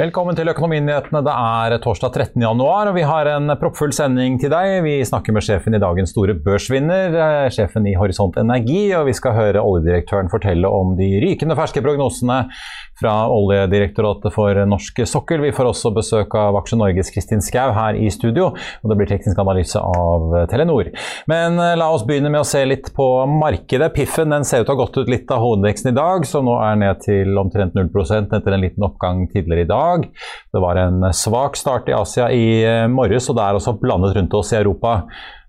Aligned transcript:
Velkommen 0.00 0.32
til 0.32 0.48
Økonominyhetene. 0.48 1.20
Det 1.26 1.32
er 1.34 1.74
torsdag 1.84 2.14
13. 2.14 2.40
januar, 2.40 2.88
og 2.88 2.94
vi 2.96 3.02
har 3.04 3.28
en 3.34 3.52
proppfull 3.60 3.92
sending 3.92 4.38
til 4.40 4.48
deg. 4.48 4.78
Vi 4.86 4.94
snakker 5.04 5.34
med 5.36 5.44
sjefen 5.44 5.76
i 5.76 5.80
dagens 5.82 6.14
store 6.14 6.38
børsvinner, 6.40 7.12
eh, 7.20 7.48
sjefen 7.52 7.84
i 7.84 7.92
Horisont 8.00 8.38
Energi, 8.40 8.94
og 8.96 9.10
vi 9.10 9.12
skal 9.18 9.36
høre 9.36 9.60
oljedirektøren 9.60 10.32
fortelle 10.32 10.64
om 10.64 10.94
de 10.96 11.10
rykende 11.20 11.56
ferske 11.58 11.82
prognosene 11.84 12.46
fra 13.00 13.12
Oljedirektoratet 13.32 14.32
for 14.32 14.56
norsk 14.68 15.02
sokkel. 15.08 15.40
Vi 15.44 15.52
får 15.56 15.68
også 15.68 15.92
besøk 15.96 16.34
av 16.38 16.56
Aksje 16.60 16.78
Norges 16.80 17.12
Kristin 17.12 17.44
Skau 17.44 17.72
her 17.76 17.96
i 17.96 18.08
studio, 18.12 18.50
og 18.54 18.92
det 18.92 18.96
blir 18.96 19.10
teknisk 19.10 19.40
analyse 19.40 19.80
av 19.80 20.32
Telenor. 20.48 20.88
Men 21.28 21.60
eh, 21.60 21.76
la 21.76 21.90
oss 21.92 22.06
begynne 22.08 22.32
med 22.32 22.40
å 22.40 22.48
se 22.48 22.64
litt 22.64 22.92
på 22.96 23.08
markedet. 23.30 23.92
Piffen 23.96 24.32
den 24.32 24.48
ser 24.48 24.62
ut 24.64 24.68
til 24.68 24.76
å 24.76 24.78
ha 24.78 24.82
gått 24.84 25.00
ut 25.00 25.12
litt 25.12 25.28
av 25.32 25.44
hovedveksten 25.44 25.92
i 25.92 25.96
dag, 26.00 26.24
som 26.28 26.48
nå 26.48 26.56
er 26.64 26.80
ned 26.86 27.04
til 27.04 27.36
omtrent 27.40 27.76
0% 27.76 28.36
etter 28.40 28.56
en 28.56 28.64
liten 28.64 28.88
oppgang 28.88 29.26
tidligere 29.28 29.68
i 29.68 29.70
dag. 29.70 29.89
Det 30.52 30.62
var 30.62 30.80
en 30.80 31.10
svak 31.16 31.58
start 31.58 31.90
i 31.90 31.96
Asia 31.96 32.30
i 32.30 32.46
eh, 32.64 32.86
morges, 32.90 33.28
og 33.30 33.38
det 33.38 33.44
er 33.44 33.58
også 33.58 33.76
blandet 33.80 34.16
rundt 34.16 34.36
oss 34.38 34.52
i 34.54 34.60
Europa. 34.60 35.00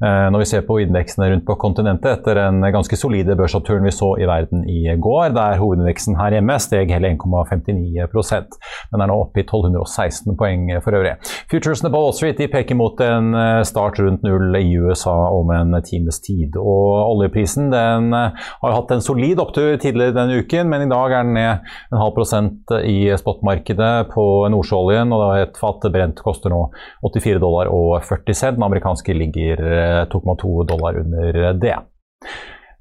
Eh, 0.02 0.28
når 0.34 0.42
vi 0.42 0.48
ser 0.50 0.64
på 0.66 0.80
indeksene 0.82 1.28
rundt 1.30 1.46
på 1.46 1.56
kontinentet 1.62 2.10
etter 2.16 2.40
den 2.40 2.64
ganske 2.74 2.98
solide 2.98 3.36
børsoppturen 3.38 3.86
vi 3.86 3.94
så 3.94 4.16
i 4.18 4.26
verden 4.26 4.64
i 4.66 4.96
går, 4.98 5.30
der 5.36 5.60
hovedindeksen 5.62 6.18
her 6.18 6.34
hjemme 6.34 6.56
steg 6.62 6.90
hele 6.90 7.12
1,59% 7.14 8.58
Den 8.90 9.04
er 9.04 9.12
nå 9.12 9.18
oppe 9.22 9.44
i 9.44 9.46
1216 9.46 10.34
poeng 10.40 10.72
for 10.82 10.98
øvrig. 10.98 11.14
Futuresene 11.52 11.92
på 11.94 12.02
Wall 12.02 12.16
Street 12.18 12.42
de 12.42 12.48
peker 12.50 12.80
mot 12.80 12.98
en 13.06 13.36
eh, 13.38 13.60
start 13.68 14.00
rundt 14.02 14.26
null 14.26 14.58
i 14.58 14.74
USA 14.82 15.14
om 15.36 15.54
en 15.54 15.78
times 15.86 16.18
tid. 16.26 16.58
Og 16.58 17.14
oljeprisen 17.14 17.70
den 17.74 18.10
eh, 18.18 18.50
har 18.64 18.76
hatt 18.80 18.96
en 18.96 19.06
solid 19.06 19.42
opptur 19.44 19.78
tidligere 19.78 20.18
denne 20.18 20.42
uken, 20.42 20.72
men 20.72 20.88
i 20.88 20.90
dag 20.90 21.14
er 21.14 21.30
den 21.30 21.38
ned 21.38 21.70
en 21.92 22.02
halv 22.02 22.16
prosent 22.18 22.74
i 22.82 23.06
spotmarkedet 23.22 24.10
på 24.16 24.26
nordsjøoljen. 24.50 25.14
og 25.14 25.38
Et 25.44 25.62
fat 25.62 25.90
brent 25.94 26.26
koster 26.26 26.50
nå 26.50 26.64
84 27.06 27.38
dollar 27.44 27.70
og 27.70 28.02
40 28.02 28.34
cent. 28.34 28.58
Den 28.58 28.66
amerikanske 28.66 29.14
ligger 29.14 29.62
2,2 30.14 30.68
dollar 30.70 31.02
under 31.04 31.44
det. 31.54 31.78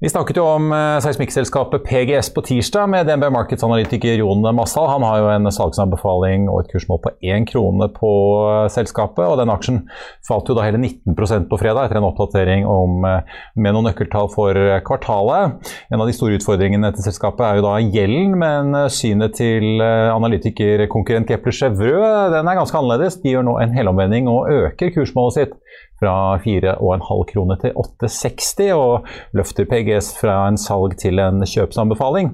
Vi 0.01 0.09
snakket 0.09 0.39
jo 0.39 0.47
om 0.49 0.71
eh, 0.73 0.95
seismikkselskapet 1.05 1.83
PGS 1.85 2.31
på 2.33 2.41
tirsdag 2.41 2.87
med 2.89 3.05
DNB 3.05 3.27
Markets-analytiker 3.35 4.15
Jon 4.17 4.41
Massal. 4.57 4.87
Han 4.89 5.03
har 5.05 5.19
jo 5.19 5.27
en 5.29 5.49
salgsanbefaling 5.53 6.47
og 6.49 6.63
et 6.63 6.71
kursmål 6.71 7.03
på 7.03 7.11
én 7.29 7.45
krone 7.45 7.85
på 7.93 8.09
eh, 8.49 8.63
selskapet. 8.73 9.21
og 9.21 9.37
Den 9.37 9.53
aksjen 9.53 9.77
falt 10.25 10.49
jo 10.49 10.55
da 10.57 10.65
hele 10.65 10.81
19% 10.81 11.45
på 11.51 11.59
fredag 11.61 11.85
etter 11.85 11.99
en 11.99 12.07
oppdatering 12.07 12.65
om, 12.65 13.05
eh, 13.05 13.37
med 13.61 13.77
noen 13.77 13.91
nøkkeltall 13.91 14.31
for 14.33 14.57
kvartalet. 14.89 15.69
En 15.93 16.01
av 16.01 16.09
de 16.09 16.17
store 16.17 16.41
utfordringene 16.41 16.89
til 16.97 17.05
selskapet 17.05 17.45
er 17.45 17.61
jo 17.61 17.67
da 17.67 17.77
gjelden, 17.85 18.33
men 18.41 18.73
synet 18.89 19.37
til 19.37 19.85
analytikerkonkurrent 19.85 21.29
Kepler 21.29 21.59
Chevreux 21.59 22.33
den 22.33 22.49
er 22.49 22.57
ganske 22.57 22.81
annerledes. 22.81 23.21
De 23.21 23.35
gjør 23.35 23.45
nå 23.45 23.59
en 23.61 23.77
helomvending 23.77 24.33
og 24.33 24.49
øker 24.49 24.95
kursmålet 24.97 25.37
sitt 25.37 25.57
fra 26.01 26.37
4,5 26.43 27.23
kroner 27.33 27.61
til 27.61 27.77
8,60 27.77 28.71
og 28.75 29.07
løfter 29.37 29.69
PGS 29.69 30.13
fra 30.21 30.43
en 30.49 30.57
salg 30.57 30.97
til 31.01 31.21
en 31.21 31.45
kjøpsanbefaling. 31.45 32.33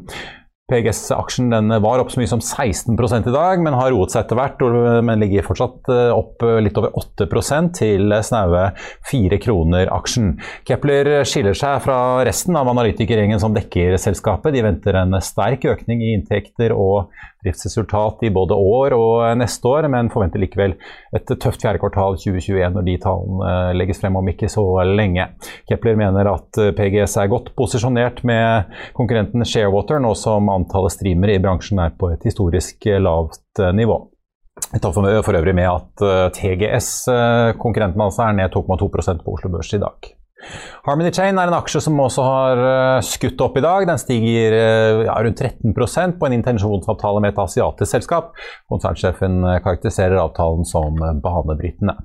PGS-aksjen 0.68 1.54
var 1.84 2.02
opp 2.02 2.12
så 2.12 2.20
mye 2.20 2.30
som 2.30 2.42
16 2.44 2.98
i 2.98 3.34
dag, 3.34 3.62
men 3.64 3.78
har 3.78 3.94
roet 3.94 4.12
seg 4.12 4.26
etter 4.26 4.40
hvert. 4.40 4.64
Men 5.08 5.22
ligger 5.24 5.46
fortsatt 5.48 5.88
eh, 5.94 6.12
opp 6.12 6.44
litt 6.64 6.78
over 6.80 6.92
8% 7.00 7.72
til 7.80 8.12
snaue 8.26 8.66
4 9.08 9.40
kroner 9.44 9.88
aksjen. 9.96 10.36
Kepler 10.68 11.24
skiller 11.28 11.56
seg 11.58 11.80
fra 11.86 12.00
resten 12.28 12.60
av 12.60 12.68
analytikergjengen 12.74 13.40
som 13.40 13.56
dekker 13.56 13.96
selskapet. 14.02 14.56
De 14.58 14.66
venter 14.66 15.00
en 15.00 15.16
sterk 15.24 15.66
økning 15.72 16.04
i 16.04 16.14
inntekter 16.18 16.76
og 16.76 17.14
driftsresultat 17.48 18.24
i 18.28 18.32
både 18.34 18.56
år 18.58 18.96
og 18.98 19.22
neste 19.40 19.70
år, 19.70 19.88
men 19.92 20.12
forventer 20.14 20.42
likevel 20.42 20.76
et 21.16 21.30
tøft 21.30 21.64
fjerde 21.64 21.82
kvartal 21.82 22.18
2021 22.20 22.76
når 22.76 22.88
de 22.88 22.96
tallene 23.04 23.52
eh, 23.52 23.72
legges 23.78 24.02
frem 24.02 24.18
om 24.20 24.32
ikke 24.32 24.50
så 24.52 24.66
lenge. 24.88 25.30
Kepler 25.70 26.00
mener 26.00 26.32
at 26.32 26.62
eh, 26.62 26.74
PGS 26.78 27.18
er 27.22 27.32
godt 27.32 27.54
posisjonert 27.58 28.24
med 28.28 28.74
konkurrenten 28.98 29.46
Sharewater, 29.48 30.02
nå 30.04 30.14
som 30.18 30.50
antallet 30.58 30.96
streamere 30.96 31.38
i 31.38 31.42
bransjen 31.44 31.82
er 31.84 31.96
på 31.98 32.12
et 32.14 32.28
historisk 32.28 32.88
eh, 32.90 33.02
lavt 33.02 33.64
nivå. 33.78 34.00
Jeg 34.74 34.82
tar 34.82 34.94
for 34.94 35.38
øvrig 35.38 35.54
med 35.54 35.68
at 35.70 36.34
TGS, 36.34 36.88
konkurrenten 37.62 38.02
altså, 38.02 38.24
er 38.26 38.34
ned 38.40 38.56
2,2% 38.56 39.22
på 39.22 39.36
Oslo 39.36 39.52
Børs 39.54 39.70
i 39.78 39.80
dag. 39.84 40.10
Harmony 40.88 41.12
Chain 41.14 41.38
er 41.38 41.52
en 41.52 41.58
aksje 41.58 41.84
som 41.86 42.02
også 42.02 42.26
har 42.26 42.62
skutt 43.06 43.42
opp 43.46 43.60
i 43.62 43.62
dag. 43.62 43.86
Den 43.86 44.02
stiger 44.02 44.58
ja, 45.06 45.14
rundt 45.14 45.46
13% 45.46 46.18
på 46.18 46.26
en 46.28 46.38
intensjonsavtale 46.40 47.22
med 47.22 47.36
et 47.36 47.42
asiatisk 47.46 47.92
selskap. 47.94 48.34
Konsernsjefen 48.74 49.46
karakteriserer 49.62 50.18
avtalen 50.26 50.66
som 50.66 50.98
banebrytende. 50.98 52.00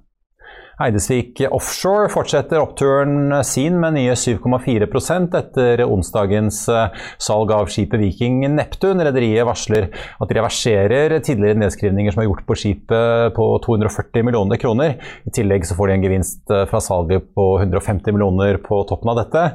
Eidesvik 0.82 1.40
Offshore 1.50 2.08
fortsetter 2.10 2.60
oppturen 2.62 3.30
sin 3.46 3.78
med 3.80 3.94
nye 3.96 4.16
7,4% 4.18 5.36
etter 5.38 5.82
onsdagens 5.86 6.58
eh, 6.72 7.06
salg 7.22 7.52
av 7.54 7.70
skipet 7.70 8.00
Viking 8.00 8.42
Neptun. 8.56 9.02
Rederiet 9.04 9.46
varsler 9.46 9.88
at 9.92 10.28
de 10.30 10.38
reverserer 10.38 11.16
tidligere 11.22 11.60
nedskrivninger 11.62 12.14
som 12.14 12.24
er 12.24 12.28
gjort 12.28 12.44
på 12.48 12.58
skipet 12.58 13.36
på 13.36 13.48
240 13.66 14.26
millioner 14.26 14.60
kroner. 14.62 14.98
I 15.28 15.34
tillegg 15.34 15.66
så 15.68 15.78
får 15.78 15.92
de 15.92 15.96
en 15.98 16.06
gevinst 16.08 16.54
eh, 16.54 16.66
fra 16.70 16.82
salget 16.82 17.30
på 17.36 17.48
150 17.60 18.16
millioner 18.16 18.58
på 18.62 18.82
toppen 18.90 19.14
av 19.14 19.22
dette. 19.22 19.48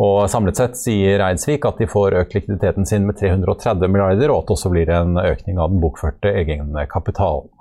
Og 0.00 0.24
Samlet 0.32 0.56
sett 0.56 0.78
sier 0.80 1.20
Eidsvik 1.26 1.66
at 1.68 1.82
de 1.82 1.90
får 1.90 2.16
økt 2.22 2.38
likviditeten 2.38 2.88
sin 2.88 3.04
med 3.08 3.20
330 3.20 3.92
milliarder, 3.92 4.32
og 4.32 4.42
at 4.42 4.48
det 4.48 4.56
også 4.56 4.72
blir 4.72 4.94
en 4.96 5.18
økning 5.20 5.60
av 5.60 5.74
den 5.74 5.82
bokførte 5.84 6.32
egenkapitalen. 6.32 7.52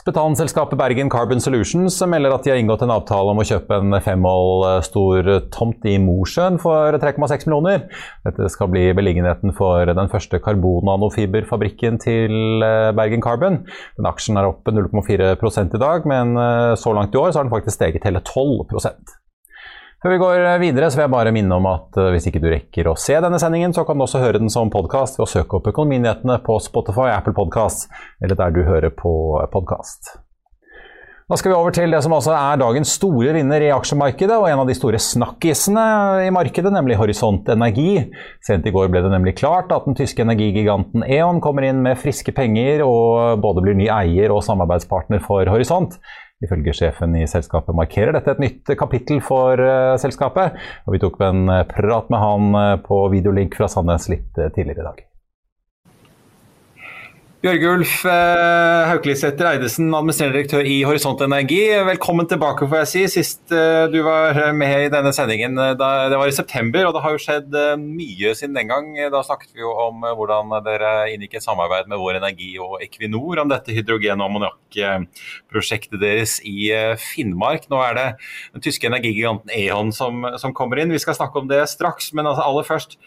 Spetalen-selskapet 0.00 0.78
Bergen 0.80 1.10
Carbon 1.12 1.42
Solutions 1.44 1.98
melder 2.08 2.32
at 2.32 2.46
de 2.46 2.52
har 2.52 2.60
inngått 2.60 2.84
en 2.86 2.92
avtale 2.94 3.34
om 3.34 3.42
å 3.42 3.44
kjøpe 3.46 3.76
en 3.76 3.98
femmål 4.00 4.64
eh, 4.68 4.76
stor 4.86 5.28
tomt 5.52 5.84
i 5.88 5.98
Mosjøen 6.00 6.56
for 6.62 6.96
3,6 7.02 7.46
millioner. 7.48 7.84
Dette 8.24 8.48
skal 8.52 8.70
bli 8.72 8.86
beliggenheten 8.96 9.52
for 9.56 9.84
den 9.84 10.12
første 10.12 10.40
karbonnanofiberfabrikken 10.40 12.00
til 12.00 12.64
eh, 12.64 12.90
Bergen 12.96 13.24
Carbon. 13.24 13.62
Den 14.00 14.08
aksjen 14.08 14.40
er 14.40 14.48
opp 14.48 14.68
0,4 14.72 15.34
i 15.34 15.82
dag, 15.84 16.08
men 16.08 16.36
eh, 16.40 16.76
så 16.80 16.96
langt 16.96 17.14
i 17.14 17.20
år 17.20 17.34
har 17.34 17.44
den 17.44 17.52
faktisk 17.52 17.76
steget 17.76 18.08
hele 18.08 18.24
12 18.24 18.70
før 20.02 20.14
vi 20.14 20.20
går 20.22 20.46
videre, 20.62 20.88
så 20.90 21.00
vil 21.00 21.06
jeg 21.06 21.14
bare 21.16 21.34
minne 21.36 21.58
om 21.60 21.68
at 21.70 22.00
eh, 22.00 22.10
hvis 22.14 22.30
ikke 22.30 22.42
du 22.42 22.48
rekker 22.52 22.90
å 22.90 22.96
se 22.98 23.18
denne 23.20 23.40
sendingen, 23.42 23.76
så 23.76 23.84
kan 23.88 24.00
du 24.00 24.06
også 24.06 24.22
høre 24.22 24.40
den 24.42 24.52
som 24.52 24.72
podkast 24.72 25.20
ved 25.20 25.28
å 25.28 25.30
søke 25.34 25.60
opp 25.60 25.70
Økonominyhetene 25.72 26.40
på 26.46 26.58
Spotify, 26.64 27.12
Apple 27.12 27.36
Podkast 27.36 27.88
eller 28.20 28.38
der 28.38 28.56
du 28.56 28.64
hører 28.66 28.92
på 28.94 29.12
podkast. 29.52 30.18
Da 31.30 31.36
skal 31.38 31.52
vi 31.52 31.54
over 31.54 31.70
til 31.70 31.92
det 31.94 32.00
som 32.02 32.10
altså 32.10 32.32
er 32.34 32.56
dagens 32.58 32.90
store 32.96 33.30
vinner 33.36 33.62
i 33.62 33.68
aksjemarkedet, 33.70 34.34
og 34.34 34.48
en 34.50 34.64
av 34.64 34.66
de 34.66 34.74
store 34.74 34.98
snakkisene 34.98 35.84
i 36.26 36.32
markedet, 36.34 36.72
nemlig 36.74 36.96
Horisont 36.98 37.46
Energi. 37.54 38.00
Sent 38.42 38.66
i 38.66 38.72
går 38.74 38.88
ble 38.90 39.04
det 39.04 39.12
nemlig 39.12 39.36
klart 39.38 39.70
at 39.70 39.86
den 39.86 39.94
tyske 39.94 40.24
energigiganten 40.26 41.04
E.ON 41.06 41.38
kommer 41.44 41.68
inn 41.68 41.84
med 41.84 42.00
friske 42.02 42.34
penger 42.34 42.82
og 42.82 43.38
både 43.46 43.62
blir 43.62 43.78
ny 43.78 43.86
eier 43.94 44.34
og 44.34 44.42
samarbeidspartner 44.42 45.22
for 45.22 45.46
Horisont. 45.54 46.00
Ifølge 46.40 46.72
sjefen 46.76 47.18
i 47.20 47.26
selskapet 47.28 47.76
markerer 47.76 48.16
dette 48.16 48.32
et 48.32 48.40
nytt 48.40 48.72
kapittel 48.80 49.20
for 49.24 49.60
uh, 49.60 49.98
selskapet. 50.00 50.56
og 50.86 50.96
Vi 50.96 51.02
tok 51.02 51.20
en 51.26 51.44
uh, 51.52 51.60
prat 51.68 52.08
med 52.12 52.22
han 52.22 52.50
uh, 52.56 52.74
på 52.80 53.02
videolink 53.12 53.58
fra 53.60 53.68
Sandnes 53.68 54.08
litt 54.12 54.32
tidligere 54.56 54.80
i 54.80 54.88
dag. 54.88 55.06
Bjørgulf 57.40 58.02
eh, 58.04 58.86
Hauklisæter 58.90 59.46
Eidesen, 59.48 59.86
administrerende 59.96 60.36
direktør 60.36 60.66
i 60.68 60.74
Horisont 60.84 61.22
Energi. 61.24 61.62
Velkommen 61.88 62.26
tilbake, 62.28 62.66
får 62.68 62.82
jeg 62.82 62.88
si. 62.90 63.04
Sist 63.14 63.54
eh, 63.56 63.86
du 63.88 64.02
var 64.04 64.36
med 64.52 64.84
i 64.84 64.90
denne 64.92 65.08
sendingen, 65.16 65.56
eh, 65.56 65.72
det 65.72 66.18
var 66.20 66.28
i 66.28 66.34
september, 66.36 66.84
og 66.84 66.92
det 66.92 67.00
har 67.00 67.14
jo 67.14 67.22
skjedd 67.24 67.56
mye 67.80 68.34
siden 68.36 68.58
den 68.58 68.68
gang. 68.68 68.90
Da 69.14 69.22
snakket 69.24 69.54
vi 69.56 69.64
jo 69.64 69.72
om 69.86 70.04
hvordan 70.04 70.52
dere 70.66 70.92
inngikk 71.14 71.38
et 71.40 71.46
samarbeid 71.46 71.88
med 71.88 72.02
Vår 72.02 72.18
Energi 72.20 72.50
og 72.60 72.76
Equinor 72.84 73.40
om 73.40 73.48
dette 73.54 73.72
hydrogen- 73.72 74.20
og 74.20 74.28
ammoniakkprosjektet 74.28 75.96
deres 76.04 76.36
i 76.44 76.68
Finnmark. 77.00 77.70
Nå 77.72 77.80
er 77.86 77.96
det 78.02 78.06
den 78.52 78.68
tyske 78.68 78.92
energigiganten 78.92 79.48
E.ON 79.56 79.96
som, 79.96 80.28
som, 80.36 80.52
kommer 80.52 80.84
inn. 80.84 80.92
Vi 80.92 81.00
skal 81.00 81.16
snakke 81.16 81.40
om 81.40 81.48
det 81.48 81.64
straks, 81.72 82.12
men 82.12 82.28
altså 82.28 82.44
aller 82.44 82.68
først 82.68 83.00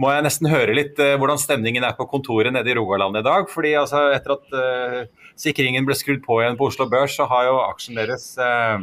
må 0.00 0.12
jeg 0.14 0.24
nesten 0.24 0.48
høre 0.50 0.76
litt 0.76 1.00
uh, 1.02 1.16
hvordan 1.20 1.40
stemningen 1.40 1.84
er 1.84 1.96
på 1.98 2.08
kontoret 2.10 2.54
nede 2.54 2.72
i 2.72 2.76
Rogaland 2.78 3.20
i 3.20 3.24
dag. 3.26 3.48
fordi 3.52 3.74
altså, 3.78 4.06
Etter 4.14 4.36
at 4.38 4.56
uh, 4.56 5.28
sikringen 5.38 5.86
ble 5.88 5.96
skrudd 5.98 6.22
på 6.24 6.40
igjen 6.40 6.58
på 6.60 6.70
Oslo 6.70 6.88
Børs, 6.90 7.16
så 7.18 7.28
har 7.30 7.50
jo 7.50 7.60
aksjen 7.66 8.00
deres 8.00 8.32
uh, 8.40 8.80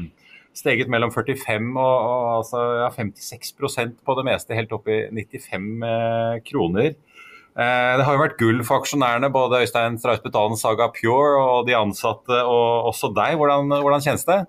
steget 0.57 0.91
mellom 0.93 1.13
45 1.13 1.73
og, 1.73 1.81
og 1.81 2.29
altså, 2.39 2.63
ja, 2.83 2.91
56% 2.93 3.97
på 4.05 4.17
det 4.19 4.27
meste, 4.29 4.57
helt 4.57 4.73
opp 4.77 4.89
i 4.89 5.03
95 5.13 6.45
kroner. 6.47 6.95
Det 7.57 8.03
har 8.05 8.13
jo 8.13 8.21
vært 8.21 8.35
gull 8.37 8.59
for 8.61 8.83
aksjonærene, 8.83 9.31
både 9.33 9.63
Øystein 9.63 9.95
Strausbetalen, 9.97 10.53
Saga 10.61 10.91
Pure 10.93 11.39
og 11.41 11.63
de 11.65 11.73
ansatte, 11.73 12.43
og 12.45 12.91
også 12.91 13.09
deg. 13.17 13.33
Hvordan, 13.39 13.73
hvordan 13.81 14.03
kjennes 14.05 14.25
det? 14.27 14.43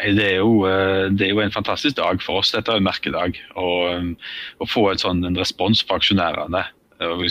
Det 0.00 0.24
er, 0.24 0.36
jo, 0.40 0.64
eh, 0.68 1.06
det 1.12 1.26
er, 1.26 1.32
jo, 1.34 1.40
en 1.44 1.54
fantastisk 1.54 1.98
dag 1.98 2.22
for 2.24 2.40
oss. 2.40 2.52
Dette 2.54 2.72
er 2.72 2.80
en 2.80 2.86
merkedag. 2.86 3.38
Å 3.56 4.68
få 4.68 4.90
en 4.90 5.00
sånn 5.00 5.24
en 5.26 5.38
respons 5.38 5.82
fra 5.84 6.00
aksjonærene 6.00 6.64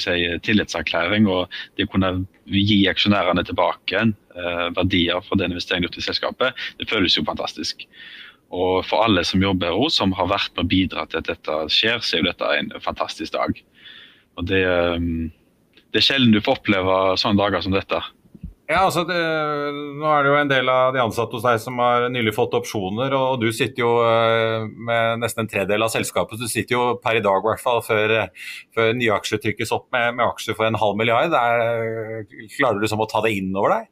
si, 0.02 0.16
tillitserklæring 0.46 1.28
og 1.30 1.52
det 1.78 1.86
å 1.86 1.92
kunne 1.94 2.14
gi 2.50 2.80
aksjonærene 2.90 3.44
tilbake 3.46 3.94
igjen 3.94 4.16
verdier 4.74 5.20
for 5.28 5.38
den 5.38 5.52
investeringen 5.52 5.86
gjort 5.86 6.00
i 6.00 6.06
selskapet, 6.06 6.62
det 6.80 6.88
føles 6.90 7.18
jo 7.18 7.26
fantastisk. 7.28 7.84
Og 8.50 8.86
for 8.88 9.06
alle 9.06 9.24
som 9.28 9.44
jobber 9.44 9.76
her, 9.76 9.92
som 9.94 10.14
har 10.18 10.30
vært 10.32 10.56
med 10.56 10.66
å 10.66 10.72
bidra 10.72 11.06
til 11.10 11.22
at 11.22 11.30
dette 11.30 11.58
skjer, 11.74 12.00
så 12.02 12.18
er 12.18 12.24
jo 12.24 12.30
dette 12.32 12.54
en 12.58 12.72
fantastisk 12.82 13.36
dag. 13.36 13.60
Og 14.40 14.48
det, 14.50 14.64
det 15.94 16.02
er 16.02 16.06
sjelden 16.06 16.34
du 16.34 16.42
får 16.42 16.62
oppleve 16.62 16.96
sånne 17.22 17.42
dager 17.42 17.66
som 17.66 17.76
dette. 17.76 18.02
Ja, 18.70 18.84
altså 18.86 19.02
det, 19.10 19.18
Nå 19.98 20.10
er 20.14 20.26
det 20.26 20.30
jo 20.30 20.38
en 20.38 20.50
del 20.52 20.68
av 20.70 20.92
de 20.94 21.02
ansatte 21.02 21.34
hos 21.34 21.46
deg 21.46 21.58
som 21.62 21.80
har 21.82 22.06
nylig 22.14 22.36
fått 22.36 22.54
opsjoner, 22.54 23.16
og 23.18 23.42
du 23.42 23.48
sitter 23.50 23.82
jo 23.82 23.94
eh, 24.06 24.68
med 24.70 25.24
nesten 25.24 25.42
en 25.42 25.50
tredel 25.50 25.82
av 25.82 25.90
selskapet. 25.90 26.38
Du 26.38 26.46
sitter 26.46 26.76
jo 26.76 26.84
per 27.02 27.18
i 27.18 27.24
dag, 27.26 27.42
i 27.42 27.50
hvert 27.50 27.64
fall, 27.64 27.82
før, 27.82 28.14
før 28.78 28.92
nye 28.94 29.16
aksjer 29.16 29.42
trykkes 29.42 29.74
opp 29.74 29.88
med, 29.96 30.20
med, 30.20 30.28
aksjer 30.28 30.58
for 30.60 30.70
en 30.70 30.78
halv 30.78 31.00
milliard. 31.02 31.34
Er, 31.34 32.28
klarer 32.60 32.78
du 32.78 32.86
liksom 32.86 33.02
å 33.02 33.08
ta 33.10 33.24
det 33.26 33.32
inn 33.40 33.50
over 33.58 33.74
deg? 33.74 33.90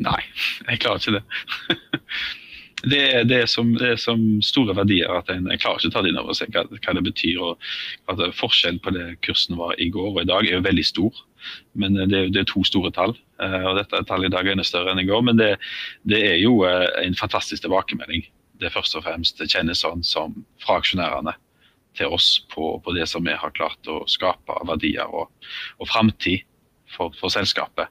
Nei, 0.00 0.22
jeg 0.70 0.80
klarer 0.80 1.02
ikke 1.02 1.18
det. 1.18 1.76
det, 2.94 3.02
er, 3.02 3.26
det, 3.28 3.42
er 3.42 3.50
som, 3.50 3.74
det 3.76 3.90
er 3.90 4.00
som 4.00 4.22
store 4.40 4.72
verdier 4.78 5.12
at 5.18 5.28
en, 5.34 5.50
klarer 5.52 5.82
ikke 5.82 5.92
å 5.92 5.94
ta 5.98 6.04
det 6.06 6.14
inn 6.14 6.22
over 6.22 6.38
seg 6.38 6.56
hva, 6.56 6.64
hva 6.72 6.96
det 6.96 7.04
betyr. 7.10 7.44
og 7.44 7.68
at 8.08 8.24
Forskjellen 8.40 8.80
på 8.80 8.96
det 8.96 9.10
kursen 9.28 9.60
var 9.60 9.76
i 9.76 9.90
går 9.92 10.14
og 10.14 10.22
i 10.24 10.30
dag 10.32 10.48
er 10.48 10.62
jo 10.62 10.64
veldig 10.64 10.86
stor. 10.94 11.20
Men 11.76 12.00
det 12.00 12.08
er, 12.08 12.32
det 12.32 12.46
er 12.46 12.48
to 12.48 12.64
store 12.64 12.94
tall. 12.96 13.12
Eh, 13.42 13.64
og 13.66 13.78
dette 13.80 14.02
tallet 14.08 14.30
i 14.30 14.34
dag 14.34 14.46
er 14.46 14.56
enda 14.56 14.66
større 14.66 14.92
enn 14.92 15.02
i 15.02 15.08
går. 15.08 15.24
Men 15.26 15.40
det, 15.40 15.52
det 16.08 16.20
er 16.30 16.38
jo 16.42 16.62
eh, 16.68 16.88
en 17.02 17.18
fantastisk 17.18 17.64
tilbakemelding. 17.64 18.26
Det 18.60 18.68
er 18.68 18.74
først 18.74 18.96
og 18.98 19.06
fremst 19.06 19.42
kjennes 19.42 19.82
sånn 19.82 20.04
som 20.06 20.36
fra 20.62 20.78
aksjonærene 20.80 21.34
til 21.98 22.12
oss 22.14 22.34
på, 22.52 22.76
på, 22.84 22.94
det 22.96 23.08
som 23.10 23.26
vi 23.26 23.34
har 23.36 23.56
klart 23.56 23.90
å 23.90 24.02
skape 24.08 24.54
av 24.54 24.68
verdier 24.70 25.10
og, 25.12 25.28
og 25.76 25.90
framtid 25.90 26.46
for, 26.92 27.12
for, 27.18 27.32
selskapet. 27.32 27.90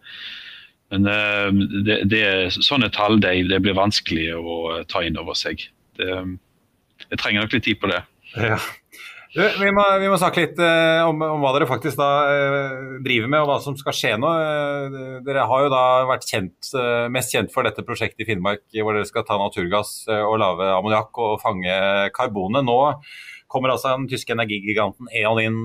Men 0.92 1.06
uh, 1.06 1.52
det, 1.86 2.00
det, 2.10 2.24
sånne 2.58 2.90
tall 2.92 3.20
det, 3.22 3.36
det, 3.52 3.60
blir 3.64 3.78
vanskelig 3.78 4.32
å 4.36 4.56
ta 4.90 5.04
inn 5.06 5.20
over 5.22 5.38
seg. 5.38 5.62
Det, 6.00 6.18
jeg 7.06 7.22
trenger 7.22 7.46
nok 7.46 7.54
litt 7.56 7.68
tid 7.68 7.80
på 7.82 7.92
det. 7.92 8.02
Ja. 8.34 8.58
Du, 9.32 9.40
vi, 9.40 9.70
må, 9.72 9.84
vi, 10.02 10.10
må, 10.12 10.18
snakke 10.20 10.42
litt 10.44 10.58
eh, 10.60 11.02
om, 11.08 11.22
om, 11.24 11.40
hva 11.40 11.54
dere 11.56 11.68
faktisk 11.70 11.96
da 11.96 12.08
eh, 12.28 12.74
driver 13.06 13.30
med 13.32 13.40
og 13.40 13.48
hva 13.48 13.60
som 13.64 13.78
skal 13.80 13.96
skje 13.96 14.10
nå. 14.20 14.28
Eh, 14.28 14.98
dere 15.24 15.46
har 15.48 15.64
jo 15.64 15.70
da 15.72 15.84
vært 16.10 16.28
kjent, 16.28 16.72
mest 17.16 17.32
kjent 17.32 17.54
for 17.54 17.64
dette 17.64 17.86
prosjektet 17.88 18.26
i 18.26 18.28
Finnmark 18.28 18.66
hvor 18.76 18.92
dere 18.92 19.08
skal 19.08 19.24
ta 19.28 19.40
naturgass 19.40 20.02
og 20.12 20.36
lage 20.42 20.68
ammoniakk 20.76 21.22
og 21.24 21.38
fange 21.46 21.78
karbonet. 22.18 22.68
Nå 22.68 22.78
kommer 23.52 23.72
altså 23.72 23.96
den 23.96 24.12
tyske 24.12 24.36
energigiganten 24.36 25.08
E.ON 25.16 25.40
inn 25.44 25.64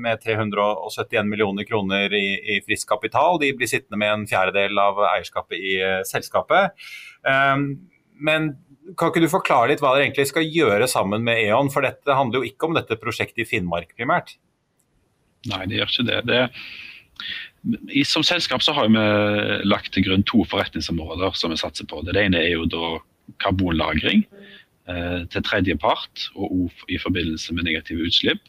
med 0.00 0.20
371 0.24 1.28
millioner 1.28 1.64
kroner 1.68 2.12
i, 2.12 2.26
i 2.56 2.60
frisk 2.64 2.92
kapital. 2.92 3.40
De 3.40 3.54
blir 3.56 3.68
sittende 3.68 4.00
med 4.00 4.12
en 4.12 4.28
fjerdedel 4.28 4.80
av 4.84 5.00
eierskapet 5.14 5.56
i 5.56 5.76
selskapet. 6.08 6.76
men 8.20 8.52
kan 8.96 9.10
ikke 9.10 9.24
du 9.24 9.30
forklare 9.32 9.72
litt 9.72 9.82
hva 9.84 9.94
dere 9.94 10.06
egentlig 10.06 10.28
skal 10.30 10.46
gjøre 10.46 10.88
sammen 10.90 11.24
med 11.26 11.42
E.ON? 11.44 11.72
For 11.74 11.84
dette 11.84 12.16
handler 12.16 12.40
jo 12.40 12.50
ikke 12.50 12.68
om 12.68 12.76
dette 12.78 12.96
prosjektet 13.00 13.44
i 13.44 13.48
Finnmark 13.48 13.92
primært? 13.98 14.36
Nei, 15.48 15.64
det 15.68 15.78
gjør 15.78 15.92
ikke 15.92 16.08
det. 16.08 16.20
det 16.28 16.42
i, 17.90 18.04
som 18.06 18.22
selskap 18.22 18.62
så 18.62 18.74
har 18.76 18.88
vi 18.88 19.04
lagt 19.66 19.92
til 19.94 20.06
grunn 20.06 20.24
to 20.28 20.44
forretningsområder 20.48 21.34
som 21.38 21.52
vi 21.52 21.60
satser 21.60 21.88
på. 21.90 22.02
Det 22.06 22.16
ene 22.16 22.40
er 22.40 22.54
jo 22.54 22.68
da 22.70 22.98
karbonlagring 23.42 24.24
eh, 24.88 25.24
til 25.32 25.44
tredjepart 25.44 26.28
og 26.38 26.70
i 26.88 27.00
forbindelse 27.02 27.54
med 27.56 27.68
negative 27.68 28.06
utslipp. 28.08 28.42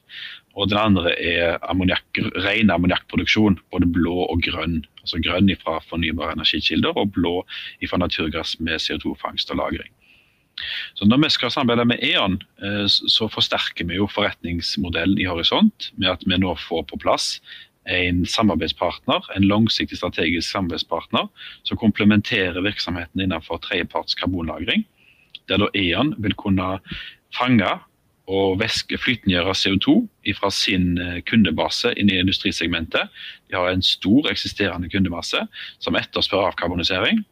Og 0.57 0.69
den 0.71 0.79
andre 0.81 1.13
er 1.13 1.57
ammoniak, 1.71 2.19
ren 2.43 2.71
ammoniakkproduksjon, 2.73 3.59
både 3.73 3.89
blå 3.95 4.25
og 4.27 4.41
grønn. 4.45 4.81
Altså 5.03 5.21
grønn 5.23 5.51
fra 5.61 5.77
fornybare 5.89 6.35
energikilder 6.35 6.97
og 6.97 7.13
blå 7.15 7.35
fra 7.89 8.01
naturgass 8.01 8.57
med 8.59 8.81
CO2-fangst 8.83 9.53
og 9.53 9.61
-lagring. 9.61 9.93
Så 10.95 11.05
Når 11.05 11.23
vi 11.23 11.29
skal 11.29 11.51
samarbeide 11.51 11.85
med 11.85 12.03
E.ON, 12.03 12.39
eh, 12.63 12.85
så 12.87 13.29
forsterker 13.31 13.87
vi 13.87 13.99
jo 13.99 14.07
forretningsmodellen 14.07 15.19
i 15.19 15.27
Horisont 15.29 15.91
med 15.97 16.09
at 16.09 16.23
vi 16.25 16.37
nå 16.37 16.55
får 16.67 16.85
på 16.89 16.99
plass 17.01 17.39
en 17.89 18.25
samarbeidspartner, 18.25 19.25
en 19.35 19.47
langsiktig 19.47 19.97
strategisk 19.97 20.51
samarbeidspartner 20.51 21.29
som 21.63 21.77
komplementerer 21.77 22.61
virksomheten 22.61 23.23
innenfor 23.23 23.61
tredjeparts 23.63 24.17
karbonlagring. 24.19 24.85
Der 25.49 25.57
da 25.57 25.69
E.ON 25.73 26.13
vil 26.21 26.35
kunne 26.37 26.77
fange 27.33 27.71
og 28.29 28.59
væske 28.61 28.97
flytengjøre 29.01 29.55
CO2 29.57 29.95
fra 30.37 30.51
sin 30.53 30.99
eh, 31.01 31.17
kundebase 31.25 31.95
inn 31.97 32.11
i 32.13 32.19
industrisegmentet. 32.21 33.09
De 33.49 33.57
har 33.57 33.71
en 33.71 33.81
stor 33.85 34.29
eksisterende 34.29 34.89
kundemasse 34.91 35.41
som 35.81 35.97
etterspør 35.97 36.51
avkarbonisering. 36.51 37.23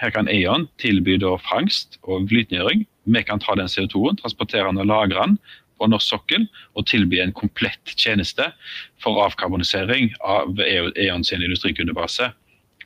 Her 0.00 0.12
kan 0.14 0.28
E.ON 0.32 0.68
tilby 0.80 1.18
fangst 1.44 1.98
og 2.02 2.28
flytnyring. 2.30 2.86
Vi 3.04 3.22
kan 3.24 3.40
ta 3.40 3.54
den 3.54 3.68
CO2-en, 3.68 4.16
transportere 4.16 4.70
den 4.70 4.80
og 4.80 4.88
lagre 4.88 5.26
den 5.26 5.36
på 5.80 5.88
norsk 5.88 6.12
sokkel 6.12 6.46
og 6.76 6.86
tilby 6.88 7.20
en 7.20 7.32
komplett 7.32 7.94
tjeneste 7.96 8.50
for 9.02 9.20
avkarbonisering 9.24 10.12
av 10.20 10.56
E.ON 10.60 11.24
sin 11.24 11.44
industrikundebase. 11.44 12.30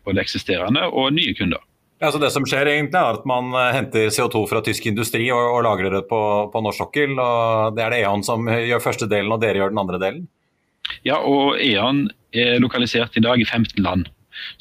Både 0.04 0.20
eksisterende 0.20 0.84
og 0.90 1.14
nye 1.14 1.34
kunder. 1.38 1.62
Ja, 2.02 2.10
Det 2.10 2.30
som 2.34 2.44
skjer 2.44 2.68
egentlig 2.68 2.98
er 2.98 3.16
at 3.16 3.24
man 3.24 3.54
eh, 3.54 3.72
henter 3.72 4.10
CO2 4.12 4.42
fra 4.50 4.60
tysk 4.66 4.86
industri 4.90 5.30
og, 5.32 5.40
og 5.40 5.62
lagrer 5.64 5.94
det 5.94 6.02
på, 6.10 6.20
på, 6.52 6.60
norsk 6.60 6.82
sokkel. 6.82 7.14
og 7.16 7.76
Det 7.76 7.84
er 7.84 7.94
det 7.94 8.00
E.ON 8.02 8.24
som 8.26 8.50
gjør 8.50 8.82
første 8.82 9.08
delen, 9.08 9.32
og 9.32 9.40
dere 9.40 9.62
gjør 9.62 9.72
den 9.72 9.80
andre 9.80 10.00
delen? 10.02 10.26
Ja, 11.06 11.22
og 11.22 11.56
E.ON 11.62 12.08
er 12.34 12.58
lokalisert 12.60 13.16
i 13.16 13.22
dag 13.24 13.40
i 13.40 13.46
15 13.46 13.80
land. 13.86 14.10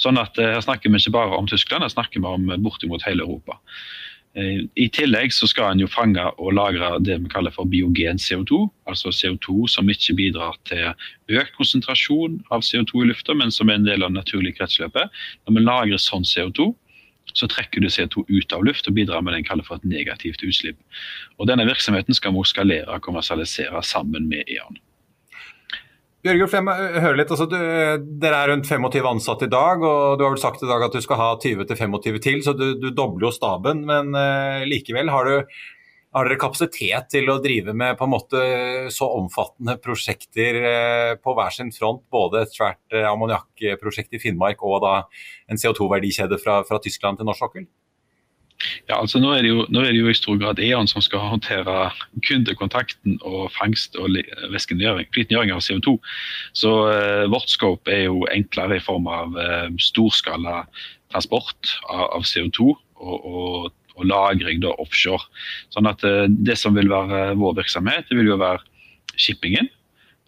Sånn 0.01 0.19
at 0.21 0.37
eh, 0.39 0.55
Her 0.55 0.63
snakker 0.65 0.91
vi 0.91 1.01
ikke 1.01 1.17
bare 1.17 1.37
om 1.37 1.49
Tyskland, 1.49 1.85
her 1.85 1.93
snakker 1.93 2.23
vi 2.23 2.27
om 2.29 2.65
bortimot 2.65 3.05
hele 3.07 3.25
Europa. 3.25 3.59
Eh, 4.35 4.65
I 4.75 4.87
tillegg 4.89 5.33
så 5.33 5.47
skal 5.49 5.73
en 5.73 5.83
jo 5.83 5.89
fange 5.91 6.23
og 6.41 6.55
lagre 6.57 6.95
det 7.05 7.19
vi 7.21 7.31
kaller 7.31 7.53
for 7.53 7.69
biogen 7.69 8.21
CO2. 8.21 8.65
Altså 8.89 9.13
CO2 9.13 9.67
som 9.69 9.89
ikke 9.89 10.17
bidrar 10.17 10.57
til 10.69 10.93
økt 11.37 11.53
konsentrasjon 11.57 12.39
av 12.53 12.65
CO2 12.65 13.03
i 13.03 13.11
lufta, 13.11 13.35
men 13.37 13.53
som 13.53 13.69
er 13.69 13.81
en 13.81 13.89
del 13.89 14.01
av 14.01 14.13
det 14.13 14.21
naturlige 14.21 14.57
kretsløpet. 14.61 15.13
Når 15.45 15.57
vi 15.57 15.67
lagrer 15.67 16.01
sånn 16.01 16.25
CO2, 16.25 16.71
så 17.33 17.47
trekker 17.49 17.81
du 17.81 17.89
CO2 17.89 18.25
ut 18.29 18.53
av 18.53 18.65
luft 18.65 18.89
og 18.89 18.97
bidrar 18.97 19.21
med 19.21 19.33
det 19.33 19.43
en 19.43 19.51
kaller 19.51 19.65
for 19.67 19.79
et 19.79 19.85
negativt 19.87 20.43
utslipp. 20.45 20.79
Og 21.37 21.47
Denne 21.49 21.65
virksomheten 21.69 22.17
skal 22.17 22.33
vi 22.35 22.43
skalere 22.49 22.89
og 22.89 23.05
kommersialisere 23.05 23.81
sammen 23.85 24.27
med 24.29 24.49
E.ON. 24.49 24.81
Bjørgulf, 26.23 26.53
jeg 26.55 26.63
må 26.63 26.73
høre 27.03 27.17
litt. 27.19 27.31
Altså, 27.35 27.49
du, 27.51 27.57
dere 28.23 28.37
er 28.39 28.49
rundt 28.53 28.69
25 28.69 29.07
ansatte 29.09 29.49
i 29.49 29.51
dag, 29.51 29.81
og 29.83 30.15
du 30.15 30.23
har 30.23 30.31
vel 30.31 30.39
sagt 30.39 30.61
i 30.63 30.69
dag 30.69 30.85
at 30.85 30.93
du 30.95 31.03
skal 31.03 31.19
ha 31.19 31.25
20-25 31.35 32.19
til, 32.23 32.37
så 32.45 32.53
du, 32.55 32.69
du, 32.79 32.93
dobler 32.95 33.27
jo 33.27 33.31
staben. 33.35 33.81
Men 33.89 34.15
uh, 34.15 34.63
likevel, 34.63 35.11
har, 35.11 35.27
du, 35.27 35.51
har, 36.15 36.29
dere 36.29 36.39
kapasitet 36.39 37.11
til 37.11 37.27
å 37.27 37.41
drive 37.43 37.75
med 37.75 37.99
på 37.99 38.07
en 38.07 38.13
måte 38.13 38.45
så 38.95 39.11
omfattende 39.17 39.75
prosjekter 39.83 40.61
uh, 40.63 41.11
på 41.19 41.35
hver 41.35 41.51
sin 41.59 41.75
front? 41.75 42.05
Både 42.07 42.45
et 42.45 42.55
svært 42.55 42.95
uh, 42.95 43.03
ammoniakkprosjekt 43.11 44.15
i 44.15 44.23
Finnmark 44.23 44.63
og 44.63 44.79
da 44.85 44.95
en 45.51 45.59
CO2-verdikjede 45.59 46.39
fra, 46.39 46.61
fra 46.63 46.79
Tyskland 46.87 47.19
til 47.19 47.27
norsk 47.27 47.49
sokkel? 47.49 47.67
Ja, 48.87 48.97
altså 48.99 49.19
nå 49.19 49.31
er, 49.35 49.45
jo, 49.47 49.65
nå 49.71 49.83
er, 49.83 49.91
det 49.91 50.01
jo, 50.01 50.09
i 50.11 50.17
stor 50.17 50.37
grad 50.39 50.59
E.ON 50.61 50.87
som 50.89 51.03
skal 51.03 51.23
håndtere 51.33 51.89
kundekontakten 52.27 53.19
og 53.27 53.51
fangst 53.55 53.97
og 53.99 54.15
flytengjøring 54.15 55.53
av 55.53 55.63
CO2. 55.65 55.95
Så 56.57 56.73
eh, 56.91 57.25
vårt 57.31 57.51
scope 57.51 57.91
er 57.91 58.05
jo 58.07 58.23
enklere 58.33 58.79
i 58.79 58.83
form 58.83 59.09
av 59.11 59.37
eh, 59.39 59.69
storskala 59.83 60.63
transport 61.13 61.75
av, 61.89 62.05
av 62.19 62.27
CO2 62.27 62.71
og, 62.71 63.15
og, 63.19 63.71
og, 63.97 64.03
lagring 64.09 64.63
da 64.63 64.73
offshore. 64.81 65.27
Sånn 65.75 65.89
at 65.89 66.03
eh, 66.07 66.25
Det 66.31 66.57
som 66.59 66.77
vil 66.77 66.91
være 66.91 67.33
vår 67.39 67.59
virksomhet, 67.63 68.07
det 68.09 68.19
vil 68.19 68.33
jo 68.33 68.41
være 68.41 68.63
shippingen. 69.15 69.69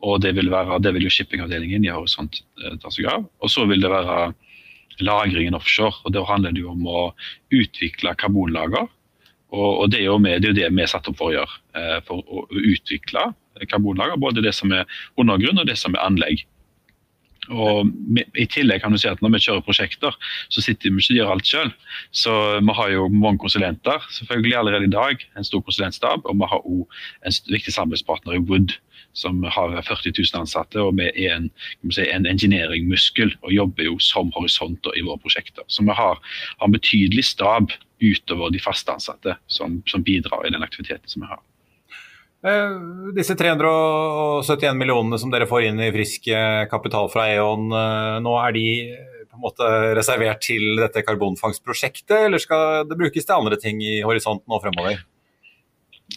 Og 0.06 0.20
det 0.22 0.36
vil, 0.38 0.52
være, 0.52 0.78
det 0.84 0.92
vil 0.94 1.08
jo 1.08 1.14
shippingavdelingen 1.14 1.86
i 1.88 1.94
Horisont 1.94 2.44
ta 2.84 2.92
seg 2.94 3.08
av. 3.10 3.24
Og 3.42 3.50
så 3.50 3.64
vil 3.66 3.82
det 3.82 3.90
være 3.90 4.36
lagringen 5.04 5.58
offshore. 5.58 6.02
og 6.04 6.14
Da 6.14 6.24
handler 6.28 6.56
det 6.56 6.64
jo 6.64 6.74
om 6.74 6.86
å 6.88 7.02
utvikle 7.54 8.16
karbonlager. 8.20 8.88
Og, 9.56 9.70
og 9.82 9.92
det, 9.92 10.02
er 10.02 10.10
jo 10.10 10.18
med, 10.20 10.42
det, 10.42 10.50
er 10.50 10.54
jo 10.54 10.60
det 10.62 10.74
vi 10.76 10.84
er 10.84 10.92
satt 10.92 11.08
opp 11.10 11.20
for 11.20 11.32
å 11.32 11.38
gjøre. 11.38 11.62
Eh, 11.80 11.98
for 12.08 12.24
å 12.26 12.46
utvikle 12.52 13.30
karbonlager. 13.72 14.20
Både 14.20 14.44
det 14.44 14.56
som 14.58 14.74
er 14.76 14.90
undergrunn 15.20 15.62
og 15.62 15.70
det 15.70 15.78
som 15.80 15.96
er 15.96 16.06
anlegg. 16.06 16.46
Og 17.54 17.92
I 18.42 18.48
tillegg 18.50 18.82
kan 18.82 18.94
du 18.94 18.98
si 18.98 19.10
at 19.10 19.22
når 19.22 19.36
vi 19.36 19.42
kjører 19.46 19.66
prosjekter, 19.66 20.16
så 20.50 20.64
sitter 20.66 20.90
vi 20.90 21.04
ikke 21.04 21.14
og 21.14 21.20
gjør 21.20 21.34
alt 21.36 21.50
sjøl. 21.50 21.72
Så 22.16 22.34
vi 22.58 22.76
har 22.80 22.94
jo 22.96 23.06
mange 23.14 23.42
konsulenter 23.44 24.08
selvfølgelig 24.18 24.58
allerede 24.58 24.90
i 24.90 24.96
dag, 24.96 25.26
en 25.38 25.48
stor 25.48 25.62
konsulentstab. 25.66 26.26
Og 26.26 26.40
vi 26.42 26.50
har 26.52 26.66
òg 26.66 26.98
en 27.28 27.38
viktig 27.54 27.76
samarbeidspartner 27.76 28.40
i 28.40 28.44
Wood 28.50 28.78
som 29.16 29.42
har 29.44 29.74
40 29.82 30.14
000 30.18 30.42
ansatte. 30.44 30.82
Og 30.84 31.00
vi 31.00 31.10
er 31.26 31.38
en, 31.38 31.50
si, 31.90 32.06
en 32.06 32.28
engineering-muskel 32.30 33.34
og 33.42 33.56
jobber 33.56 33.90
jo 33.90 33.98
som 34.04 34.32
horisonter 34.36 34.96
i 34.96 35.04
våre 35.08 35.22
prosjekter. 35.24 35.66
Så 35.68 35.86
vi 35.88 35.96
har, 35.96 36.22
har 36.60 36.70
en 36.70 36.76
betydelig 36.76 37.26
stab 37.32 37.74
utover 38.04 38.52
de 38.52 38.62
faste 38.62 38.92
ansatte 38.92 39.38
som, 39.48 39.80
som 39.90 40.04
bidrar 40.04 40.46
i 40.46 40.54
den 40.54 40.66
aktiviteten 40.66 41.08
som 41.10 41.26
vi 41.26 41.32
har. 41.32 41.44
Eh, 42.46 42.78
disse 43.18 43.38
371 43.40 44.78
millionene 44.78 45.18
som 45.22 45.32
dere 45.34 45.50
får 45.50 45.72
inn 45.72 45.82
i 45.82 45.92
frisk 45.96 46.30
kapital 46.70 47.10
fra 47.14 47.30
E.ON, 47.32 47.72
nå 48.22 48.38
er 48.44 48.58
de 48.58 48.68
på 49.36 49.40
en 49.40 49.44
måte 49.44 49.72
reservert 49.98 50.40
til 50.46 50.78
dette 50.80 51.04
karbonfangstprosjektet, 51.04 52.28
eller 52.28 52.40
skal 52.40 52.86
det 52.88 53.00
brukes 53.00 53.28
til 53.28 53.36
andre 53.36 53.60
ting 53.60 53.82
i 53.84 53.98
horisonten 54.06 54.54
og 54.54 54.64
fremover? 54.64 55.02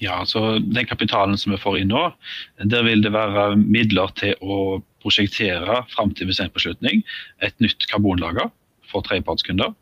Ja, 0.00 0.26
så 0.26 0.58
Den 0.58 0.86
kapitalen 0.86 1.38
som 1.38 1.52
vi 1.52 1.58
får 1.58 1.78
inn 1.80 1.90
nå, 1.90 2.04
der 2.62 2.84
vil 2.86 3.02
det 3.02 3.12
være 3.12 3.56
midler 3.58 4.12
til 4.18 4.34
å 4.40 4.78
prosjektere 5.02 5.82
fram 5.94 6.12
til 6.14 6.28
investeringsbeslutning 6.28 7.02
et 7.42 7.56
nytt 7.62 7.86
karbonlager 7.90 8.50
for 8.90 9.02
tredjepartskunder. 9.06 9.74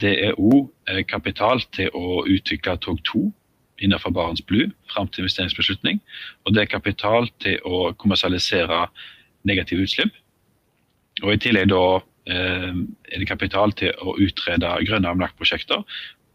Det 0.00 0.14
er 0.24 0.38
òg 0.40 0.70
eh, 0.88 1.02
kapital 1.04 1.60
til 1.76 1.92
å 1.96 2.24
utvikle 2.24 2.78
tog 2.80 3.02
2 3.08 3.26
innenfor 3.84 4.12
Barents 4.16 4.44
Blue 4.44 4.70
fram 4.92 5.08
til 5.08 5.24
investeringsbeslutning. 5.24 6.00
Og 6.44 6.54
det 6.54 6.64
er 6.64 6.72
kapital 6.72 7.28
til 7.44 7.60
å 7.64 7.90
kommersialisere 8.00 8.86
negative 9.48 9.84
utslipp. 9.84 10.14
Og 11.22 11.34
I 11.34 11.40
tillegg 11.40 11.68
da 11.72 11.84
eh, 12.32 12.72
er 13.12 13.20
det 13.20 13.28
kapital 13.28 13.76
til 13.76 13.92
å 14.00 14.16
utrede 14.20 14.72
grønne 14.88 15.12
ammoniakkprosjekter 15.12 15.84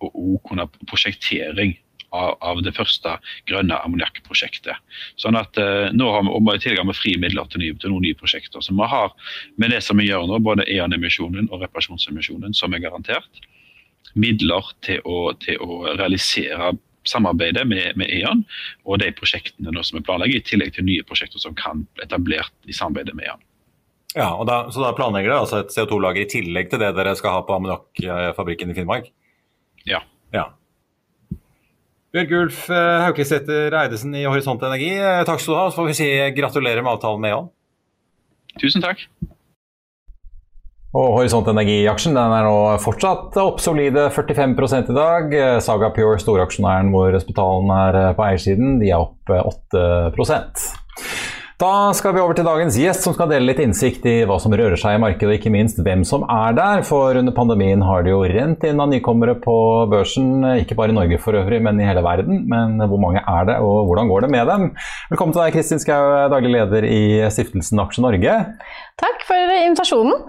og 0.03 0.13
òg 0.13 0.39
kunne 0.49 0.67
prosjektering 0.89 1.77
av, 2.15 2.37
av 2.39 2.61
det 2.65 2.73
første 2.75 3.17
grønne 3.49 3.77
ammoniakkprosjektet. 3.87 4.79
Sånn 5.21 5.37
at 5.39 5.59
eh, 5.61 5.91
nå 5.95 6.09
har 6.13 6.25
vi, 6.25 6.33
og 6.35 6.53
I 6.53 6.63
tilgang 6.63 6.89
med 6.89 6.97
vi 6.97 7.03
frie 7.03 7.21
midler 7.21 7.49
til, 7.51 7.63
nye, 7.63 7.75
til 7.81 7.93
noen 7.93 8.05
nye 8.07 8.17
prosjekter. 8.19 8.63
Så 8.63 8.75
vi 8.75 8.89
har 8.95 9.11
med 9.61 9.75
det 9.75 9.83
som 9.85 9.99
vi 9.99 10.07
gjør 10.09 10.27
nå, 10.29 10.39
både 10.45 10.67
EON-emisjonen 10.71 11.51
og 11.51 11.65
reparasjonsemisjonen, 11.65 12.55
som 12.57 12.73
er 12.73 12.83
garantert, 12.85 13.45
midler 14.15 14.73
til 14.85 15.01
å, 15.03 15.33
til 15.43 15.59
å 15.61 15.81
realisere 15.97 16.75
samarbeidet 17.05 17.67
med, 17.69 17.97
med, 17.99 18.09
E.ON 18.09 18.41
og 18.85 18.99
de 19.01 19.11
prosjektene 19.13 19.83
som 19.83 19.99
vi 19.99 20.05
planlegger, 20.05 20.41
i 20.41 20.47
tillegg 20.47 20.73
til 20.75 20.87
nye 20.87 21.05
prosjekter 21.05 21.41
som 21.41 21.53
kan 21.57 21.85
bli 21.93 22.05
etablert 22.07 22.55
i 22.65 22.73
samarbeidet 22.73 23.13
med 23.17 23.29
E.ON. 23.29 23.43
Ja, 24.15 24.29
da, 24.47 24.71
Så 24.71 24.79
da 24.79 24.93
planlegger 24.95 25.33
dere 25.33 25.43
altså 25.43 25.59
et 25.61 25.73
CO2-lager 25.75 26.23
i 26.23 26.29
tillegg 26.31 26.69
til 26.71 26.79
det 26.79 26.93
dere 26.95 27.15
skal 27.19 27.35
ha 27.35 27.41
på 27.45 27.57
ammoniakkfabrikken 27.57 28.71
i 28.71 28.77
Finnmark? 28.77 29.09
Ja. 29.85 29.99
ja. 30.33 30.47
Bjørgulf 32.15 32.69
Ulf 32.69 32.75
Haukesæter 33.03 33.73
Eidesen 33.75 34.13
i 34.15 34.23
Horisont 34.23 34.61
Energi, 34.63 34.93
eh, 34.95 35.23
takk 35.27 35.41
skal 35.43 35.51
du 35.51 35.59
ha. 35.59 35.65
Så 35.67 35.81
får 35.81 35.89
vi 35.89 35.95
si 35.97 36.07
gratulerer 36.37 36.79
med 36.79 36.93
avtalen 36.93 37.19
med 37.19 37.33
Jan. 37.33 37.49
Tusen 38.61 38.85
takk. 38.85 39.03
Og 40.95 41.09
Horisont 41.17 41.49
Energi-aksjen 41.51 42.15
den 42.15 42.35
er 42.37 42.47
nå 42.47 42.55
fortsatt 42.79 43.35
opp 43.41 43.59
solide 43.59 44.07
45 44.15 44.93
i 44.93 44.95
dag. 44.95 45.35
Saga 45.59 45.91
Pure, 45.91 46.15
storaksjonæren 46.23 46.93
hvor 46.95 47.11
hospitalen 47.11 47.73
er 47.81 48.13
på 48.15 48.23
eiersiden, 48.29 48.77
de 48.79 48.93
er 48.95 49.03
opp 49.03 49.35
8 49.35 49.83
da 51.55 51.93
skal 51.95 52.11
vi 52.11 52.19
over 52.19 52.35
til 52.35 52.43
dagens 52.43 52.75
gjest, 52.75 53.05
som 53.05 53.13
skal 53.15 53.29
dele 53.31 53.47
litt 53.47 53.61
innsikt 53.63 54.03
i 54.11 54.15
hva 54.27 54.35
som 54.43 54.51
rører 54.51 54.75
seg 54.79 54.97
i 54.97 54.99
markedet, 54.99 55.29
og 55.29 55.37
ikke 55.37 55.53
minst 55.53 55.79
hvem 55.79 56.01
som 56.07 56.25
er 56.27 56.57
der. 56.57 56.83
For 56.83 57.15
under 57.15 57.31
pandemien 57.35 57.83
har 57.87 58.03
det 58.03 58.11
jo 58.11 58.25
rent 58.27 58.65
inn 58.67 58.81
av 58.83 58.91
nykommere 58.91 59.37
på 59.39 59.55
børsen, 59.91 60.43
ikke 60.65 60.75
bare 60.75 60.91
i 60.91 60.97
Norge 60.97 61.21
for 61.23 61.39
øvrig, 61.39 61.61
men 61.63 61.79
i 61.79 61.87
hele 61.87 62.03
verden. 62.03 62.43
Men 62.51 62.75
hvor 62.83 62.99
mange 62.99 63.23
er 63.23 63.47
det, 63.47 63.55
og 63.63 63.87
hvordan 63.87 64.11
går 64.11 64.27
det 64.27 64.31
med 64.35 64.51
dem? 64.51 64.69
Velkommen 65.13 65.31
til 65.31 65.45
deg, 65.45 65.55
Kristin 65.55 65.79
Skau, 65.79 66.11
daglig 66.35 66.51
leder 66.57 66.91
i 66.91 67.01
stiftelsen 67.31 67.85
Aksje 67.87 68.03
Norge. 68.03 68.37
Takk 68.99 69.23
for 69.23 69.57
invitasjonen. 69.61 70.25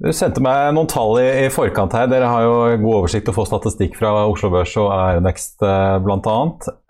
Du 0.00 0.08
sendte 0.16 0.40
meg 0.40 0.70
noen 0.72 0.88
tall 0.88 1.18
i, 1.20 1.28
i, 1.42 1.48
forkant 1.52 1.92
her. 1.92 2.08
Dere 2.08 2.28
har 2.32 2.46
jo 2.46 2.54
god 2.80 3.02
oversikt 3.02 3.28
og 3.28 3.36
får 3.36 3.50
statistikk 3.50 4.00
fra 4.00 4.14
Oslo 4.24 4.48
Børs 4.54 4.72
og 4.80 4.88
Aeronext 4.96 5.60
eh, 5.60 5.96
bl.a. 6.00 6.36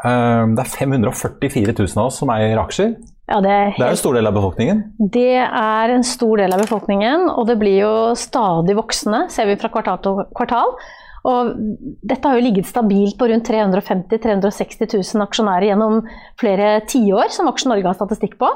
Eh, 0.06 0.42
det 0.54 0.62
er 0.62 0.76
544 0.78 1.74
000 1.74 1.96
av 1.98 2.04
oss 2.06 2.20
som 2.22 2.30
eier 2.30 2.62
aksjer. 2.62 2.94
Ja, 3.30 3.38
det, 3.44 3.50
er 3.50 3.76
det 3.76 3.84
er 3.86 3.94
en 3.94 4.00
stor 4.00 4.16
del 4.18 4.26
av 4.26 4.34
befolkningen? 4.34 4.80
Det 5.14 5.36
er 5.38 5.92
en 5.94 6.06
stor 6.06 6.40
del 6.42 6.54
av 6.56 6.64
befolkningen, 6.64 7.28
og 7.30 7.46
det 7.46 7.60
blir 7.60 7.76
jo 7.84 7.92
stadig 8.18 8.74
voksende, 8.78 9.28
ser 9.30 9.46
vi 9.46 9.58
fra 9.60 9.70
kvartal 9.70 10.00
til 10.02 10.24
kvartal. 10.34 10.74
Og 11.30 11.52
dette 12.08 12.24
har 12.26 12.38
jo 12.38 12.44
ligget 12.46 12.66
stabilt 12.66 13.18
på 13.20 13.28
rundt 13.28 13.46
350 13.46 14.18
000-360 14.24 14.96
000 14.96 15.26
aksjonærer 15.26 15.68
gjennom 15.68 16.00
flere 16.40 16.78
tiår, 16.88 17.28
som 17.34 17.50
Aksje 17.50 17.70
Norge 17.70 17.86
har 17.90 17.98
statistikk 17.98 18.38
på. 18.40 18.48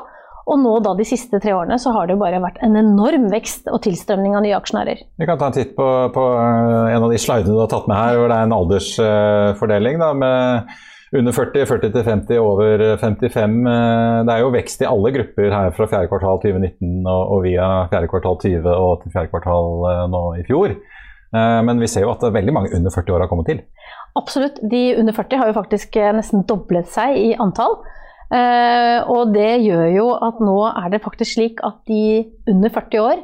Og 0.44 0.58
nå 0.60 0.72
da 0.84 0.92
de 0.96 1.06
siste 1.08 1.38
tre 1.40 1.54
årene 1.56 1.78
så 1.80 1.92
har 1.94 2.08
det 2.08 2.16
jo 2.16 2.20
bare 2.20 2.40
vært 2.42 2.58
en 2.64 2.76
enorm 2.76 3.30
vekst 3.32 3.70
og 3.72 3.80
tilstrømning 3.84 4.34
av 4.36 4.44
nye 4.44 4.56
aksjonærer. 4.58 5.04
Vi 5.20 5.28
kan 5.28 5.40
ta 5.40 5.48
en 5.48 5.56
titt 5.56 5.72
på, 5.76 5.86
på 6.12 6.24
en 6.40 6.98
av 6.98 7.12
de 7.12 7.20
slidene 7.20 7.54
du 7.54 7.62
har 7.62 7.70
tatt 7.72 7.88
med 7.88 7.96
her, 7.96 8.18
hvor 8.18 8.28
det 8.28 8.36
er 8.36 8.48
en 8.48 8.58
aldersfordeling 8.58 10.02
da, 10.02 10.10
med 10.18 10.74
under 11.12 11.32
40, 11.32 11.66
40 11.68 11.92
til 11.92 12.04
50, 12.06 12.38
over 12.40 12.84
55. 13.00 13.56
Eh, 13.68 14.18
det 14.26 14.34
er 14.34 14.42
jo 14.42 14.52
vekst 14.54 14.82
i 14.82 14.88
alle 14.88 15.12
grupper 15.14 15.52
her 15.52 15.72
fra 15.76 15.88
fjerde 15.90 16.10
kvartal 16.10 16.40
2019 16.42 17.08
og, 17.10 17.42
via 17.44 17.68
fjerde 17.92 18.10
kvartal 18.12 18.38
20 18.40 18.70
og 18.72 19.02
til 19.02 19.14
fjerde 19.14 19.32
kvartal 19.32 19.84
eh, 19.90 20.04
nå 20.14 20.22
i 20.40 20.46
fjor. 20.48 20.76
Eh, 21.34 21.60
men 21.68 21.82
vi 21.82 21.90
ser 21.90 22.06
jo 22.06 22.14
at 22.14 22.24
veldig 22.24 22.54
mange 22.56 22.72
under 22.76 22.94
40 22.94 23.16
år 23.16 23.26
har 23.26 23.32
kommet 23.32 23.50
til. 23.50 23.60
Absolutt. 24.16 24.62
De 24.62 24.82
under 24.98 25.12
40 25.12 25.42
har 25.42 25.50
jo 25.50 25.58
faktisk 25.58 25.98
nesten 26.16 26.46
doblet 26.48 26.90
seg 26.90 27.18
i 27.18 27.34
antall. 27.34 27.80
Og 28.34 29.30
det 29.34 29.60
gjør 29.62 29.84
jo 29.94 30.06
at 30.26 30.40
nå 30.42 30.56
er 30.66 30.88
det 30.90 31.02
faktisk 31.04 31.36
slik 31.36 31.60
at 31.62 31.76
de 31.86 32.24
under 32.50 32.72
40 32.72 33.02
år 33.02 33.20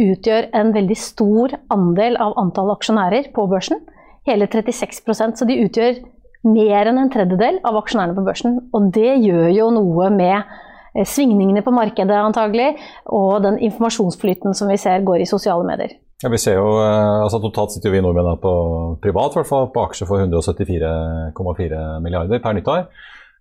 utgjør 0.00 0.46
en 0.56 0.72
veldig 0.74 0.96
stor 0.96 1.52
andel 1.74 2.16
av 2.22 2.36
antall 2.40 2.72
aksjonærer 2.72 3.28
på 3.34 3.44
børsen. 3.50 3.82
Hele 4.24 4.46
36% 4.48 5.36
så 5.36 5.48
de 5.48 5.58
utgjør 5.66 5.98
mer 6.44 6.90
enn 6.90 7.00
en 7.00 7.10
tredjedel 7.12 7.60
av 7.66 7.78
aksjonærene 7.80 8.16
på 8.16 8.24
børsen. 8.26 8.60
Og 8.76 8.92
det 8.94 9.16
gjør 9.24 9.50
jo 9.54 9.70
noe 9.74 10.10
med 10.14 10.36
eh, 10.38 11.04
svingningene 11.08 11.64
på 11.64 11.74
markedet 11.74 12.20
antagelig, 12.20 12.74
og 13.06 13.42
den 13.46 13.60
informasjonsflyten 13.70 14.56
som 14.56 14.70
vi 14.72 14.78
ser 14.80 15.06
går 15.06 15.24
i 15.24 15.30
sosiale 15.30 15.66
medier. 15.68 15.96
Ja, 16.22 16.30
vi 16.32 16.40
ser 16.40 16.56
jo, 16.56 16.68
eh, 16.80 17.22
altså 17.24 17.40
Totalt 17.42 17.74
sitter 17.74 17.92
vi 17.92 18.04
nordmenn 18.04 18.38
på 18.40 18.54
privat, 19.02 19.34
hvert 19.36 19.50
fall, 19.50 19.68
på 19.74 19.88
aksjer 19.88 20.08
for 20.08 20.22
174,4 20.24 21.82
milliarder 22.04 22.40
per 22.44 22.56
nyttår. 22.56 22.86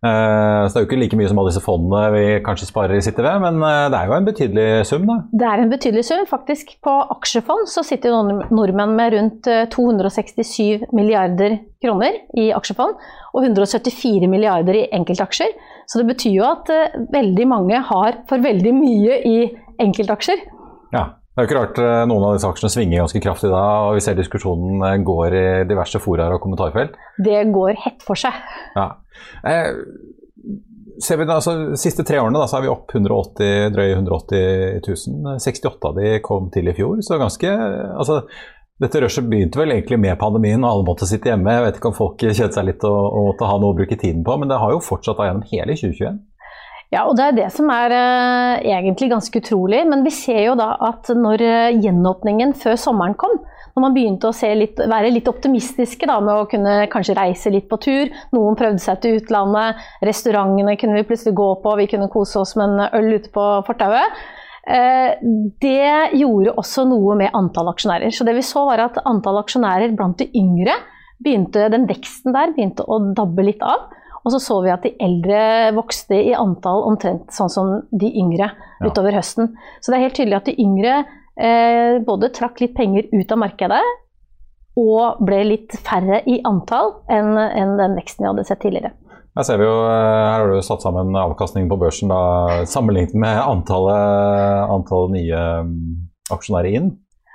Eh, 0.04 0.62
så 0.68 0.74
det 0.74 0.80
er 0.80 0.84
jo 0.84 0.88
ikke 0.90 1.00
like 1.00 1.18
mye 1.20 1.30
som 1.32 1.40
alle 1.40 1.52
disse 1.54 1.64
fondene 1.64 2.02
vi 2.12 2.24
kanskje 2.44 2.68
sparer 2.68 2.98
i 2.98 3.04
sitter 3.06 3.24
ved, 3.24 3.44
men 3.46 3.62
eh, 3.64 3.86
det 3.92 4.00
er 4.00 4.10
jo 4.10 4.16
en 4.18 4.28
betydelig 4.28 4.66
sum, 4.90 5.06
da? 5.08 5.16
Det 5.32 5.48
er 5.48 5.64
en 5.64 5.72
betydelig 5.72 6.04
sum. 6.10 6.26
Faktisk 6.28 6.74
på 6.84 6.96
aksjefond 7.16 7.70
så 7.72 7.86
sitter 7.88 8.12
jo 8.12 8.42
nordmenn 8.52 8.98
med 8.98 9.16
rundt 9.16 9.48
267 9.72 10.44
eh, 10.66 10.84
milliarder 10.92 11.56
kroner 11.84 12.20
i 12.40 12.50
aksjefond, 12.56 13.00
og 13.32 13.48
174 13.48 14.28
milliarder 14.32 14.82
i 14.82 14.86
enkeltaksjer. 14.96 15.56
Så 15.88 16.02
det 16.02 16.10
betyr 16.12 16.36
jo 16.36 16.48
at 16.48 16.70
veldig 17.12 17.48
mange 17.48 17.80
har 17.88 18.24
for 18.28 18.44
veldig 18.44 18.72
mye 18.76 19.20
i 19.28 19.38
enkeltaksjer. 19.84 20.48
Ja. 20.96 21.14
Det 21.34 21.42
er 21.42 21.48
jo 21.48 21.50
ikke 21.50 21.62
rart 21.64 21.80
noen 22.06 22.28
av 22.28 22.36
disse 22.36 22.46
aksjene 22.46 22.70
svinger 22.70 23.00
ganske 23.02 23.20
kraftig 23.24 23.50
da, 23.50 23.62
og 23.88 23.96
vi 23.98 24.04
ser 24.06 24.14
diskusjonen 24.20 25.02
går 25.02 25.34
i 25.34 25.46
diverse 25.66 25.98
foraer 26.04 26.36
og 26.36 26.44
kommentarfelt. 26.44 26.94
Det 27.26 27.40
går 27.56 27.80
hett 27.88 28.06
for 28.06 28.20
seg. 28.20 28.38
Ja. 28.78 28.92
Eh, 29.50 29.70
ser 31.03 31.20
vi 31.20 31.27
da, 31.27 31.38
altså, 31.39 31.55
De 31.72 31.79
siste 31.79 32.05
tre 32.08 32.20
årene 32.22 32.39
da, 32.39 32.48
så 32.50 32.60
er 32.60 32.65
vi 32.65 32.74
opp 32.74 32.91
180, 32.93 33.70
drøye 33.75 33.96
180 34.00 34.82
000. 34.88 35.38
68 35.43 35.89
av 35.89 36.01
de 36.01 36.17
kom 36.25 36.51
til 36.53 36.70
i 36.70 36.75
fjor, 36.77 37.00
så 37.05 37.22
ganske 37.22 37.53
altså, 37.53 38.24
dette 38.82 39.00
rushet 39.03 39.27
begynte 39.29 39.60
vel 39.62 39.72
egentlig 39.75 40.00
med 40.01 40.20
pandemien, 40.20 40.63
og 40.63 40.70
alle 40.72 40.88
måtte 40.88 41.08
sitte 41.08 41.29
hjemme. 41.29 41.53
Jeg 41.55 41.65
vet 41.67 41.79
ikke 41.79 41.91
om 41.91 41.98
folk 41.98 42.24
kjente 42.24 42.55
seg 42.58 42.67
litt 42.67 42.86
og, 42.89 43.00
og 43.05 43.29
måtte 43.32 43.50
ha 43.50 43.58
noe 43.62 43.75
å 43.75 43.77
bruke 43.77 43.98
tiden 44.00 44.25
på, 44.25 44.38
men 44.41 44.51
det 44.51 44.60
har 44.60 44.74
jo 44.74 44.84
fortsatt 44.84 45.22
gjennom 45.22 45.46
hele 45.51 45.77
2021. 45.77 46.20
Ja, 46.94 47.08
og 47.10 47.18
det 47.18 47.26
er 47.26 47.38
det 47.38 47.48
som 47.56 47.72
er 47.74 47.94
uh, 47.96 48.62
egentlig 48.62 49.10
ganske 49.10 49.42
utrolig. 49.42 49.82
Men 49.90 50.06
vi 50.06 50.14
ser 50.14 50.44
jo 50.46 50.58
da 50.60 50.76
at 50.92 51.10
når 51.18 51.42
uh, 51.42 51.82
gjenåpningen 51.82 52.54
før 52.60 52.78
sommeren 52.78 53.18
kom, 53.18 53.40
når 53.74 53.82
man 53.88 53.96
begynte 53.96 54.30
å 54.30 54.50
litt, 54.54 54.78
være 54.78 55.10
litt 55.16 55.30
optimistiske 55.30 56.06
da, 56.06 56.20
med 56.22 56.44
å 56.44 56.46
kunne 56.50 56.76
kanskje 56.94 57.18
reise 57.18 57.50
litt 57.54 57.66
på 57.72 57.80
tur. 57.82 58.12
Noen 58.36 58.58
prøvde 58.60 58.84
seg 58.84 59.02
til 59.02 59.18
utlandet. 59.18 59.82
Restaurantene 60.06 60.78
kunne 60.78 61.00
vi 61.00 61.08
plutselig 61.10 61.34
gå 61.40 61.50
på, 61.64 61.74
vi 61.82 61.90
kunne 61.90 62.12
kose 62.14 62.44
oss 62.44 62.54
med 62.60 62.70
en 62.70 63.00
øl 63.00 63.18
ute 63.18 63.34
på 63.34 63.48
fortauet. 63.66 64.22
Eh, 64.64 65.18
det 65.60 66.16
gjorde 66.22 66.54
også 66.62 66.86
noe 66.88 67.18
med 67.20 67.34
antall 67.36 67.72
aksjonærer. 67.74 68.14
Så 68.14 68.28
det 68.28 68.38
vi 68.38 68.46
så 68.46 68.68
var 68.70 68.86
at 68.86 69.02
antall 69.10 69.42
aksjonærer 69.42 69.98
blant 69.98 70.22
de 70.22 70.30
yngre, 70.38 70.78
begynte, 71.24 71.66
den 71.74 71.90
veksten 71.90 72.36
der 72.36 72.54
begynte 72.54 72.86
å 72.86 73.00
dabbe 73.18 73.46
litt 73.48 73.64
av. 73.66 73.90
Og 74.24 74.32
så 74.32 74.39
så 74.39 74.60
vi 74.63 74.72
at 74.72 74.86
de 74.86 74.94
eldre 75.03 75.39
vokste 75.75 76.15
i 76.15 76.32
antall 76.38 76.86
omtrent 76.88 77.34
sånn 77.36 77.51
som 77.51 77.74
de 77.92 78.08
yngre 78.08 78.53
utover 78.84 79.15
høsten. 79.18 79.51
Så 79.84 79.92
det 79.92 80.00
er 80.00 80.06
helt 80.08 80.18
tydelig 80.20 80.39
at 80.39 80.48
de 80.48 80.56
yngre 80.63 80.96
eh, 81.36 82.00
både 82.06 82.32
trakk 82.36 82.63
litt 82.63 82.75
penger 82.77 83.10
ut 83.12 83.36
av 83.36 83.42
markedet 83.44 83.84
og 84.80 85.22
ble 85.22 85.44
litt 85.46 85.75
færre 85.86 86.24
i 86.30 86.39
antall 86.48 86.96
enn, 87.12 87.36
enn 87.38 87.75
den 87.77 87.98
veksten 88.00 88.24
vi 88.24 88.32
hadde 88.32 88.48
sett 88.48 88.63
tidligere. 88.63 88.94
Her 89.34 89.46
ser 89.48 89.60
vi 89.60 89.65
jo, 89.65 89.75
eh, 89.89 90.24
her 90.30 90.44
har 90.44 90.50
du 90.50 90.65
satt 90.65 90.86
sammen 90.86 91.15
avkastningen 91.18 91.70
på 91.72 91.80
børsen 91.82 92.12
da, 92.13 92.63
sammenlignet 92.70 93.18
med 93.18 93.39
antallet, 93.42 94.70
antallet 94.74 95.15
nye 95.18 95.46
mm, 95.68 95.80
aksjonærer 96.34 96.77
inn. 96.80 96.92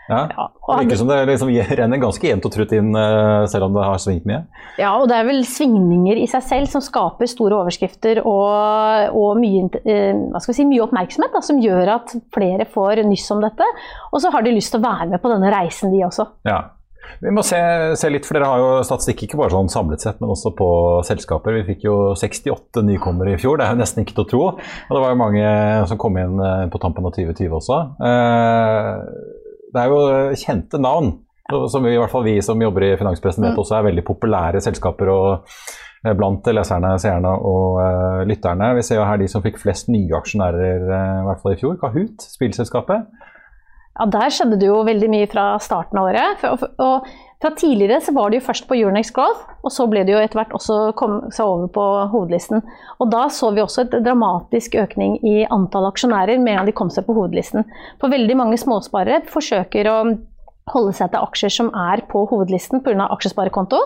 Ja, 0.08 0.22
Det 0.48 0.78
virker 0.82 1.00
som 1.00 1.10
det 1.10 1.18
liksom 1.28 1.50
renner 1.80 2.00
ganske 2.00 2.28
jevnt 2.30 2.46
og 2.48 2.54
trutt 2.54 2.72
inn, 2.76 2.94
eh, 2.96 3.42
selv 3.52 3.68
om 3.68 3.76
det 3.76 3.84
har 3.84 4.00
svingt 4.02 4.28
mye. 4.28 4.40
Ja, 4.80 4.94
og 4.96 5.08
det 5.10 5.18
er 5.18 5.28
vel 5.28 5.42
svingninger 5.48 6.20
i 6.20 6.28
seg 6.30 6.46
selv 6.46 6.72
som 6.72 6.84
skaper 6.84 7.28
store 7.30 7.60
overskrifter 7.60 8.22
og, 8.24 9.12
og 9.18 9.42
mye, 9.42 9.68
eh, 9.84 10.40
si, 10.48 10.64
mye, 10.64 10.82
oppmerksomhet, 10.86 11.34
da, 11.34 11.44
som 11.44 11.60
gjør 11.62 11.94
at 11.98 12.16
flere 12.34 12.68
får 12.72 13.04
nyss 13.08 13.28
om 13.36 13.44
dette. 13.44 13.68
Og 14.12 14.24
så 14.24 14.32
har 14.34 14.46
de 14.46 14.56
lyst 14.56 14.74
til 14.74 14.82
å 14.82 14.88
være 14.88 15.12
med 15.12 15.22
på 15.22 15.32
denne 15.32 15.52
reisen, 15.52 15.92
de 15.94 16.04
også. 16.08 16.28
Ja. 16.48 16.64
Vi 17.20 17.30
må 17.34 17.42
se, 17.46 17.58
se, 17.98 18.10
litt, 18.12 18.26
for 18.28 18.36
Dere 18.36 18.48
har 18.50 18.60
jo 18.62 18.68
statistikk 18.86 19.24
ikke 19.26 19.40
bare 19.40 19.54
sånn 19.54 19.70
samlet 19.72 20.04
sett, 20.04 20.20
men 20.22 20.32
også 20.34 20.52
på 20.58 20.68
selskaper. 21.08 21.56
Vi 21.60 21.66
fikk 21.72 21.86
jo 21.88 21.96
68 22.18 22.84
nykommere 22.86 23.34
i 23.34 23.40
fjor, 23.40 23.58
det 23.58 23.66
er 23.66 23.74
jo 23.74 23.80
nesten 23.80 24.04
ikke 24.04 24.18
til 24.18 24.24
å 24.24 24.30
tro. 24.32 24.42
Og 24.54 24.92
det 24.94 25.02
var 25.02 25.14
jo 25.14 25.20
mange 25.20 25.48
som 25.90 26.00
kom 26.00 26.18
inn 26.20 26.38
eh, 26.44 26.66
på 26.70 26.80
tampen 26.82 27.08
av 27.08 27.14
2020 27.16 27.58
også. 27.58 27.80
Eh, 28.08 28.92
det 29.74 29.82
er 29.82 29.92
jo 29.92 30.36
kjente 30.38 30.80
navn, 30.80 31.12
som 31.72 31.84
vi, 31.84 31.94
i 31.94 32.00
hvert 32.00 32.12
fall 32.12 32.26
vi 32.26 32.38
som 32.44 32.60
jobber 32.60 32.86
i 32.86 32.96
finanspressen 33.00 33.46
vet 33.46 33.56
mm. 33.56 33.62
også 33.62 33.78
er 33.78 33.86
veldig 33.88 34.04
populære 34.06 34.62
selskaper. 34.64 35.10
og 35.12 35.54
eh, 36.04 36.14
Blant 36.16 36.48
leserne, 36.52 36.92
seerne 37.00 37.32
og 37.32 37.80
uh, 37.80 38.20
lytterne. 38.28 38.74
Vi 38.78 38.84
ser 38.86 39.00
jo 39.00 39.08
her 39.08 39.20
de 39.20 39.28
som 39.30 39.44
fikk 39.44 39.60
flest 39.62 39.90
nye 39.92 40.14
aksjonærer 40.18 40.84
uh, 40.84 41.16
i 41.22 41.26
hvert 41.28 41.42
fall 41.42 41.56
i 41.56 41.60
fjor. 41.60 41.78
Kahoot, 41.80 42.28
spillselskapet. 42.36 43.08
Ja, 43.98 44.06
Der 44.06 44.30
skjedde 44.30 44.58
det 44.60 44.68
jo 44.68 44.82
veldig 44.86 45.08
mye 45.10 45.30
fra 45.30 45.56
starten 45.62 45.98
av 45.98 46.10
året. 46.10 46.44
Og, 46.78 47.08
fra 47.38 47.52
tidligere 47.54 48.00
så 48.02 48.10
var 48.16 48.30
det 48.30 48.40
jo 48.40 48.46
først 48.48 48.64
på 48.66 48.74
Euronex 48.74 49.12
Growth, 49.14 49.44
og 49.62 49.70
så 49.70 49.84
ble 49.86 50.00
det 50.02 50.10
jo 50.10 50.18
etter 50.18 50.40
hvert 50.40 50.54
også 50.56 50.78
kom 50.98 51.20
seg 51.30 51.46
over 51.46 51.68
på 51.70 51.84
hovedlisten. 52.10 52.64
Og 52.98 53.12
da 53.12 53.28
så 53.30 53.52
vi 53.54 53.62
også 53.62 53.84
et 53.84 53.94
dramatisk 54.02 54.74
økning 54.74 55.20
i 55.22 55.44
antall 55.46 55.86
aksjonærer 55.86 56.42
med 56.42 56.58
en 56.58 56.66
de 56.66 56.74
kom 56.74 56.90
seg 56.90 57.06
på 57.06 57.14
hovedlisten. 57.14 57.62
For 58.02 58.10
veldig 58.10 58.38
mange 58.40 58.58
småsparere 58.58 59.22
forsøker 59.30 59.86
å 59.86 59.98
holde 60.74 60.96
seg 60.98 61.12
til 61.12 61.22
aksjer 61.22 61.54
som 61.60 61.70
er 61.70 62.02
på 62.10 62.24
hovedlisten 62.26 62.82
pga. 62.82 63.06
aksjesparekonto. 63.06 63.84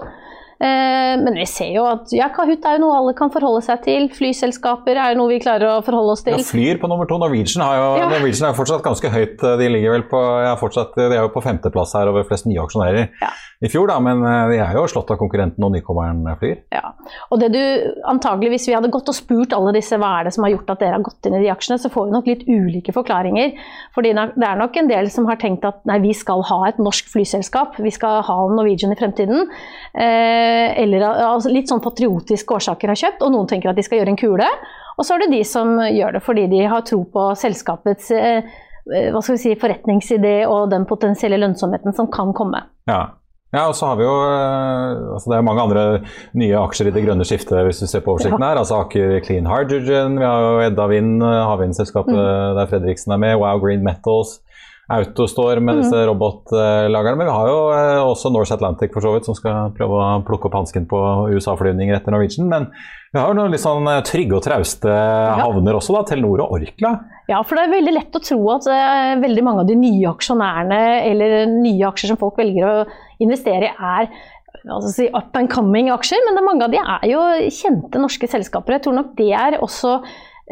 Eh, 0.62 1.12
men 1.18 1.34
vi 1.34 1.44
ser 1.50 1.72
jo 1.74 1.82
at 1.90 2.12
ja, 2.14 2.28
Kahoot 2.30 2.62
er 2.68 2.76
jo 2.76 2.84
noe 2.84 2.94
alle 2.94 3.12
kan 3.18 3.32
forholde 3.34 3.64
seg 3.66 3.80
til. 3.82 4.04
Flyselskaper 4.14 4.94
er 4.94 5.12
jo 5.12 5.18
noe 5.18 5.32
vi 5.32 5.40
klarer 5.42 5.66
å 5.72 5.80
forholde 5.82 6.14
oss 6.14 6.22
til. 6.22 6.36
Ja, 6.38 6.46
Flyr 6.46 6.78
på 6.78 6.90
nummer 6.90 7.08
to. 7.10 7.18
Norwegian, 7.18 7.64
har 7.66 7.78
jo, 7.80 7.88
ja. 7.98 8.06
Norwegian 8.12 8.46
er 8.46 8.54
fortsatt 8.54 8.84
ganske 8.84 9.10
høyt. 9.10 9.42
De 9.42 9.70
ligger 9.72 9.96
vel 9.96 10.04
på, 10.10 10.20
ja, 10.44 10.52
fortsatt, 10.60 10.94
de 10.98 11.08
er 11.08 11.24
jo 11.24 11.32
på 11.34 11.42
femteplass 11.42 11.96
her 11.98 12.10
over 12.12 12.26
flest 12.28 12.46
nye 12.46 12.62
aksjonærer 12.62 13.08
ja. 13.22 13.30
i 13.62 13.70
fjor, 13.72 13.90
da, 13.90 13.98
men 14.02 14.22
eh, 14.22 14.52
de 14.52 14.60
er 14.62 14.78
jo 14.78 14.84
slått 14.92 15.10
av 15.10 15.18
konkurrenten 15.18 15.66
og 15.66 15.74
nykommeren 15.74 16.22
Flyr. 16.38 16.62
Ja, 16.72 16.92
og 17.34 17.42
det 17.42 17.50
du 17.56 17.62
antagelig, 18.08 18.52
Hvis 18.54 18.68
vi 18.70 18.76
hadde 18.76 18.90
gått 18.92 19.10
og 19.10 19.16
spurt 19.16 19.54
alle 19.56 19.74
disse 19.74 19.98
hva 19.98 20.12
er 20.20 20.28
det 20.28 20.34
som 20.36 20.46
har 20.46 20.54
gjort 20.54 20.70
at 20.76 20.82
dere 20.84 20.98
har 20.98 21.04
gått 21.04 21.26
inn 21.26 21.36
i 21.38 21.42
de 21.42 21.50
aksjene, 21.50 21.80
så 21.82 21.90
får 21.92 22.06
vi 22.06 22.14
nok 22.14 22.30
litt 22.30 22.46
ulike 22.46 22.94
forklaringer. 22.94 23.58
Fordi 23.96 24.14
det 24.14 24.46
er 24.46 24.60
nok 24.60 24.78
en 24.78 24.90
del 24.90 25.10
som 25.10 25.26
har 25.26 25.42
tenkt 25.42 25.66
at 25.66 25.82
nei, 25.88 25.98
vi 26.04 26.14
skal 26.16 26.44
ha 26.46 26.60
et 26.68 26.78
norsk 26.82 27.10
flyselskap, 27.10 27.78
vi 27.82 27.92
skal 27.94 28.22
ha 28.26 28.38
Norwegian 28.54 28.94
i 28.94 28.98
fremtiden. 28.98 29.50
Eh, 29.92 30.51
eller 30.82 31.04
altså 31.10 31.52
litt 31.52 31.70
sånn 31.70 31.82
patriotiske 31.84 32.58
årsaker 32.58 32.92
har 32.92 33.00
kjøpt, 33.00 33.24
og 33.24 33.32
noen 33.34 33.48
tenker 33.50 33.72
at 33.72 33.78
de 33.78 33.84
skal 33.86 34.00
gjøre 34.00 34.14
en 34.14 34.20
kule. 34.20 34.50
Og 34.98 35.06
så 35.06 35.16
er 35.16 35.24
det 35.24 35.32
de 35.32 35.40
som 35.48 35.78
gjør 35.80 36.18
det 36.18 36.22
fordi 36.26 36.48
de 36.52 36.66
har 36.68 36.84
tro 36.86 37.00
på 37.08 37.30
selskapets 37.38 38.12
eh, 38.16 38.52
hva 38.84 39.22
skal 39.22 39.36
vi 39.36 39.40
si, 39.40 39.56
forretningsidé 39.58 40.36
og 40.50 40.70
den 40.72 40.86
potensielle 40.88 41.38
lønnsomheten 41.38 41.94
som 41.96 42.10
kan 42.12 42.34
komme. 42.36 42.64
Ja. 42.90 43.14
Ja, 43.52 43.66
og 43.68 43.74
så 43.76 43.90
har 43.90 43.98
vi 44.00 44.04
jo 44.06 44.12
altså 45.12 45.28
Det 45.28 45.34
er 45.36 45.44
mange 45.44 45.60
andre 45.60 45.82
nye 46.40 46.56
aksjer 46.56 46.88
i 46.88 46.92
det 46.94 47.02
grønne 47.04 47.26
skiftet, 47.28 47.58
hvis 47.66 47.82
du 47.82 47.86
ser 47.86 48.00
på 48.00 48.14
oversikten 48.14 48.40
her. 48.40 48.56
altså 48.56 48.78
Aker 48.80 49.18
Clean 49.26 49.44
Hydrogen, 49.44 50.16
vi 50.16 50.24
har 50.24 50.46
jo 50.46 50.62
Edda 50.64 50.86
Vind, 50.88 51.20
havvindselskapet 51.20 52.16
mm. 52.16 52.56
der 52.56 52.70
Fredriksen 52.70 53.12
er 53.12 53.20
med, 53.20 53.36
Wow 53.42 53.60
Green 53.60 53.84
Metals. 53.84 54.38
Autostore 54.92 55.62
med 55.64 55.80
disse 55.80 55.96
mm. 55.96 56.06
robotlagerne. 56.10 57.18
Men 57.20 57.28
vi 57.28 57.36
har 57.36 57.50
jo 57.50 57.60
eh, 57.76 58.00
også 58.04 58.32
Norse 58.34 58.56
Atlantic 58.56 58.92
for 58.94 59.04
så 59.04 59.14
vidt, 59.14 59.28
som 59.28 59.36
skal 59.38 59.72
prøve 59.76 60.00
å 60.00 60.08
plukke 60.26 60.50
opp 60.50 60.58
hansken 60.60 60.88
på 60.90 60.98
USA-flyvninger 61.32 61.96
etter 61.96 62.14
Norwegian. 62.14 62.50
Men 62.50 62.68
vi 63.12 63.20
har 63.20 63.28
jo 63.28 63.38
noen 63.38 63.52
litt 63.52 63.64
sånn 63.64 63.88
eh, 63.90 64.02
trygge 64.08 64.38
og 64.38 64.44
trauste 64.44 64.90
ja. 64.92 65.38
havner 65.42 65.78
også, 65.78 65.96
da. 65.98 66.04
Telenor 66.08 66.44
og 66.46 66.58
Orkla. 66.58 66.92
Ja, 67.30 67.40
for 67.46 67.58
det 67.58 67.66
er 67.66 67.74
veldig 67.76 67.96
lett 67.96 68.18
å 68.18 68.22
tro 68.24 68.40
at 68.52 68.68
uh, 68.68 69.14
veldig 69.22 69.44
mange 69.46 69.62
av 69.62 69.68
de 69.70 69.76
nye 69.78 70.10
aksjonærene 70.10 70.80
eller 71.06 71.36
nye 71.52 71.86
aksjer 71.88 72.12
som 72.12 72.20
folk 72.20 72.40
velger 72.40 72.66
å 72.66 72.74
investere 73.22 73.70
i, 73.70 73.74
er 73.76 74.10
altså 74.68 74.90
si 74.92 75.06
up 75.12 75.36
and 75.38 75.50
coming 75.52 75.90
aksjer. 75.92 76.20
Men 76.26 76.44
mange 76.44 76.66
av 76.66 76.74
de 76.74 76.80
er 76.82 77.06
jo 77.10 77.22
kjente 77.52 78.02
norske 78.02 78.28
selskaper. 78.30 78.76
Jeg 78.76 78.86
tror 78.86 78.98
nok 78.98 79.14
det 79.18 79.30
er 79.38 79.58
også 79.62 80.00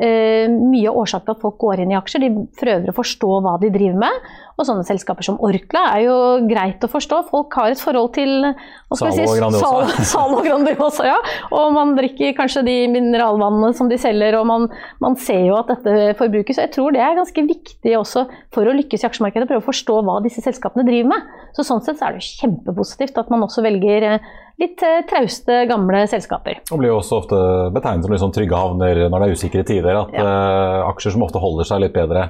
mye 0.01 0.89
av 0.89 0.97
årsaken 1.03 1.27
til 1.27 1.35
at 1.37 1.43
folk 1.43 1.59
går 1.61 1.83
inn 1.83 1.91
i 1.93 1.99
aksjer. 1.99 2.23
De 2.25 2.45
prøver 2.57 2.89
å 2.89 2.97
forstå 2.97 3.41
hva 3.45 3.57
de 3.61 3.73
driver 3.75 3.99
med. 4.01 4.31
Og 4.61 4.67
sånne 4.69 4.85
selskaper 4.85 5.25
som 5.25 5.39
Orkla 5.41 5.87
er 5.95 6.03
jo 6.05 6.17
greit 6.49 6.83
å 6.85 6.91
forstå. 6.93 7.23
Folk 7.31 7.55
har 7.57 7.73
et 7.73 7.81
forhold 7.81 8.11
til 8.17 8.51
Zalo 8.93 9.13
si, 9.17 9.25
Grandiosa. 9.39 10.05
Sal, 10.11 10.35
og 10.37 10.45
Grandiosa 10.45 11.07
ja. 11.09 11.17
Og 11.57 11.73
man 11.73 11.95
drikker 11.97 12.35
kanskje 12.37 12.65
de 12.67 12.77
mineralvannene 12.93 13.73
som 13.77 13.89
de 13.89 13.97
selger, 14.01 14.37
og 14.37 14.45
man, 14.51 14.69
man, 15.01 15.17
ser 15.21 15.47
jo 15.49 15.57
at 15.61 15.73
dette 15.73 16.13
forbrukes. 16.21 16.61
Og 16.61 16.67
jeg 16.67 16.75
tror 16.77 16.97
det 16.97 17.05
er 17.05 17.17
ganske 17.17 17.47
viktig 17.49 17.97
også 17.97 18.27
for 18.53 18.69
å 18.69 18.77
lykkes 18.77 19.05
i 19.05 19.09
aksjemarkedet, 19.09 19.49
prøve 19.49 19.65
å 19.65 19.69
forstå 19.71 19.97
hva 20.05 20.21
disse 20.25 20.45
selskapene 20.45 20.85
driver 20.89 21.15
med. 21.15 21.33
Så 21.57 21.65
sånn 21.67 21.81
sett 21.87 22.01
så 22.01 22.11
er 22.11 22.17
det 22.17 22.25
jo 22.25 22.37
kjempepositivt 22.43 23.21
at 23.23 23.33
man 23.33 23.49
også 23.49 23.65
velger 23.65 24.11
eh, 24.13 24.31
litt 24.61 24.83
eh, 24.85 25.03
trauste, 25.09 25.65
gamle 25.71 26.05
selskaper. 26.11 26.61
Og 26.71 26.81
blir 26.81 26.93
jo 26.93 26.99
også 27.01 27.21
ofte 27.23 27.39
betegnet 27.75 28.07
som 28.07 28.17
sånn 28.27 28.35
trygge 28.37 28.59
havner 28.59 29.07
når 29.07 29.23
det 29.23 29.29
er 29.29 29.39
usikre 29.39 29.65
tider. 29.67 30.03
At 30.03 30.13
ja. 30.17 30.25
uh, 30.27 30.91
aksjer 30.91 31.17
som 31.17 31.25
ofte 31.27 31.43
holder 31.43 31.69
seg 31.69 31.83
litt 31.85 31.97
bedre, 31.97 32.27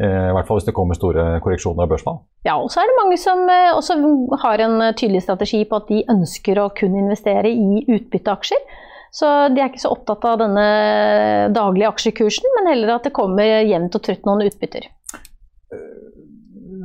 uh, 0.00 0.24
i 0.30 0.32
hvert 0.36 0.48
fall 0.48 0.60
hvis 0.60 0.68
det 0.68 0.76
kommer 0.76 0.98
store 0.98 1.28
korreksjoner 1.44 1.84
av 1.84 1.92
børsfall. 1.92 2.22
Ja, 2.48 2.56
og 2.56 2.72
så 2.72 2.82
er 2.82 2.90
det 2.90 2.98
mange 3.00 3.20
som 3.20 3.44
uh, 3.50 3.76
også 3.76 3.98
har 4.44 4.64
en 4.64 4.88
tydelig 4.96 5.26
strategi 5.26 5.62
på 5.68 5.80
at 5.82 5.92
de 5.92 6.02
ønsker 6.16 6.62
å 6.62 6.70
kun 6.76 6.96
investere 6.96 7.52
i 7.52 7.84
utbytteaksjer. 7.84 8.82
Så 9.16 9.28
de 9.54 9.62
er 9.62 9.70
ikke 9.70 9.80
så 9.80 9.94
opptatt 9.94 10.24
av 10.28 10.40
denne 10.42 10.66
daglige 11.54 11.88
aksjekursen, 11.88 12.50
men 12.58 12.68
heller 12.72 12.98
at 12.98 13.06
det 13.06 13.14
kommer 13.16 13.62
jevnt 13.64 13.96
og 13.96 14.02
trutt 14.04 14.26
noen 14.28 14.44
utbytter. 14.44 14.90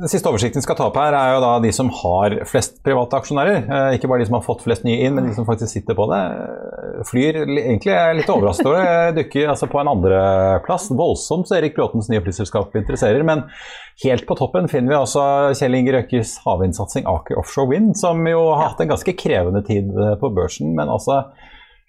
Den 0.02 0.10
siste 0.10 0.26
oversikten 0.26 0.58
vi 0.58 0.64
skal 0.64 0.74
ta 0.74 0.88
opp 0.88 0.96
her, 0.98 1.14
er 1.14 1.36
jo 1.36 1.42
da 1.44 1.50
de 1.62 1.70
som 1.70 1.86
har 1.94 2.34
flest 2.50 2.80
private 2.82 3.20
aksjonærer. 3.20 3.60
Eh, 3.62 3.90
ikke 3.94 4.08
bare 4.10 4.24
de 4.24 4.26
som 4.26 4.34
har 4.34 4.42
fått 4.42 4.64
flest 4.64 4.82
nye 4.82 4.96
inn, 5.06 5.14
men 5.14 5.28
de 5.28 5.34
som 5.36 5.46
faktisk 5.46 5.70
sitter 5.76 5.94
på 5.94 6.08
det. 6.10 6.18
Flyr 7.06 7.38
egentlig 7.44 7.92
er 7.94 8.16
litt 8.18 8.32
overrasket 8.32 8.66
over 8.66 8.82
det. 8.82 9.20
Dukker 9.20 9.52
altså 9.52 9.68
på 9.70 9.78
en 9.78 9.92
andreplass. 9.92 10.88
Voldsomt 10.98 11.46
så 11.46 11.60
Erik 11.60 11.78
Bråtens 11.78 12.10
nye 12.10 12.22
flyselskap 12.24 12.74
interesserer. 12.82 13.22
Men 13.28 13.44
helt 14.02 14.26
på 14.26 14.38
toppen 14.42 14.66
finner 14.72 14.90
vi 14.90 14.98
altså 15.04 15.24
Kjell 15.54 15.78
Inge 15.78 15.94
Røkkes 15.94 16.34
havvindsatsing 16.48 17.06
Aker 17.06 17.38
Offshore 17.38 17.70
Wind, 17.70 17.94
som 18.02 18.26
jo 18.26 18.48
har 18.56 18.72
hatt 18.72 18.82
en 18.82 18.90
ganske 18.90 19.14
krevende 19.22 19.62
tid 19.70 19.94
på 20.18 20.34
børsen. 20.34 20.74
men 20.74 20.90
altså 20.90 21.22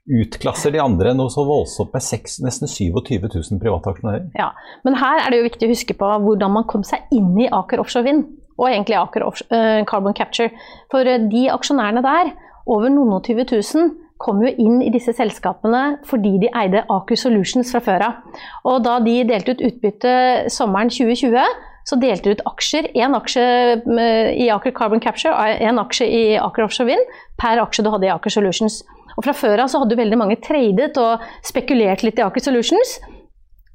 utklasser 0.03 0.73
de 0.73 0.81
andre 0.83 1.13
noe 1.15 1.31
så 1.31 1.45
voldsomt 1.47 1.93
med 1.95 2.03
6, 2.03 2.39
nesten 2.43 2.69
27 2.69 3.23
000 3.23 3.61
private 3.61 3.93
aksjonærer. 3.93 4.29
Ja, 4.39 4.51
men 4.83 4.97
her 4.99 5.21
er 5.21 5.31
det 5.31 5.39
jo 5.39 5.47
viktig 5.47 5.69
å 5.69 5.73
huske 5.73 5.97
på 5.99 6.13
hvordan 6.25 6.55
man 6.57 6.67
kom 6.69 6.83
seg 6.87 7.07
inn 7.15 7.31
i 7.39 7.49
Aker 7.51 7.83
Offshore 7.83 8.07
Vind, 8.09 8.25
og 8.59 8.69
egentlig 8.69 8.99
Aker 8.99 9.25
uh, 9.25 9.81
Carbon 9.89 10.15
Capture. 10.17 10.51
For 10.91 11.07
uh, 11.07 11.19
de 11.31 11.47
aksjonærene 11.53 12.03
der, 12.05 12.33
over 12.67 12.91
noen 12.91 13.15
og 13.15 13.27
20 13.27 13.47
000, 13.55 13.91
kom 14.23 14.39
jo 14.43 14.51
inn 14.61 14.79
i 14.83 14.91
disse 14.93 15.11
selskapene 15.15 15.97
fordi 16.07 16.37
de 16.45 16.51
eide 16.55 16.85
Aker 16.91 17.19
Solutions 17.19 17.71
fra 17.73 17.81
før 17.83 18.07
av. 18.07 18.41
Og 18.69 18.83
da 18.85 18.99
de 19.03 19.19
delte 19.27 19.55
ut 19.55 19.63
utbytte 19.67 20.13
sommeren 20.53 20.91
2020, 20.93 21.39
så 21.83 21.97
delte 21.99 22.29
de 22.29 22.37
ut 22.37 22.43
aksjer. 22.47 22.87
Én 22.95 23.15
aksje 23.17 23.43
eh, 23.43 24.29
i 24.39 24.47
Aker 24.53 24.71
Carbon 24.75 25.03
Capture 25.03 25.33
og 25.35 25.63
én 25.67 25.81
aksje 25.81 26.07
i 26.07 26.23
Aker 26.39 26.67
Offshore 26.67 26.93
Vind 26.93 27.17
per 27.39 27.59
aksje 27.59 27.83
du 27.83 27.91
hadde 27.91 28.07
i 28.07 28.13
Aker 28.13 28.31
Solutions. 28.31 28.79
Og 29.17 29.25
Fra 29.25 29.35
før 29.37 29.65
av 29.65 29.71
så 29.71 29.81
hadde 29.83 29.99
veldig 29.99 30.19
mange 30.19 30.39
tradet 30.43 30.97
og 31.01 31.23
spekulert 31.45 32.05
litt 32.05 32.19
i 32.19 32.25
Aker 32.25 32.43
Solutions. 32.43 32.97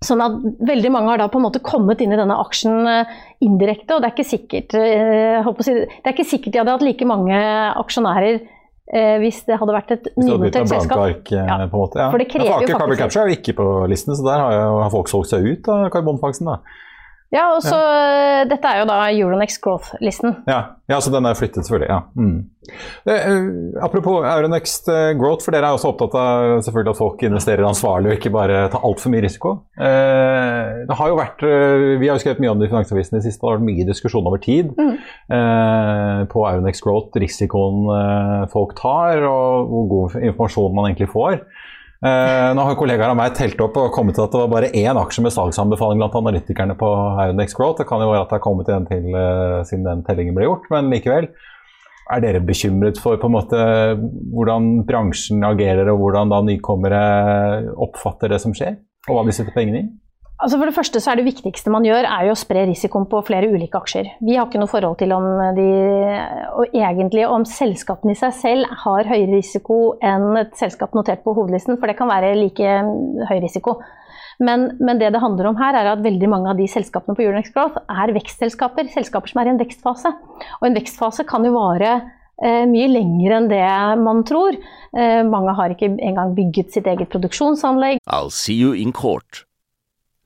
Sånn 0.05 0.21
at 0.23 0.37
veldig 0.63 0.93
mange 0.95 1.11
har 1.11 1.19
da 1.19 1.27
på 1.31 1.41
en 1.41 1.49
måte 1.49 1.63
kommet 1.65 2.03
inn 2.05 2.13
i 2.15 2.19
denne 2.19 2.37
aksjen 2.39 2.87
eh, 2.87 3.17
indirekte. 3.43 3.97
Og 3.97 4.03
det 4.03 4.11
er 4.11 4.15
ikke 4.15 4.29
sikkert, 4.29 4.77
eh, 4.79 5.49
si, 5.67 5.75
det 5.75 6.05
er 6.05 6.15
ikke 6.15 6.29
sikkert 6.29 6.55
de 6.55 6.63
hadde 6.63 6.77
hatt 6.77 6.87
like 6.87 7.09
mange 7.09 7.41
aksjonærer 7.83 8.39
eh, 8.39 9.17
hvis 9.25 9.43
det 9.49 9.59
hadde 9.59 9.75
vært 9.75 9.97
et 9.97 10.11
nynotert 10.15 10.71
selskap. 10.71 11.03
Ark, 11.03 11.33
ja. 11.35 11.47
på 11.65 11.67
en 11.67 11.75
måte, 11.75 11.99
ja. 11.99 12.11
For 12.13 12.23
det 12.23 12.29
krever 12.31 12.47
ja, 12.47 12.61
for 12.61 12.63
jo 12.63 12.69
faktisk 12.69 12.85
Carbon 12.85 13.01
Capture 13.03 13.25
er 13.25 13.33
jo 13.33 13.41
ikke 13.41 13.57
på 13.59 13.67
listen, 13.91 14.15
så 14.15 14.29
der 14.29 14.45
har, 14.45 14.55
jo, 14.55 14.77
har 14.85 14.95
folk 14.95 15.11
solgt 15.11 15.33
seg 15.35 15.51
ut 15.51 15.73
av 15.75 15.89
karbonfangsten. 15.97 16.53
da. 16.53 16.87
Ja, 17.35 17.49
og 17.53 17.61
så 17.61 17.77
ja. 17.77 18.45
Dette 18.49 18.71
er 18.71 18.83
jo 18.83 18.87
da 18.89 19.03
Euronex 19.13 19.59
Growth-listen. 19.61 20.39
Ja. 20.49 20.61
ja, 20.89 21.01
så 21.05 21.13
den 21.13 21.27
er 21.29 21.37
flyttet, 21.37 21.67
selvfølgelig. 21.67 21.91
ja. 21.91 22.01
Mm. 22.17 22.39
Eh, 23.09 23.83
apropos 23.85 24.25
Euronext 24.25 24.89
eh, 24.93 25.11
Growth, 25.19 25.45
for 25.45 25.57
dere 25.57 25.71
er 25.71 25.77
også 25.77 25.93
opptatt 25.93 26.17
av 26.19 26.63
selvfølgelig 26.65 26.93
at 26.95 27.01
folk 27.01 27.25
investerer 27.29 27.69
ansvarlig 27.69 28.11
og 28.11 28.17
ikke 28.19 28.33
bare 28.35 28.63
tar 28.73 28.85
altfor 28.85 29.13
mye 29.13 29.25
risiko. 29.25 29.55
Eh, 29.77 30.85
det 30.89 30.99
har 31.01 31.13
jo 31.13 31.19
vært, 31.21 31.45
eh, 31.45 31.87
Vi 32.01 32.09
har 32.09 32.17
jo 32.17 32.25
skrevet 32.25 32.43
mye 32.45 32.53
om 32.53 32.61
det 32.61 32.69
i 32.69 32.73
Finansavisen 32.73 33.17
i 33.17 33.21
det 33.21 33.27
siste, 33.29 33.43
det 33.43 33.51
har 33.51 33.59
vært 33.59 33.69
mye 33.69 33.89
diskusjon 33.89 34.29
over 34.31 34.43
tid 34.45 34.73
mm. 34.77 34.95
eh, 35.37 36.21
på 36.33 36.45
Euronext 36.49 36.85
Growth, 36.85 37.17
risikoen 37.21 37.89
eh, 37.97 38.49
folk 38.53 38.77
tar 38.79 39.25
og 39.29 39.73
hvor 39.73 39.89
god 39.93 40.21
informasjon 40.23 40.77
man 40.77 40.91
egentlig 40.91 41.13
får. 41.13 41.41
Eh, 41.99 42.49
nå 42.55 42.63
har 42.63 42.77
kollegaer 42.79 43.11
av 43.11 43.17
meg 43.19 43.33
telt 43.35 43.59
opp 43.65 43.75
og 43.81 43.91
kommet 43.91 44.15
til 44.15 44.23
at 44.23 44.31
det 44.31 44.39
var 44.45 44.51
bare 44.53 44.71
én 44.71 44.99
aksje 45.01 45.23
med 45.25 45.35
salgsanbefaling 45.35 45.99
blant 45.99 46.15
analytikerne 46.15 46.77
på 46.79 46.91
Euronex 47.25 47.57
Growth. 47.59 47.81
Det 47.81 47.89
kan 47.91 48.05
jo 48.05 48.13
være 48.13 48.23
at 48.23 48.31
det 48.31 48.39
har 48.39 48.45
kommet 48.45 48.71
en 48.71 48.87
til 48.87 49.09
uh, 49.17 49.65
siden 49.67 49.87
den 49.89 50.05
tellingen 50.07 50.37
ble 50.37 50.47
gjort, 50.47 50.69
men 50.71 50.93
likevel. 50.95 51.27
Er 52.15 52.23
dere 52.23 52.41
bekymret 52.41 53.01
for 53.03 53.19
på 53.21 53.29
en 53.29 53.35
måte 53.35 53.65
hvordan 53.99 54.85
bransjen 54.89 55.43
agerer, 55.45 55.91
og 55.91 55.99
hvordan 56.05 56.31
da 56.31 56.39
nykommere 56.47 57.03
oppfatter 57.75 58.31
det 58.33 58.39
som 58.47 58.55
skjer, 58.57 58.79
og 59.09 59.19
hva 59.19 59.27
de 59.27 59.35
setter 59.35 59.57
pengene 59.57 59.83
i? 59.83 59.89
Altså 60.39 60.55
for 60.55 60.71
det 60.71 60.77
første 60.77 61.01
så 61.03 61.11
er 61.11 61.19
Det 61.19 61.27
viktigste 61.27 61.71
man 61.75 61.87
gjør, 61.87 62.07
er 62.07 62.29
jo 62.29 62.35
å 62.37 62.39
spre 62.39 62.63
risikoen 62.69 63.09
på 63.11 63.21
flere 63.27 63.49
ulike 63.51 63.79
aksjer. 63.81 64.13
Vi 64.23 64.37
har 64.39 64.47
ikke 64.47 64.61
noe 64.63 64.71
forhold 64.71 64.99
til 65.01 65.11
om 65.17 65.27
de, 65.57 65.71
og 66.55 66.77
egentlig 66.79 67.25
om 67.27 67.47
selskapene 67.49 68.15
i 68.15 68.19
seg 68.19 68.37
selv 68.39 68.77
har 68.85 69.11
høyere 69.11 69.33
risiko 69.33 69.97
enn 69.99 70.39
et 70.39 70.55
selskap 70.59 70.95
notert 70.95 71.25
på 71.25 71.35
hovedlisten, 71.35 71.81
for 71.81 71.91
det 71.91 71.97
kan 71.99 72.11
være 72.13 72.37
like 72.39 72.77
høy 73.31 73.41
risiko. 73.43 73.81
Men, 74.39 74.69
men, 74.79 75.01
det 75.01 75.11
det 75.17 75.23
handler 75.25 75.51
om 75.51 75.59
her, 75.59 75.75
er 75.75 75.91
at 75.91 76.05
veldig 76.05 76.31
mange 76.31 76.53
av 76.53 76.61
de 76.61 76.69
selskapene 76.71 77.19
på 77.19 77.25
Euronex 77.25 77.51
Growth 77.57 77.83
er 77.91 78.15
vekstselskaper. 78.15 78.87
Selskaper 78.95 79.33
som 79.33 79.43
er 79.43 79.51
i 79.51 79.55
en 79.57 79.59
vekstfase. 79.59 80.15
Og 80.61 80.69
en 80.69 80.79
vekstfase 80.79 81.27
kan 81.27 81.43
jo 81.43 81.57
vare 81.57 81.97
eh, 81.99 82.63
mye 82.71 82.87
lenger 82.93 83.35
enn 83.41 83.51
det 83.51 83.65
man 84.05 84.23
tror. 84.29 84.55
Eh, 84.95 85.25
mange 85.27 85.59
har 85.59 85.75
ikke 85.75 85.91
engang 85.97 86.39
bygget 86.39 86.71
sitt 86.79 86.87
eget 86.87 87.11
produksjonsanlegg. 87.11 87.99
I'll 88.07 88.31
see 88.31 88.55
you 88.55 88.79
in 88.79 88.95
court. 88.95 89.48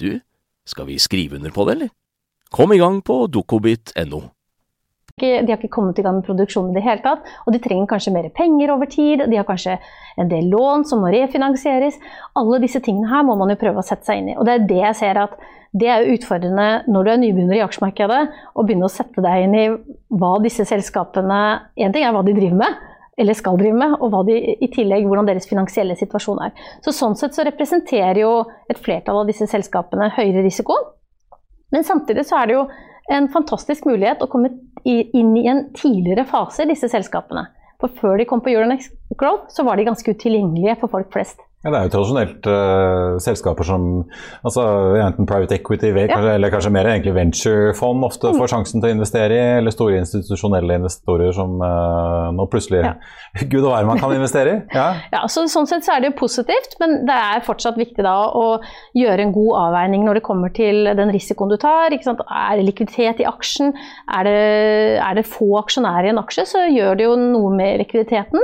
du, 0.00 0.20
skal 0.66 0.88
vi 0.88 0.98
skrive 0.98 1.36
under 1.36 1.52
på 1.54 1.66
det, 1.66 1.76
eller? 1.76 1.92
Kom 2.54 2.72
i 2.72 2.78
gang 2.78 3.00
på 3.02 3.26
dokobit.no. 3.26 4.22
De 5.14 5.28
har 5.46 5.60
ikke 5.60 5.70
kommet 5.70 5.98
i 5.98 6.02
gang 6.02 6.16
med 6.18 6.26
produksjonen 6.26 6.72
i 6.72 6.74
det 6.74 6.82
hele 6.82 7.02
tatt, 7.04 7.26
og 7.46 7.54
de 7.54 7.60
trenger 7.62 7.86
kanskje 7.86 8.12
mer 8.16 8.26
penger 8.34 8.72
over 8.74 8.88
tid. 8.90 9.22
De 9.30 9.38
har 9.38 9.46
kanskje 9.46 9.76
en 10.18 10.30
del 10.30 10.48
lån 10.50 10.82
som 10.90 11.04
må 11.04 11.12
refinansieres. 11.14 12.00
Alle 12.34 12.58
disse 12.64 12.82
tingene 12.82 13.12
her 13.12 13.22
må 13.26 13.36
man 13.38 13.52
jo 13.52 13.60
prøve 13.60 13.78
å 13.78 13.86
sette 13.86 14.08
seg 14.08 14.22
inn 14.22 14.32
i. 14.32 14.34
Og 14.34 14.48
det 14.48 14.56
er 14.56 14.66
det 14.72 14.80
jeg 14.80 14.98
ser 15.04 15.20
at 15.22 15.36
det 15.74 15.90
er 15.90 16.08
utfordrende 16.10 16.66
når 16.90 17.06
du 17.06 17.12
er 17.12 17.20
nybegynner 17.22 17.58
i 17.60 17.62
aksjemarkedet, 17.62 18.20
å 18.54 18.66
begynne 18.66 18.86
å 18.86 18.94
sette 18.94 19.22
deg 19.22 19.46
inn 19.46 19.54
i 19.58 19.64
hva 20.18 20.34
disse 20.42 20.66
selskapene 20.70 21.40
En 21.78 21.94
ting 21.94 22.06
er 22.06 22.14
hva 22.14 22.22
de 22.26 22.34
driver 22.34 22.58
med, 22.62 22.82
eller 23.16 23.36
skal 23.38 23.58
drive 23.58 23.76
med, 23.78 23.96
og 24.02 24.14
de, 24.28 24.36
i 24.58 24.68
tillegg 24.74 25.06
hvordan 25.06 25.28
deres 25.28 25.46
finansielle 25.50 25.96
situasjon 25.98 26.40
er. 26.48 26.54
Så 26.84 26.94
Sånn 26.94 27.14
sett 27.18 27.36
så 27.36 27.46
representerer 27.46 28.20
jo 28.24 28.32
et 28.70 28.80
flertall 28.82 29.22
av 29.22 29.30
disse 29.30 29.46
selskapene 29.50 30.10
høyere 30.16 30.42
risiko. 30.46 30.76
Men 31.74 31.86
samtidig 31.86 32.26
så 32.26 32.40
er 32.40 32.50
det 32.50 32.58
jo 32.58 32.66
en 33.14 33.28
fantastisk 33.32 33.86
mulighet 33.86 34.22
å 34.24 34.30
komme 34.32 34.50
inn 34.84 35.34
i 35.36 35.46
en 35.50 35.66
tidligere 35.76 36.26
fase 36.28 36.64
i 36.64 36.70
disse 36.70 36.88
selskapene. 36.90 37.46
For 37.82 37.92
før 38.00 38.20
de 38.20 38.26
kom 38.28 38.40
på 38.44 38.52
Euronex 38.54 38.88
Growth, 39.18 39.50
så 39.52 39.64
var 39.66 39.76
de 39.76 39.88
ganske 39.88 40.14
utilgjengelige 40.14 40.78
for 40.80 40.92
folk 40.92 41.10
flest. 41.12 41.42
Ja, 41.64 41.70
Det 41.70 41.78
er 41.78 41.86
jo 41.86 41.92
tradisjonelt 41.94 42.46
uh, 42.50 43.16
selskaper 43.24 43.64
som 43.64 43.84
altså, 44.44 44.64
enten 45.00 45.28
private 45.28 45.56
equity 45.56 45.94
ja. 45.94 46.06
kanskje, 46.10 46.34
eller 46.36 46.52
kanskje 46.52 46.72
mer 46.74 46.88
egentlig 46.90 47.14
venturefond 47.16 48.04
ofte 48.04 48.34
mm. 48.34 48.40
får 48.42 48.52
sjansen 48.52 48.82
til 48.82 48.90
å 48.90 48.96
investere 48.98 49.38
i, 49.38 49.46
eller 49.62 49.72
store 49.72 50.02
institusjonelle 50.02 50.76
investorer 50.82 51.32
som 51.32 51.56
uh, 51.64 52.28
nå 52.36 52.46
plutselig 52.52 52.82
ja. 52.84 52.92
Gud 53.52 53.62
og 53.62 53.72
hver 53.72 53.88
man 53.88 54.02
kan 54.02 54.12
investere 54.12 54.58
i. 54.58 54.60
Ja. 54.76 54.86
ja, 55.16 55.24
så 55.24 55.46
Sånn 55.54 55.68
sett 55.70 55.86
så 55.86 55.94
er 55.94 56.02
det 56.02 56.08
jo 56.10 56.18
positivt, 56.18 56.76
men 56.82 57.04
det 57.08 57.14
er 57.14 57.44
fortsatt 57.46 57.78
viktig 57.78 58.02
da 58.04 58.14
å 58.34 58.44
gjøre 58.96 59.22
en 59.22 59.34
god 59.34 59.58
avveining 59.68 60.04
når 60.04 60.18
det 60.18 60.24
kommer 60.26 60.52
til 60.54 60.88
den 60.98 61.12
risikoen 61.14 61.52
du 61.52 61.58
tar. 61.62 61.94
Er 61.94 62.58
det 62.58 62.64
likviditet 62.66 63.22
i 63.22 63.28
aksjen? 63.28 63.70
Er 64.12 64.26
det, 64.26 64.38
er 65.04 65.20
det 65.20 65.28
få 65.28 65.52
aksjonærer 65.60 66.10
i 66.10 66.14
en 66.14 66.20
aksje, 66.20 66.46
så 66.50 66.64
gjør 66.68 66.98
det 66.98 67.06
jo 67.06 67.14
noe 67.20 67.52
med 67.54 67.78
likviditeten. 67.84 68.42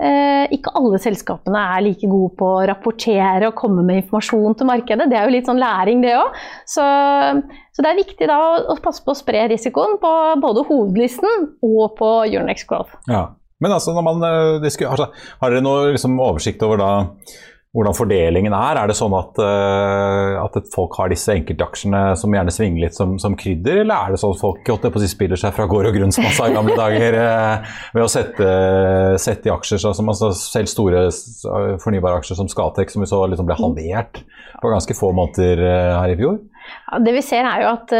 Eh, 0.00 0.46
ikke 0.56 0.72
alle 0.78 0.96
selskapene 1.02 1.60
er 1.74 1.82
like 1.84 2.08
gode 2.08 2.32
på 2.38 2.46
å 2.54 2.62
rapportere 2.70 3.50
og 3.50 3.56
komme 3.58 3.82
med 3.84 4.00
informasjon 4.00 4.56
til 4.56 4.70
markedet. 4.70 5.10
Det 5.10 5.18
er 5.18 5.26
jo 5.28 5.34
litt 5.34 5.50
sånn 5.50 5.60
læring, 5.60 6.00
det 6.04 6.14
òg. 6.16 6.38
Så, 6.64 6.86
så, 7.74 7.84
det 7.84 7.90
er 7.90 8.00
viktig 8.00 8.30
da 8.30 8.38
å 8.72 8.78
passe 8.80 9.04
på 9.04 9.12
å 9.12 9.18
spre 9.18 9.44
risikoen 9.52 9.98
på 10.00 10.14
både 10.40 10.64
hovedlisten 10.70 11.50
og 11.66 11.98
på 12.00 12.10
Euronex 12.30 12.64
Growth. 12.70 12.96
Ja. 13.12 13.28
Men 13.60 13.76
altså, 13.76 13.92
man, 14.00 14.24
eh, 14.24 14.70
altså, 14.88 15.10
har 15.42 15.52
dere 15.52 15.64
noe 15.64 15.92
liksom, 15.92 16.16
oversikt 16.16 16.64
over 16.64 16.80
da 16.80 16.90
hvordan 17.70 17.94
fordelingen 17.94 18.54
er. 18.56 18.78
Er 18.80 18.90
det 18.90 18.96
sånn 18.98 19.12
at, 19.14 19.38
uh, 19.38 20.40
at 20.42 20.56
folk 20.74 20.96
har 20.98 21.12
disse 21.12 21.30
enkeltaksjene 21.36 22.16
som 22.18 22.34
gjerne 22.34 22.54
svinger 22.54 22.86
litt 22.86 22.98
som, 22.98 23.14
som 23.22 23.36
krydder, 23.38 23.84
eller 23.84 23.94
er 23.94 24.14
det 24.14 24.20
sånn 24.22 24.34
at 24.34 24.42
folk 24.42 24.66
si, 24.98 25.10
spiller 25.12 25.38
seg 25.38 25.54
fra 25.54 25.68
gård 25.70 25.92
og 25.92 25.94
grunn, 25.94 26.14
som 26.14 26.26
man 26.26 26.34
sa 26.34 26.48
i 26.50 26.56
gamle 26.56 26.74
dager, 26.78 27.18
uh, 27.22 27.78
ved 27.94 28.06
å 28.06 28.10
sette, 28.10 28.50
sette 29.22 29.50
i 29.50 29.54
aksjer 29.54 29.84
som 29.86 30.10
altså, 30.10 30.32
selv 30.34 30.72
store 30.72 31.06
fornybare 31.82 32.18
aksjer 32.18 32.40
som 32.42 32.50
Skatek, 32.50 32.90
som 32.90 33.06
vi 33.06 33.10
så 33.10 33.22
liksom 33.30 33.46
ble 33.46 33.58
halvert 33.60 34.24
på 34.60 34.74
ganske 34.74 34.98
få 34.98 35.14
måneder 35.14 35.62
uh, 35.62 36.00
her 36.00 36.16
i 36.16 36.18
fjor? 36.18 36.42
Det 37.06 37.14
vi 37.14 37.22
ser 37.24 37.46
er 37.48 37.62
jo 37.64 37.70
at 37.70 37.92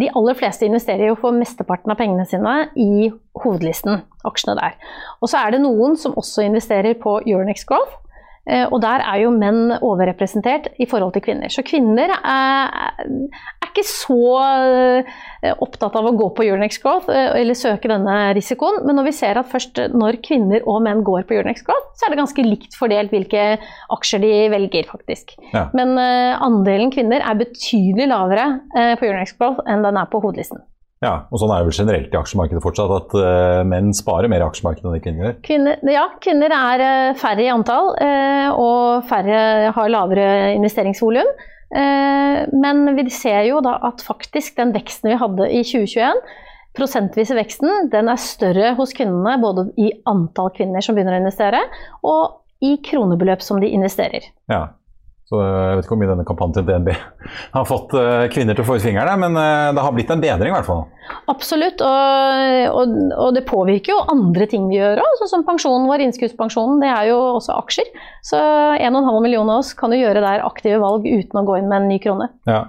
De 0.00 0.06
aller 0.18 0.34
fleste 0.38 0.64
investerer 0.66 1.10
jo 1.10 1.18
for 1.20 1.36
mesteparten 1.36 1.92
av 1.92 1.98
pengene 2.00 2.24
sine 2.26 2.54
i 2.82 3.10
hovedlisten, 3.44 4.00
aksjene 4.26 4.56
der. 4.58 4.74
Og 5.20 5.30
så 5.30 5.42
er 5.42 5.54
det 5.54 5.60
noen 5.62 5.94
som 6.00 6.16
også 6.18 6.46
investerer 6.48 6.96
på 6.98 7.20
Euronex 7.26 7.66
Growth. 7.68 8.00
Eh, 8.46 8.66
og 8.70 8.78
der 8.82 9.02
er 9.02 9.22
jo 9.24 9.32
menn 9.34 9.74
overrepresentert 9.80 10.68
i 10.78 10.86
forhold 10.86 11.16
til 11.16 11.24
kvinner. 11.24 11.50
Så 11.50 11.64
kvinner 11.66 12.12
er, 12.14 12.76
er 13.02 13.66
ikke 13.66 13.84
så 13.86 14.18
eh, 15.42 15.50
opptatt 15.52 15.98
av 15.98 16.06
å 16.06 16.14
gå 16.16 16.28
på 16.36 16.46
Euronex 16.46 16.78
Growth 16.82 17.10
eh, 17.10 17.32
eller 17.40 17.58
søke 17.58 17.90
denne 17.90 18.14
risikoen. 18.38 18.84
Men 18.86 19.00
når 19.00 19.08
vi 19.10 19.16
ser 19.18 19.40
at 19.40 19.50
først 19.50 19.82
når 19.96 20.20
kvinner 20.26 20.62
og 20.70 20.84
menn 20.86 21.02
går 21.06 21.26
på 21.26 21.38
Euronex 21.38 21.66
Growth, 21.66 21.90
så 21.98 22.06
er 22.06 22.14
det 22.14 22.22
ganske 22.22 22.46
likt 22.46 22.78
fordelt 22.78 23.14
hvilke 23.14 23.48
aksjer 23.96 24.22
de 24.22 24.32
velger, 24.54 24.86
faktisk. 24.86 25.34
Ja. 25.50 25.66
Men 25.76 25.96
andelen 25.98 26.92
kvinner 26.94 27.24
er 27.24 27.38
betydelig 27.38 28.08
lavere 28.12 28.46
på 28.70 29.08
Euronex 29.08 29.34
Growth 29.38 29.66
enn 29.66 29.84
den 29.86 29.98
er 29.98 30.08
på 30.10 30.22
hovedlisten. 30.22 30.62
Ja, 31.04 31.26
og 31.28 31.40
sånn 31.40 31.50
er 31.52 31.60
det 31.60 31.68
vel 31.68 31.76
generelt 31.76 32.14
i 32.14 32.16
aksjemarkedet 32.16 32.62
fortsatt, 32.64 32.92
at 32.94 33.16
uh, 33.20 33.60
menn 33.68 33.90
sparer 33.96 34.30
mer 34.32 34.40
i 34.40 34.46
aksjemarkedet 34.46 34.88
enn 34.88 35.02
kvinner 35.04 35.26
gjør? 35.26 35.34
Kvinner, 35.44 35.82
ja, 35.92 36.06
kvinner 36.24 36.54
er 36.56 36.84
uh, 36.84 37.18
færre 37.20 37.44
i 37.44 37.50
antall, 37.52 37.90
uh, 38.00 38.48
og 38.56 39.04
færre 39.10 39.74
har 39.76 39.92
lavere 39.92 40.54
investeringsvolum. 40.56 41.36
men 41.66 42.94
vi 42.94 43.10
ser 43.10 43.42
jo 43.48 43.58
da 43.60 43.72
at 43.88 44.00
faktisk 44.06 44.54
den 44.56 44.70
veksten 44.72 45.10
vi 45.10 45.16
hadde 45.18 45.48
i 45.50 45.64
2021, 45.66 46.20
prosentvise 46.78 47.34
veksten, 47.36 47.90
den 47.92 48.08
er 48.08 48.20
større 48.22 48.70
hos 48.78 48.94
kvinnene, 48.96 49.34
både 49.42 49.66
i 49.76 49.90
antall 50.06 50.52
kvinner 50.54 50.84
som 50.84 50.96
begynner 50.96 51.18
å 51.18 51.24
investere, 51.24 51.64
og 52.06 52.38
i 52.64 52.76
kronebeløp 52.86 53.42
som 53.44 53.60
de 53.60 53.72
investerer. 53.74 54.30
Ja, 54.48 54.68
så 55.26 55.40
Jeg 55.42 55.74
vet 55.74 55.86
ikke 55.86 55.94
hvor 55.96 55.98
mye 55.98 56.10
denne 56.12 56.24
kampanjen 56.26 56.54
til 56.54 56.66
DNB 56.68 56.92
har 57.56 57.64
fått 57.66 57.94
uh, 57.98 58.26
kvinner 58.30 58.54
til 58.54 58.62
å 58.62 58.68
få 58.68 58.76
ut 58.78 58.84
fingrene, 58.84 59.16
men 59.24 59.34
uh, 59.34 59.72
det 59.74 59.82
har 59.82 59.96
blitt 59.96 60.12
en 60.14 60.22
bedring 60.22 60.52
i 60.52 60.54
hvert 60.54 60.68
fall. 60.68 60.84
Absolutt, 61.32 61.82
og, 61.82 62.76
og, 62.78 62.94
og 63.24 63.34
det 63.34 63.42
påvirker 63.48 63.94
jo 63.94 64.04
andre 64.14 64.46
ting 64.50 64.68
vi 64.70 64.78
gjør 64.78 65.02
òg, 65.02 65.18
sånn 65.18 65.32
som 65.34 65.44
pensjonen 65.48 65.90
vår. 65.90 66.06
Innskuddspensjonen, 66.06 66.78
det 66.82 66.92
er 66.94 67.10
jo 67.10 67.18
også 67.40 67.58
aksjer. 67.58 67.90
Så 68.26 68.38
1,5 68.38 69.10
millioner 69.24 69.58
av 69.58 69.64
oss 69.64 69.74
kan 69.74 69.94
jo 69.94 69.98
gjøre 70.04 70.22
der 70.22 70.46
aktive 70.46 70.78
valg 70.82 71.06
uten 71.10 71.42
å 71.42 71.46
gå 71.46 71.58
inn 71.58 71.70
med 71.70 71.82
en 71.82 71.90
ny 71.90 71.98
krone. 72.02 72.30
Ja. 72.46 72.62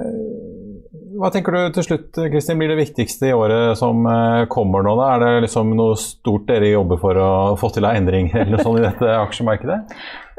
Eh, 0.00 1.14
hva 1.16 1.28
tenker 1.32 1.52
du 1.52 1.76
til 1.76 1.84
slutt, 1.84 2.10
Kristin, 2.32 2.60
blir 2.60 2.72
det 2.72 2.80
viktigste 2.80 3.30
i 3.30 3.36
året 3.36 3.76
som 3.80 4.04
kommer 4.52 4.84
nå? 4.84 4.96
Da? 5.00 5.14
Er 5.14 5.22
det 5.24 5.46
liksom 5.46 5.76
noe 5.76 5.96
stort 6.00 6.48
dere 6.48 6.72
jobber 6.72 7.00
for 7.00 7.20
å 7.20 7.32
få 7.60 7.72
til 7.72 7.88
av 7.88 7.96
endringer 7.96 8.42
eller 8.42 8.56
noe 8.56 8.64
sånt 8.64 8.80
i 8.80 8.84
dette 8.84 9.16
aksjemarkedet? 9.22 9.78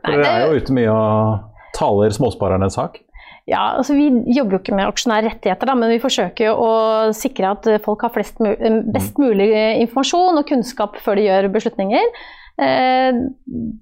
Dere 0.06 0.30
er 0.30 0.46
jo 0.46 0.62
ute 0.62 0.78
mye 0.78 0.94
og 0.94 1.76
taler 1.78 2.14
småsparernes 2.14 2.78
sak. 2.78 3.02
Ja, 3.48 3.78
altså 3.80 3.96
Vi 3.96 4.10
jobber 4.36 4.58
jo 4.58 4.60
ikke 4.60 4.76
med 4.76 4.90
aksjonærrettigheter, 4.90 5.72
men 5.80 5.94
vi 5.94 6.02
forsøker 6.04 6.58
å 6.60 6.72
sikre 7.16 7.54
at 7.56 7.70
folk 7.86 8.04
har 8.04 8.12
mul 8.44 8.82
best 8.92 9.22
mulig 9.22 9.48
informasjon 9.86 10.42
og 10.42 10.50
kunnskap 10.50 11.00
før 11.04 11.16
de 11.16 11.30
gjør 11.30 11.48
beslutninger. 11.54 12.12
Eh, 12.58 13.20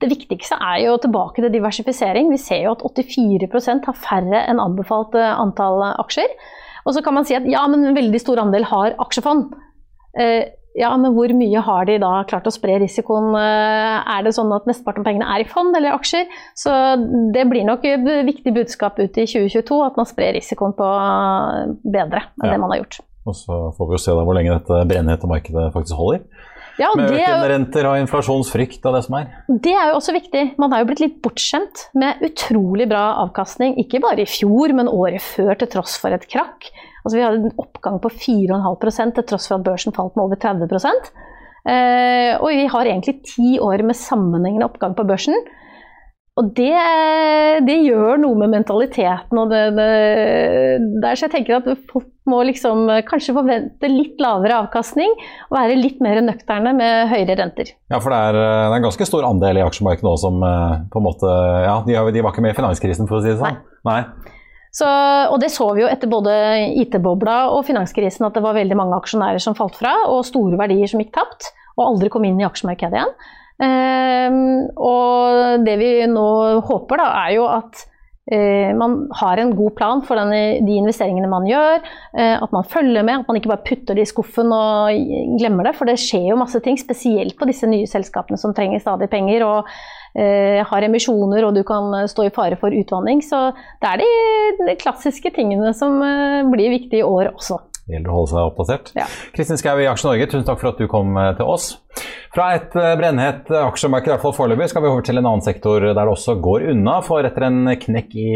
det 0.03 0.09
viktigste 0.11 0.57
er 0.59 0.83
jo 0.83 0.99
tilbake 1.01 1.41
til 1.41 1.53
diversifisering. 1.53 2.29
Vi 2.33 2.41
ser 2.41 2.65
jo 2.65 2.75
at 2.75 2.83
84% 2.85 3.89
har 3.89 3.97
færre 3.97 4.43
enn 4.51 4.61
anbefalt 4.61 5.15
eh, 5.17 5.33
antall 5.33 5.81
aksjer. 5.95 6.29
Og 6.85 6.93
så 6.93 7.01
kan 7.01 7.15
man 7.17 7.25
si 7.25 7.37
at 7.37 7.47
ja, 7.49 7.63
men 7.71 7.87
en 7.87 7.97
veldig 7.97 8.21
stor 8.21 8.43
andel 8.43 8.67
har 8.69 8.93
aksjefond. 9.01 9.55
Eh, 10.75 10.81
ja, 10.81 10.91
men 10.99 11.15
hvor 11.15 11.31
mye 11.35 11.63
har 11.67 11.87
de 11.89 11.97
da 12.03 12.11
klart 12.29 12.47
å 12.47 12.53
spre 12.53 12.77
risikoen? 12.83 13.31
Eh, 13.39 14.13
er 14.15 14.25
det 14.25 14.35
sånn 14.37 14.53
at 14.55 14.67
mesteparten 14.69 15.03
av 15.03 15.09
pengene 15.09 15.29
er 15.31 15.45
i 15.45 15.49
fond 15.49 15.75
eller 15.75 15.95
aksjer? 15.95 16.27
Så 16.57 16.71
det 17.35 17.47
blir 17.51 17.67
nok 17.67 17.85
et 17.87 18.05
viktig 18.27 18.53
budskap 18.55 18.99
ut 18.99 19.17
i 19.17 19.27
2022 19.27 19.81
at 19.85 19.99
man 19.99 20.09
sprer 20.09 20.35
risikoen 20.37 20.75
på 20.77 20.89
bedre 21.83 22.27
enn 22.27 22.49
ja. 22.49 22.55
det 22.55 22.59
man 22.61 22.75
har 22.75 22.83
gjort. 22.83 22.99
Og 23.25 23.33
så 23.33 23.61
får 23.73 23.87
vi 23.89 23.97
jo 23.97 24.03
se 24.03 24.13
da 24.13 24.25
hvor 24.25 24.37
lenge 24.37 24.53
dette 24.53 24.83
brennhete 24.89 25.29
markedet 25.29 25.71
faktisk 25.73 25.97
holder. 25.97 26.27
Ja, 26.75 26.89
med 26.97 27.07
økende 27.07 27.47
renter 27.49 27.87
og 27.87 28.01
inflasjonsfrykt 28.01 28.83
og 28.83 28.97
det 28.97 29.05
som 29.05 29.15
er. 29.21 29.29
Det 29.47 29.71
er 29.71 29.89
jo 29.89 29.99
også 29.99 30.15
viktig. 30.15 30.43
Man 30.59 30.73
har 30.75 30.83
jo 30.83 30.89
blitt 30.89 31.03
litt 31.03 31.21
bortskjemt 31.23 31.85
med 31.95 32.19
utrolig 32.25 32.89
bra 32.91 33.05
avkastning, 33.23 33.77
ikke 33.79 34.03
bare 34.03 34.25
i 34.25 34.29
fjor, 34.29 34.75
men 34.75 34.91
året 34.91 35.23
før, 35.23 35.53
til 35.61 35.71
tross 35.71 35.95
for 36.01 36.15
et 36.15 36.27
krakk. 36.27 36.67
Altså, 37.05 37.19
vi 37.19 37.23
hadde 37.23 37.43
en 37.43 37.59
oppgang 37.61 37.99
på 38.01 38.09
4,5 38.09 39.13
til 39.13 39.27
tross 39.29 39.45
for 39.51 39.59
at 39.59 39.67
børsen 39.67 39.93
falt 39.93 40.17
med 40.17 40.25
over 40.25 40.41
30 40.41 40.65
eh, 41.69 42.33
Og 42.41 42.49
vi 42.49 42.65
har 42.65 42.89
egentlig 42.89 43.21
ti 43.29 43.59
år 43.61 43.85
med 43.85 43.95
sammenhengende 43.99 44.65
oppgang 44.65 44.97
på 44.97 45.05
børsen. 45.05 45.37
Og 46.35 46.49
det, 46.51 46.73
det 47.63 47.75
gjør 47.85 48.17
noe 48.19 48.35
med 48.41 48.51
mentaliteten. 48.51 49.37
og 49.39 49.53
det, 49.53 49.61
det, 49.77 49.87
der 51.03 51.15
Så 51.15 51.29
jeg 51.29 51.35
tenker 51.37 51.61
at 51.61 51.69
folk 51.87 52.09
må 52.27 52.41
liksom 52.43 52.89
kanskje 53.07 53.35
forvente 53.37 53.87
litt 53.87 54.19
lavere 54.19 54.57
avkastning 54.65 55.11
og 55.13 55.55
være 55.55 55.77
litt 55.77 56.01
mer 56.03 56.19
nøkterne 56.25 56.73
med 56.75 57.11
høyere 57.13 57.37
renter. 57.39 57.71
Ja, 57.93 58.01
for 58.01 58.11
det 58.11 58.19
er, 58.19 58.39
det 58.41 58.73
er 58.73 58.79
en 58.81 58.87
ganske 58.89 59.07
stor 59.07 59.29
andel 59.29 59.61
i 59.61 59.63
aksjemarkedet 59.63 60.09
nå 60.09 60.15
som 60.19 60.41
eh, 60.43 60.79
på 60.91 60.99
en 60.99 61.07
måte 61.07 61.35
Ja, 61.69 61.77
de, 61.85 61.99
de 62.17 62.25
var 62.25 62.33
ikke 62.33 62.43
med 62.43 62.57
i 62.57 62.59
finanskrisen, 62.59 63.07
for 63.07 63.21
å 63.21 63.23
si 63.23 63.31
det 63.31 63.39
sånn. 63.39 63.61
Nei. 63.85 64.01
Nei. 64.01 64.33
Så, 64.75 64.87
og 65.31 65.39
det 65.39 65.53
så 65.53 65.69
vi 65.75 65.85
jo 65.85 65.87
etter 65.87 66.11
både 66.11 66.33
IT-bobla 66.81 67.45
og 67.55 67.63
finanskrisen 67.67 68.27
at 68.27 68.35
det 68.35 68.43
var 68.43 68.57
veldig 68.57 68.75
mange 68.75 68.97
aksjonærer 68.99 69.39
som 69.39 69.55
falt 69.55 69.77
fra, 69.79 69.93
og 70.11 70.25
store 70.27 70.59
verdier 70.59 70.91
som 70.91 70.99
gikk 70.99 71.13
tapt, 71.15 71.53
og 71.77 71.87
aldri 71.89 72.11
kom 72.11 72.27
inn 72.27 72.41
i 72.41 72.47
aksjemarkedet 72.47 72.99
igjen. 72.99 73.17
Um, 73.55 74.39
og 74.75 75.63
det 75.63 75.75
vi 75.79 75.91
nå 76.11 76.29
håper, 76.67 76.99
da, 76.99 77.05
er 77.23 77.35
jo 77.37 77.45
at 77.47 77.85
uh, 78.33 78.71
man 78.75 78.97
har 79.15 79.39
en 79.39 79.53
god 79.55 79.75
plan 79.79 80.03
for 80.03 80.19
denne, 80.19 80.59
de 80.67 80.75
investeringene 80.81 81.31
man 81.31 81.47
gjør. 81.47 81.79
Uh, 82.11 82.35
at 82.43 82.55
man 82.55 82.67
følger 82.67 83.05
med, 83.07 83.23
at 83.23 83.31
man 83.31 83.39
ikke 83.39 83.53
bare 83.53 83.67
putter 83.67 83.95
det 83.95 84.03
i 84.03 84.11
skuffen 84.11 84.51
og 84.55 85.39
glemmer 85.39 85.69
det. 85.69 85.75
For 85.79 85.87
det 85.87 86.01
skjer 86.03 86.33
jo 86.33 86.41
masse 86.41 86.59
ting, 86.67 86.79
spesielt 86.79 87.39
på 87.39 87.47
disse 87.47 87.69
nye 87.71 87.87
selskapene 87.87 88.39
som 88.41 88.55
trenger 88.55 88.83
stadig 88.83 89.07
penger. 89.13 89.47
og 89.47 89.71
har 90.15 90.85
emisjoner 90.87 91.43
og 91.47 91.55
du 91.55 91.63
kan 91.67 91.91
eh, 91.97 92.09
stå 92.11 92.27
i 92.27 92.33
fare 92.35 92.59
for 92.59 92.75
utvanning. 92.75 93.23
Så 93.25 93.49
det 93.83 93.91
er 93.91 94.03
de, 94.03 94.09
de 94.63 94.75
klassiske 94.79 95.31
tingene 95.35 95.73
som 95.75 95.99
eh, 96.03 96.43
blir 96.51 96.71
viktige 96.77 97.03
i 97.03 97.07
år 97.07 97.33
også. 97.33 97.59
Det 97.85 97.99
gjelder 97.99 98.09
å 98.09 98.15
holde 98.17 98.31
seg 98.31 98.47
oppdatert. 98.49 98.87
Ja. 98.97 99.05
Kristin 99.35 99.59
Skau 99.61 99.77
i 99.77 99.85
Aksje 99.85 100.07
Norge, 100.07 100.25
tusen 100.31 100.45
takk 100.47 100.57
for 100.57 100.71
at 100.71 100.79
du 100.81 100.87
kom 100.89 101.13
til 101.37 101.45
oss. 101.45 101.67
Fra 102.33 102.47
et 102.55 102.73
brennhett 102.73 103.51
aksjemarked, 103.53 104.09
i 104.09 104.11
hvert 104.15 104.23
fall 104.23 104.33
foreløpig, 104.33 104.71
skal 104.71 104.81
vi 104.81 104.89
over 104.89 105.05
til 105.05 105.21
en 105.21 105.27
annen 105.29 105.45
sektor 105.45 105.85
der 105.85 105.93
det 105.93 106.07
også 106.09 106.33
går 106.41 106.65
unna. 106.73 106.97
For 107.05 107.29
etter 107.29 107.45
en 107.45 107.69
knekk 107.83 108.17
i 108.17 108.31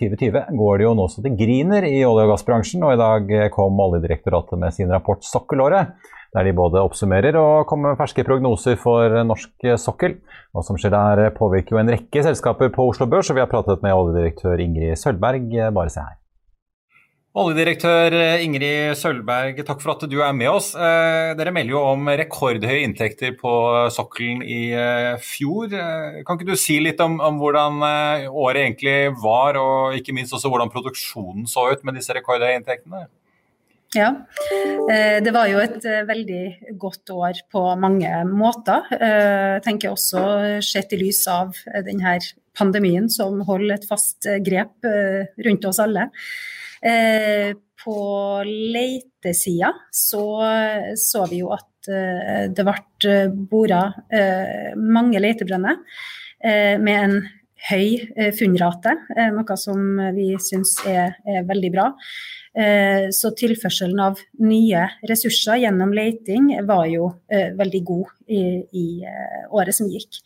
2020 0.00 0.50
går 0.58 0.82
det 0.82 0.88
jo 0.88 0.96
nå 0.98 1.06
så 1.12 1.22
det 1.22 1.36
griner 1.38 1.86
i 1.86 2.00
olje- 2.02 2.26
og 2.26 2.34
gassbransjen. 2.34 2.82
Og 2.82 2.96
i 2.96 2.98
dag 2.98 3.32
kom 3.54 3.78
Oljedirektoratet 3.86 4.58
med 4.58 4.74
sin 4.74 4.90
rapport 4.90 5.22
Sokkelåret 5.22 5.94
der 6.36 6.44
de 6.44 6.54
både 6.56 6.82
oppsummerer 6.84 7.38
og 7.40 7.66
kommer 7.70 7.92
med 7.94 8.00
ferske 8.00 8.24
prognoser 8.26 8.76
for 8.80 9.20
norsk 9.24 9.68
sokkel. 9.80 10.18
Hva 10.52 10.64
som 10.66 10.78
skjer 10.80 10.94
der 10.94 11.34
påvirker 11.36 11.76
jo 11.76 11.82
en 11.82 11.92
rekke 11.94 12.24
selskaper 12.26 12.72
på 12.74 12.90
Oslo 12.92 13.08
Børs, 13.08 13.32
og 13.32 13.38
vi 13.38 13.44
har 13.44 13.50
pratet 13.52 13.84
med 13.84 13.96
oljedirektør 13.96 14.60
Ingrid 14.64 14.98
Sølvberg. 15.00 15.52
Bare 15.74 15.92
se 15.92 16.04
her. 16.04 16.18
Oljedirektør 17.38 18.14
Ingrid 18.42 18.96
Sølvberg, 18.98 19.60
takk 19.66 19.82
for 19.82 19.92
at 19.92 20.06
du 20.10 20.16
er 20.24 20.32
med 20.34 20.48
oss. 20.50 20.72
Eh, 20.74 21.34
dere 21.38 21.52
melder 21.54 21.76
jo 21.76 21.82
om 21.92 22.08
rekordhøye 22.08 22.80
inntekter 22.86 23.36
på 23.38 23.52
sokkelen 23.94 24.40
i 24.42 24.72
eh, 24.72 25.12
fjor. 25.22 25.68
Eh, 25.68 26.22
kan 26.26 26.38
ikke 26.38 26.48
du 26.48 26.58
si 26.58 26.80
litt 26.82 26.98
om, 27.04 27.18
om, 27.22 27.38
hvordan 27.38 27.78
året 28.32 28.64
egentlig 28.64 28.96
var, 29.22 29.60
og 29.60 29.94
ikke 30.00 30.16
minst 30.16 30.34
også 30.34 30.50
hvordan 30.50 30.72
produksjonen 30.72 31.46
så 31.46 31.68
ut 31.70 31.84
med 31.86 32.00
disse 32.00 32.16
rekordhøye 32.16 32.58
inntektene? 32.58 33.06
Ja, 33.96 34.08
eh, 34.92 35.16
det 35.24 35.32
var 35.32 35.48
jo 35.48 35.60
et 35.62 35.84
eh, 35.88 36.02
veldig 36.04 36.76
godt 36.76 37.08
år 37.14 37.38
på 37.48 37.62
mange 37.80 38.10
måter. 38.28 38.84
Eh, 38.92 39.54
jeg 39.56 39.62
tenker 39.64 39.94
også 39.94 40.24
sett 40.64 40.92
i 40.92 40.98
lys 41.00 41.22
av 41.32 41.56
denne 41.86 42.18
pandemien 42.58 43.08
som 43.08 43.40
holder 43.48 43.78
et 43.78 43.88
fast 43.88 44.28
grep 44.44 44.84
rundt 45.46 45.64
oss 45.70 45.80
alle. 45.80 46.08
På 47.78 47.96
leitesida 48.44 49.72
så, 49.94 50.24
så 50.98 51.24
vi 51.30 51.40
jo 51.40 51.52
at 51.54 51.88
det 51.88 52.66
ble 52.66 53.14
bora 53.50 53.80
mange 54.78 55.22
leitebrønner 55.22 55.78
med 56.82 56.94
en 56.98 57.16
høy 57.68 58.32
funnrate, 58.36 58.94
noe 59.34 59.56
som 59.60 59.98
vi 60.16 60.30
syns 60.40 60.78
er, 60.88 61.16
er 61.28 61.46
veldig 61.48 61.70
bra. 61.74 61.88
Eh, 62.58 63.08
så 63.14 63.30
tilførselen 63.38 64.00
av 64.02 64.18
nye 64.42 64.86
ressurser 65.06 65.60
gjennom 65.62 65.92
leiting 65.94 66.50
var 66.66 66.88
jo 66.90 67.12
eh, 67.30 67.52
veldig 67.58 67.82
god 67.86 68.08
i, 68.26 68.40
i 68.74 68.86
eh, 69.06 69.44
året 69.54 69.76
som 69.76 69.90
gikk. 69.90 70.22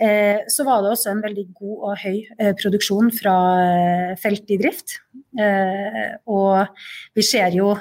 Så 0.00 0.64
var 0.64 0.80
det 0.80 0.94
også 0.94 1.10
en 1.10 1.18
veldig 1.20 1.42
god 1.58 1.82
og 1.84 1.98
høy 2.00 2.46
produksjon 2.56 3.10
fra 3.12 3.34
felt 4.16 4.48
i 4.48 4.56
drift. 4.56 4.94
Og 5.36 6.86
vi 7.12 7.24
ser 7.28 7.52
jo 7.52 7.74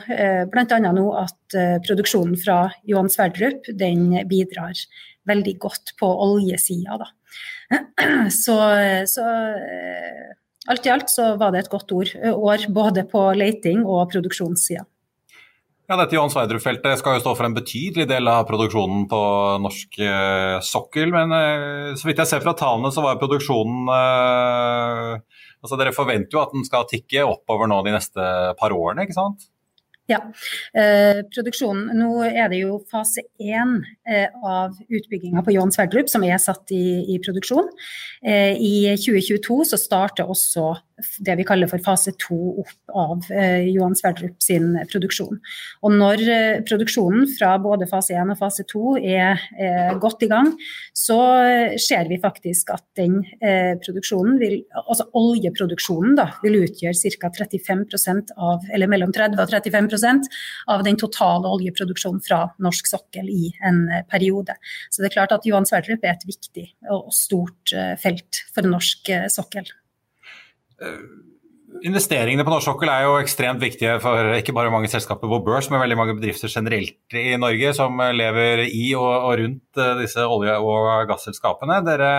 bl.a. 0.51 0.79
nå 0.83 1.05
at 1.15 1.55
produksjonen 1.85 2.35
fra 2.41 2.57
Johan 2.91 3.07
Sverdrup 3.07 3.71
den 3.71 4.17
bidrar 4.27 4.83
veldig 5.31 5.55
godt 5.63 5.95
på 5.95 6.11
oljesida. 6.25 7.07
Så, 8.43 8.55
så 9.09 9.23
alt 10.69 10.85
i 10.85 10.91
alt 10.93 11.09
så 11.11 11.33
var 11.39 11.51
det 11.53 11.63
et 11.63 11.71
godt 11.71 11.91
ord, 11.93 12.13
år 12.29 12.63
både 12.73 13.03
på 13.09 13.21
leiting 13.37 13.83
og 13.85 14.09
produksjonssida. 14.13 14.85
Ja, 15.89 15.95
dette 15.97 16.13
Johan 16.13 16.29
Sverdrup-feltet 16.29 16.99
skal 17.01 17.15
jo 17.17 17.21
stå 17.23 17.31
for 17.33 17.47
en 17.47 17.55
betydelig 17.55 18.05
del 18.11 18.29
av 18.29 18.43
produksjonen 18.45 19.07
på 19.09 19.21
norsk 19.63 19.97
eh, 20.05 20.57
sokkel. 20.61 21.09
Men 21.15 21.33
eh, 21.33 21.95
så 21.97 22.05
vidt 22.05 22.21
jeg 22.21 22.29
ser 22.29 22.43
fra 22.43 22.53
tallene, 22.57 22.91
så 22.93 23.01
var 23.01 23.17
produksjonen 23.17 23.89
eh, 23.95 25.15
altså 25.65 25.79
Dere 25.81 25.95
forventer 25.95 26.37
jo 26.37 26.43
at 26.43 26.53
den 26.53 26.67
skal 26.67 26.85
tikke 26.91 27.25
oppover 27.25 27.71
nå 27.71 27.81
de 27.87 27.95
neste 27.95 28.27
par 28.61 28.75
årene, 28.75 29.07
ikke 29.07 29.17
sant? 29.17 29.49
Ja. 30.09 30.19
Eh, 30.73 31.21
produksjonen 31.29 31.91
Nå 31.99 32.23
er 32.25 32.49
det 32.49 32.63
jo 32.63 32.79
fase 32.89 33.21
én 33.37 33.75
eh, 34.09 34.25
av 34.41 34.73
utbygginga 34.89 35.43
på 35.45 35.53
Johan 35.53 35.73
Sverdrup 35.73 36.09
som 36.09 36.25
er 36.25 36.39
satt 36.41 36.73
i, 36.73 37.13
i 37.13 37.19
produksjon. 37.21 37.69
Eh, 38.25 38.57
I 38.57 38.73
2022 38.97 39.59
så 39.69 39.77
starter 39.77 40.29
også 40.29 40.71
det 41.23 41.35
vi 41.39 41.45
kaller 41.47 41.69
for 41.69 41.81
fase 41.83 42.11
to 42.19 42.37
opp 42.63 42.95
av 42.97 43.27
eh, 43.31 43.67
Johan 43.69 43.95
Sverdrup 43.97 44.41
sin 44.43 44.73
produksjon. 44.89 45.39
Og 45.85 45.95
når 45.95 46.23
eh, 46.25 46.61
produksjonen 46.67 47.27
fra 47.37 47.53
både 47.61 47.87
fase 47.89 48.17
én 48.17 48.33
og 48.33 48.39
fase 48.39 48.65
to 48.69 48.95
er, 48.99 49.39
er, 49.59 49.93
godt 50.01 50.25
i 50.25 50.29
gang, 50.31 50.51
så 50.97 51.19
ser 51.81 52.09
vi 52.09 52.19
faktisk 52.21 52.73
at 52.75 52.85
den 52.99 53.21
eh, 53.39 53.75
produksjonen 53.83 54.39
vil, 54.41 54.59
altså 54.81 55.07
oljeproduksjonen 55.17 56.17
da, 56.19 56.29
vil 56.43 56.61
utgjøre 56.63 57.15
ca. 57.19 57.31
35% 57.39 58.33
av, 58.35 58.65
eller 58.73 58.91
mellom 58.91 59.13
30 59.15 59.39
og 59.39 59.53
35 59.53 59.89
av 60.69 60.83
den 60.87 60.97
totale 60.99 61.49
oljeproduksjonen 61.49 62.21
fra 62.25 62.45
norsk 62.63 62.89
sokkel 62.89 63.29
i 63.31 63.51
en 63.65 63.85
eh, 63.89 64.05
periode. 64.09 64.55
Så 64.89 65.01
det 65.01 65.11
er 65.11 65.17
klart 65.19 65.35
at 65.35 65.47
Johan 65.47 65.67
Sverdrup 65.67 66.05
er 66.05 66.15
et 66.15 66.27
viktig 66.27 66.67
og 66.91 67.11
stort 67.15 67.73
eh, 67.75 67.95
felt 68.01 68.43
for 68.55 68.67
norsk 68.67 69.11
eh, 69.15 69.27
sokkel. 69.31 69.67
Investeringene 71.85 72.45
på 72.47 72.51
norsk 72.53 72.71
sokkel 72.71 72.89
er 72.91 73.05
jo 73.05 73.19
ekstremt 73.19 73.61
viktige 73.61 73.99
for 74.03 74.33
ikke 74.37 74.55
bare 74.55 74.71
mange 74.73 74.89
selskaper 74.91 75.29
på 75.29 75.41
børs, 75.45 75.69
men 75.69 75.83
veldig 75.83 75.97
mange 75.99 76.15
bedrifter 76.17 76.51
generelt 76.51 77.17
i 77.19 77.35
Norge 77.39 77.75
som 77.77 77.99
lever 78.15 78.63
i 78.65 78.89
og, 78.97 79.35
rundt 79.41 79.81
disse 79.99 80.23
olje- 80.25 80.57
og 80.63 81.09
gasselskapene. 81.11 81.81
Dere 81.85 82.11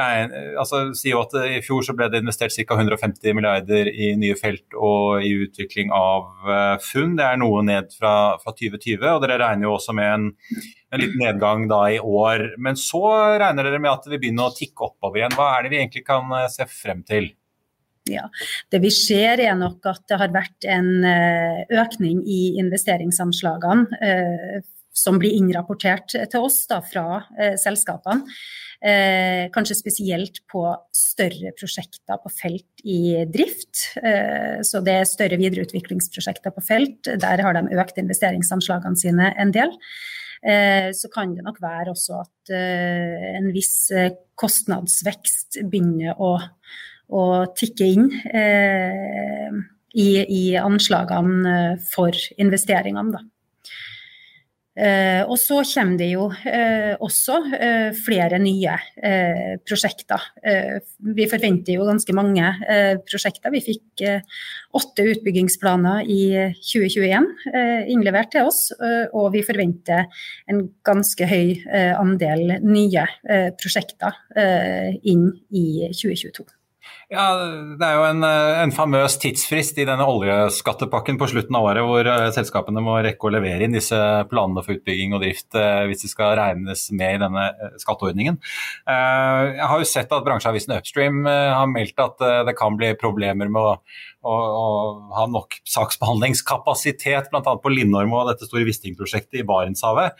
altså, 0.00 0.80
sier 0.96 1.14
jo 1.14 1.22
at 1.24 1.34
I 1.44 1.60
fjor 1.64 1.84
så 1.84 1.94
ble 1.96 2.08
det 2.12 2.22
investert 2.22 2.54
ca. 2.54 2.76
150 2.78 3.36
milliarder 3.36 3.90
i 3.90 4.12
nye 4.18 4.36
felt 4.38 4.76
og 4.76 5.26
i 5.26 5.32
utvikling 5.44 5.92
av 5.94 6.30
uh, 6.46 6.76
funn. 6.82 7.16
Det 7.18 7.26
er 7.26 7.40
noe 7.40 7.62
ned 7.66 7.92
fra, 7.96 8.14
fra 8.42 8.54
2020, 8.56 9.04
og 9.10 9.20
dere 9.24 9.40
regner 9.42 9.68
jo 9.68 9.76
også 9.76 9.94
med 9.96 10.08
en, 10.08 10.26
en 10.92 11.02
liten 11.02 11.22
nedgang 11.22 11.68
da 11.70 11.84
i 11.92 12.00
år. 12.00 12.48
Men 12.62 12.78
så 12.80 13.04
regner 13.42 13.68
dere 13.68 13.82
med 13.82 13.92
at 13.92 14.06
det 14.06 14.14
vil 14.14 14.24
begynne 14.26 14.48
å 14.48 14.56
tikke 14.56 14.88
oppover 14.88 15.20
igjen. 15.20 15.38
Hva 15.38 15.52
er 15.56 15.66
det 15.66 15.74
vi 15.74 15.80
egentlig 15.82 16.06
kan 16.08 16.32
uh, 16.32 16.48
se 16.52 16.68
frem 16.70 17.04
til? 17.08 17.32
Ja, 18.10 18.24
Det 18.72 18.80
vi 18.82 18.90
ser 18.90 19.38
er 19.44 19.54
nok 19.54 19.84
at 19.86 20.02
det 20.10 20.18
har 20.18 20.32
vært 20.34 20.66
en 20.66 21.04
uh, 21.06 21.62
økning 21.84 22.24
i 22.26 22.58
investeringsanslagene 22.62 24.62
som 24.92 25.16
blir 25.16 25.32
innrapportert 25.38 26.12
til 26.12 26.42
oss 26.44 26.66
da, 26.68 26.82
fra 26.84 27.22
selskapene. 27.56 28.26
Eh, 28.82 29.46
kanskje 29.54 29.76
spesielt 29.78 30.40
på 30.50 30.64
større 30.90 31.52
prosjekter 31.54 32.18
på 32.18 32.30
felt 32.34 32.82
i 32.82 33.22
drift. 33.30 33.84
Eh, 34.02 34.58
så 34.66 34.80
det 34.82 34.96
er 34.98 35.06
større 35.06 35.38
videreutviklingsprosjekter 35.38 36.50
på 36.50 36.64
felt. 36.66 37.06
Der 37.06 37.42
har 37.46 37.54
de 37.54 37.78
økt 37.78 38.00
investeringsanslagene 38.02 38.98
sine 38.98 39.30
en 39.38 39.54
del. 39.54 39.70
Eh, 40.42 40.90
så 40.98 41.06
kan 41.14 41.36
det 41.36 41.44
nok 41.46 41.60
være 41.62 41.92
også 41.94 42.24
at 42.24 42.50
eh, 42.50 43.28
en 43.38 43.52
viss 43.54 43.92
eh, 43.94 44.10
kostnadsvekst 44.34 45.60
begynner 45.62 46.18
å, 46.18 46.32
å 47.06 47.22
tikke 47.54 47.86
inn 47.86 48.08
eh, 48.34 49.60
i, 49.94 50.08
i, 50.26 50.42
anslagene 50.58 51.76
for 51.92 52.18
investeringene. 52.42 53.14
Da. 53.14 53.22
Eh, 54.72 55.20
og 55.28 55.36
så 55.36 55.58
kommer 55.68 55.98
det 56.00 56.06
jo 56.14 56.28
eh, 56.48 56.94
også 56.96 57.34
eh, 57.58 57.90
flere 57.92 58.38
nye 58.40 58.76
eh, 59.04 59.58
prosjekter. 59.68 60.30
Eh, 60.40 60.78
vi 61.12 61.26
forventer 61.28 61.76
jo 61.76 61.84
ganske 61.88 62.16
mange 62.16 62.54
eh, 62.64 62.94
prosjekter. 63.04 63.52
Vi 63.52 63.60
fikk 63.66 64.04
åtte 64.72 65.04
utbyggingsplaner 65.12 66.08
i 66.08 66.22
2021 66.56 67.28
innlevert 67.92 68.32
til 68.32 68.48
oss, 68.48 68.64
og 69.12 69.28
vi 69.34 69.44
forventer 69.46 70.08
en 70.50 70.64
ganske 70.86 71.28
høy 71.28 71.60
andel 72.00 72.56
nye 72.64 73.04
prosjekter 73.60 74.16
inn 75.04 75.28
i 75.52 75.92
2022. 75.92 76.48
Ja, 77.12 77.26
Det 77.76 77.84
er 77.84 77.98
jo 77.98 78.04
en, 78.08 78.24
en, 78.24 78.70
famøs 78.72 79.18
tidsfrist 79.20 79.76
i 79.82 79.84
denne 79.84 80.06
oljeskattepakken 80.08 81.18
på 81.20 81.26
slutten 81.28 81.58
av 81.58 81.66
året, 81.68 81.84
hvor 81.84 82.08
uh, 82.08 82.28
selskapene 82.32 82.80
må 82.84 82.94
rekke 83.04 83.28
å 83.28 83.32
levere 83.34 83.66
inn 83.66 83.76
disse 83.76 83.98
planene 84.30 84.62
for 84.64 84.78
utbygging 84.78 85.12
og 85.12 85.20
drift 85.20 85.58
uh, 85.58 85.84
hvis 85.90 86.06
de 86.06 86.08
skal 86.08 86.32
regnes 86.40 86.86
med 86.96 87.18
i 87.18 87.20
denne 87.20 87.44
skatteordningen. 87.82 88.38
jeg 88.88 89.68
har 89.68 89.82
jo 89.82 89.88
sett 89.88 90.14
at 90.14 90.24
bransjeavisen 90.24 90.72
Upstream 90.78 91.26
har 91.28 91.68
meldt 91.68 92.00
at 92.00 92.24
det 92.48 92.54
kan 92.56 92.78
bli 92.80 92.94
problemer 92.98 93.50
med 93.52 93.60
å, 93.60 93.74
å, 94.24 94.36
å 94.62 94.66
ha 95.18 95.26
nok 95.28 95.58
saksbehandlingskapasitet, 95.68 97.28
bl.a. 97.32 97.42
på 97.44 97.74
Lindorm 97.74 98.16
og 98.16 98.30
dette 98.30 98.48
store 98.48 98.64
Wisting-prosjektet 98.68 99.42
i 99.42 99.46
Barentshavet. 99.48 100.16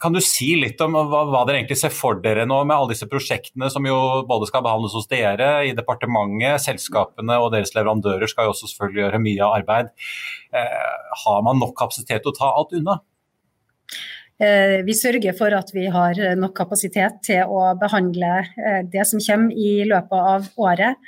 Kan 0.00 0.12
du 0.12 0.20
si 0.24 0.50
litt 0.60 0.80
om 0.84 0.96
hva, 0.96 1.22
hva, 1.30 1.42
dere 1.48 1.62
egentlig 1.62 1.78
ser 1.80 1.92
for 1.94 2.18
dere 2.20 2.44
nå 2.48 2.58
med 2.66 2.74
alle 2.76 2.92
disse 2.92 3.08
prosjektene 3.08 3.70
som 3.72 3.86
jo 3.88 3.96
både 4.28 4.48
skal 4.50 4.64
behandles 4.66 4.96
hos 4.96 5.08
dere, 5.08 5.48
i 5.64 5.72
departementet, 5.76 6.60
selskapene 6.64 7.38
og 7.40 7.52
deres 7.54 7.72
leverandører 7.76 8.28
skal 8.30 8.48
jo 8.48 8.54
også 8.54 8.68
selvfølgelig 8.70 9.02
gjøre 9.04 9.22
mye 9.24 9.50
arbeid. 9.60 9.92
Eh, 10.52 11.12
har 11.24 11.44
man 11.46 11.60
nok 11.62 11.76
kapasitet 11.78 12.24
til 12.24 12.34
å 12.34 12.36
ta 12.36 12.50
alt 12.52 12.74
unna? 12.76 12.98
Eh, 14.44 14.80
vi 14.84 14.96
sørger 14.98 15.36
for 15.38 15.56
at 15.56 15.72
vi 15.72 15.86
har 15.94 16.20
nok 16.36 16.56
kapasitet 16.58 17.22
til 17.24 17.48
å 17.48 17.70
behandle 17.80 18.34
eh, 18.42 18.82
det 18.90 19.06
som 19.08 19.22
kommer 19.24 19.56
i 19.56 19.86
løpet 19.88 20.34
av 20.34 20.50
året 20.60 21.00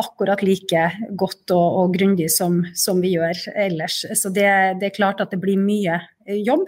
akkurat 0.00 0.42
like 0.42 0.84
godt 1.14 1.52
og, 1.54 1.66
og 1.80 1.92
grundig 1.94 2.30
som, 2.34 2.62
som, 2.74 3.02
vi 3.02 3.14
gjør 3.14 3.44
ellers. 3.66 4.02
Så 4.18 4.30
det, 4.34 4.48
det, 4.80 4.90
er 4.90 4.96
klart 4.96 5.22
at 5.22 5.34
det 5.34 5.38
blir 5.42 5.60
mye 5.60 6.00
jobb 6.26 6.66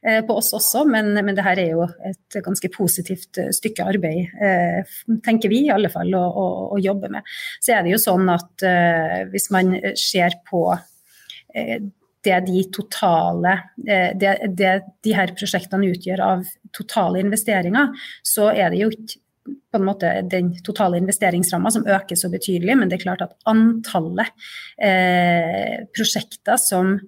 på 0.00 0.36
oss 0.40 0.52
også, 0.56 0.86
men, 0.88 1.12
men 1.12 1.36
det 1.36 1.44
her 1.44 1.60
er 1.60 1.74
jo 1.74 1.84
et 2.08 2.40
ganske 2.44 2.70
positivt 2.72 3.40
eh, 3.40 3.50
stykke 3.52 3.84
arbeid, 3.92 4.32
eh, 4.40 4.98
tenker 5.26 5.52
vi 5.52 5.66
i 5.66 5.72
alle 5.74 5.90
fall, 5.92 6.12
å, 6.16 6.22
å, 6.24 6.46
å, 6.72 6.80
jobbe 6.80 7.10
med. 7.12 7.28
Så 7.60 7.74
er 7.76 7.84
det 7.84 7.94
jo 7.94 8.00
sånn 8.00 8.30
at 8.32 8.64
eh, 8.66 9.18
hvis 9.32 9.50
man 9.52 9.74
ser 10.00 10.40
på 10.48 10.64
eh, 10.72 11.80
det 12.20 12.38
de 12.44 12.62
totale 12.68 13.54
det, 13.80 14.34
det 14.52 14.72
de 15.00 15.12
her 15.16 15.30
prosjektene 15.32 15.88
utgjør 15.88 16.20
av 16.20 16.42
totale 16.76 17.22
investeringer, 17.22 17.94
så 18.20 18.50
er 18.52 18.74
det 18.74 18.82
jo 18.82 18.90
ikke 18.92 19.22
på 19.70 19.78
en 19.78 19.86
måte 19.86 20.10
den 20.28 20.50
totale 20.66 20.98
investeringsramma 21.00 21.72
som 21.72 21.86
øker 21.88 22.18
så 22.18 22.28
betydelig, 22.32 22.76
men 22.76 22.90
det 22.90 22.98
er 22.98 23.04
klart 23.06 23.24
at 23.24 23.36
antallet 23.48 24.28
eh, 24.76 25.86
prosjekter 25.96 26.60
som 26.60 26.98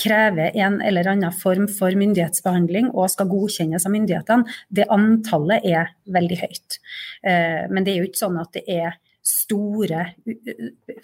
krever 0.00 0.56
en 0.58 0.80
eller 0.82 1.08
annen 1.12 1.32
form 1.32 1.68
for 1.70 1.94
myndighetsbehandling 1.98 2.90
og 2.92 3.12
skal 3.12 3.30
godkjennes 3.30 3.86
av 3.86 3.94
myndighetene, 3.94 4.58
det 4.68 4.90
antallet 4.92 5.64
er 5.64 5.94
veldig 6.14 6.40
høyt. 6.42 6.78
Eh, 7.26 7.64
men 7.70 7.86
det 7.86 7.94
er 7.94 8.02
jo 8.02 8.10
ikke 8.10 8.24
sånn 8.26 8.40
at 8.42 8.54
det 8.56 8.64
er 8.70 9.00
store, 9.24 10.02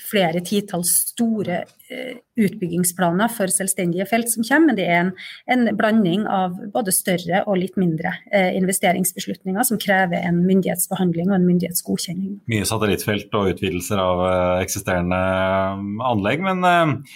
flere 0.05 0.43
titalls 0.45 0.91
store 1.09 1.63
eh, 1.89 2.19
utbyggingsplaner 2.37 3.33
for 3.33 3.49
selvstendige 3.49 4.05
felt 4.11 4.29
som 4.29 4.45
kommer, 4.45 4.69
men 4.69 4.77
det 4.77 4.89
er 4.91 4.99
en, 5.07 5.13
en 5.55 5.71
blanding 5.79 6.27
av 6.29 6.59
både 6.75 6.93
større 6.93 7.41
og 7.47 7.63
litt 7.63 7.81
mindre 7.81 8.13
eh, 8.29 8.53
investeringsbeslutninger 8.61 9.65
som 9.65 9.81
krever 9.81 10.21
en 10.21 10.43
myndighetsbehandling 10.45 11.33
og 11.33 11.39
en 11.39 11.49
myndighetsgodkjenning. 11.49 12.37
Mye 12.53 12.69
satellittfelt 12.69 13.33
og 13.41 13.55
utvidelser 13.55 14.05
av 14.05 14.25
eksisterende 14.61 15.21
anlegg. 16.11 16.45
men 16.45 17.07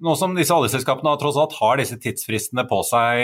nå 0.00 0.16
som 0.18 0.34
disse 0.36 0.54
oljeselskapene 0.56 1.16
tross 1.20 1.38
alt 1.40 1.56
har 1.60 1.80
disse 1.80 1.98
tidsfristene 2.00 2.64
på 2.70 2.80
seg, 2.88 3.20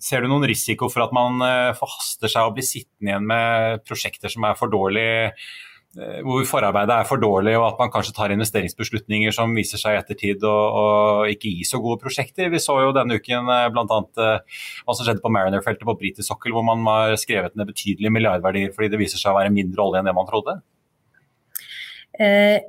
ser 0.00 0.22
du 0.22 0.30
noen 0.30 0.46
risiko 0.48 0.88
for 0.92 1.04
at 1.04 1.14
man 1.16 1.40
forhaster 1.76 2.32
seg 2.32 2.48
og 2.48 2.56
blir 2.56 2.66
sittende 2.66 3.12
igjen 3.12 3.26
med 3.28 3.82
prosjekter 3.88 4.32
som 4.32 4.46
er 4.48 4.56
for 4.60 4.72
dårlige 4.72 5.32
Eh, 5.98 6.20
hvor 6.22 6.44
forarbeidet 6.46 6.94
er 6.94 7.06
for 7.08 7.18
dårlig, 7.18 7.56
og 7.58 7.64
at 7.66 7.80
man 7.80 7.90
kanskje 7.90 8.12
tar 8.14 8.30
investeringsbeslutninger 8.30 9.34
som 9.34 9.56
viser 9.58 9.80
seg 9.80 9.96
i 9.96 9.98
ettertid 9.98 10.44
og 10.46 11.26
ikke 11.32 11.50
gi 11.50 11.64
så 11.66 11.80
gode 11.82 11.98
prosjekter. 12.04 12.46
Vi 12.52 12.60
så 12.62 12.76
jo 12.84 12.92
denne 12.94 13.16
uken 13.18 13.50
eh, 13.50 13.66
bl.a. 13.74 13.98
Eh, 14.22 14.60
hva 14.86 14.94
som 14.94 15.06
skjedde 15.06 15.24
på 15.24 15.32
Mariner-feltet 15.34 15.82
på 15.88 15.96
britisk 15.98 16.28
sokkel, 16.28 16.54
hvor 16.54 16.62
man 16.66 16.86
har 16.86 17.16
skrevet 17.18 17.58
ned 17.58 17.72
betydelige 17.72 18.14
milliardverdier 18.14 18.76
fordi 18.76 18.92
det 18.92 19.00
viser 19.02 19.18
seg 19.18 19.32
å 19.32 19.40
være 19.40 19.54
mindre 19.54 19.82
olje 19.82 20.02
enn 20.02 20.12
det 20.12 20.14
man 20.14 20.30
trodde. 20.30 20.60
Eh, 22.22 22.60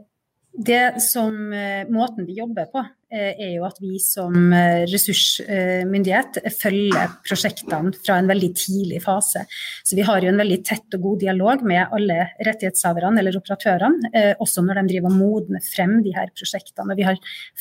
det 0.51 1.01
som 1.01 1.53
eh, 1.53 1.89
Måten 1.89 2.25
vi 2.25 2.33
jobber 2.35 2.65
på, 2.71 2.79
eh, 3.11 3.39
er 3.39 3.55
jo 3.55 3.63
at 3.63 3.77
vi 3.79 3.99
som 4.03 4.53
eh, 4.53 4.83
ressursmyndighet 4.91 6.37
følger 6.59 7.07
prosjektene 7.23 7.93
fra 7.95 8.17
en 8.19 8.27
veldig 8.27 8.55
tidlig 8.59 9.03
fase. 9.05 9.45
Så 9.83 9.95
vi 9.95 10.01
har 10.07 10.21
jo 10.21 10.29
en 10.31 10.41
veldig 10.41 10.63
tett 10.67 10.93
og 10.97 11.01
god 11.05 11.19
dialog 11.23 11.63
med 11.67 11.87
alle 11.87 12.29
rettighetshaverne 12.43 13.19
eller 13.21 13.37
operatørene, 13.39 13.97
også 14.43 14.59
når 14.65 14.75
de 14.81 14.89
driver 14.91 15.09
og 15.11 15.19
modner 15.21 15.61
frem 15.63 15.93
de 16.03 16.11
her 16.15 16.29
prosjektene. 16.35 16.91
Og 16.91 16.97
vi 16.99 17.07
har 17.07 17.17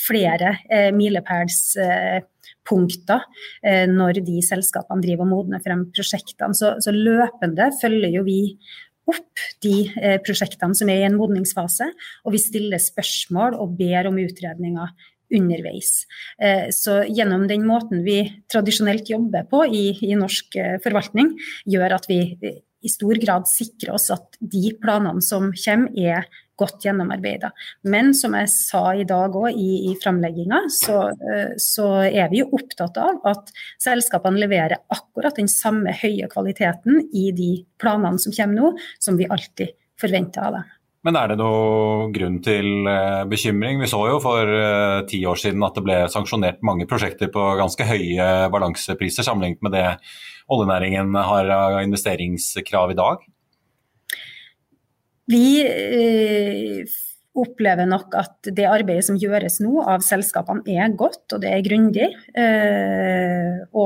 flere 0.08 0.48
milepælspunkter 0.96 3.20
når 3.90 4.12
de 4.26 4.36
selskapene 4.44 5.02
driver 5.04 5.24
og 5.26 5.32
modner 5.36 5.60
frem 5.62 5.80
prosjektene. 5.94 6.54
Så, 6.58 6.66
så 6.82 6.90
løpende 6.94 7.64
følger 7.80 8.10
jo 8.18 8.22
vi 8.26 8.40
opp 9.10 9.44
de 9.64 9.74
eh, 10.00 10.18
prosjektene 10.24 10.76
som 10.76 10.90
er 10.92 11.02
i 11.02 11.08
en 11.08 11.18
modningsfase, 11.18 11.90
og 12.24 12.34
vi 12.34 12.42
stiller 12.42 12.82
spørsmål 12.82 13.58
og 13.60 13.76
ber 13.78 14.10
om 14.10 14.20
utredninger 14.22 14.94
underveis. 15.30 15.92
Eh, 16.42 16.68
så 16.74 17.02
gjennom 17.06 17.46
den 17.50 17.66
måten 17.68 18.02
vi 18.06 18.22
tradisjonelt 18.50 19.10
jobber 19.10 19.46
på 19.50 19.62
i, 19.68 19.84
i 20.06 20.16
norsk 20.18 20.58
eh, 20.58 20.76
forvaltning, 20.82 21.34
gjør 21.70 21.96
at 22.00 22.10
vi 22.10 22.20
i 22.80 22.88
stor 22.88 23.18
grad 23.20 23.48
sikrer 23.50 23.94
oss 23.96 24.08
at 24.14 24.38
de 24.40 24.72
planene 24.80 25.22
som 25.24 25.50
kommer, 25.52 25.92
er 25.94 26.26
godt 26.60 26.84
gjennomarbeida. 26.86 27.52
Men 27.90 28.12
som 28.16 28.36
jeg 28.38 28.50
sa 28.52 28.84
i 28.94 29.06
dag 29.08 29.36
òg 29.36 29.56
i, 29.56 29.90
i 29.90 29.94
framlegginga, 30.00 30.64
så, 30.72 30.98
eh, 31.10 31.54
så, 31.60 31.88
er 32.10 32.28
vi 32.32 32.42
jo 32.42 32.50
opptatt 32.56 32.98
av 33.00 33.22
at 33.30 33.52
selskapene 33.80 34.40
leverer 34.40 34.82
akkurat 34.92 35.38
den 35.40 35.48
samme 35.50 35.94
høye 36.02 36.28
kvaliteten 36.30 37.06
i 37.16 37.30
de 37.36 37.52
planene 37.80 38.20
som 38.20 38.34
kommer 38.36 38.60
nå, 38.60 38.74
som 39.02 39.18
vi 39.20 39.28
alltid 39.30 39.74
forventer 40.00 40.46
av 40.46 40.60
dem. 40.60 40.76
Men 41.00 41.16
er 41.16 41.30
det 41.30 41.38
noe 41.40 42.10
grunn 42.12 42.42
til 42.44 42.84
eh, 42.90 43.22
bekymring? 43.28 43.78
Vi 43.80 43.88
så 43.88 44.02
jo 44.10 44.18
for 44.20 44.44
uh, 44.44 45.00
ti 45.08 45.22
år 45.24 45.38
siden 45.40 45.64
at 45.64 45.78
det 45.78 45.84
ble 45.86 45.96
sanksjonert 46.12 46.60
mange 46.66 46.84
prosjekter 46.90 47.30
på 47.32 47.46
ganske 47.56 47.86
høye 47.88 48.26
balansepriser 48.52 49.24
sammenlignet 49.24 49.64
med 49.64 49.72
det 49.78 49.86
oljenæringen 50.52 51.16
har 51.16 51.48
av 51.54 51.78
investeringskrav 51.86 52.92
i 52.92 52.98
dag. 52.98 53.24
Vi 55.30 55.44
eh, 55.62 56.96
opplever 57.38 57.86
nok 57.88 58.14
at 58.18 58.50
det 58.56 58.66
arbeidet 58.66 59.06
som 59.06 59.18
gjøres 59.20 59.60
nå 59.62 59.84
av 59.84 60.02
selskapene 60.04 60.64
er 60.66 60.96
godt, 60.98 61.22
og 61.36 61.42
det 61.44 61.52
er 61.54 61.66
grundig. 61.66 62.08
Eh, 62.34 63.29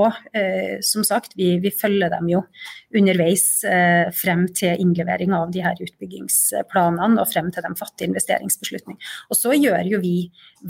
og 0.05 0.17
eh, 0.37 0.81
som 0.85 1.05
sagt, 1.07 1.35
vi, 1.39 1.55
vi, 1.63 1.73
følger 1.75 2.13
dem 2.13 2.29
jo 2.31 2.43
underveis 2.95 3.47
eh, 3.69 4.11
frem 4.15 4.47
til 4.57 4.81
innlevering 4.81 5.35
av 5.37 5.53
de 5.55 5.63
her 5.65 5.79
utbyggingsplanene 5.83 7.21
og 7.21 7.31
frem 7.31 7.51
til 7.55 7.65
de 7.65 7.73
fatter 7.79 8.09
investeringsbeslutning. 8.09 8.99
Og 9.31 9.39
så 9.39 9.55
gjør 9.57 9.95
jo 9.95 10.03
vi 10.05 10.17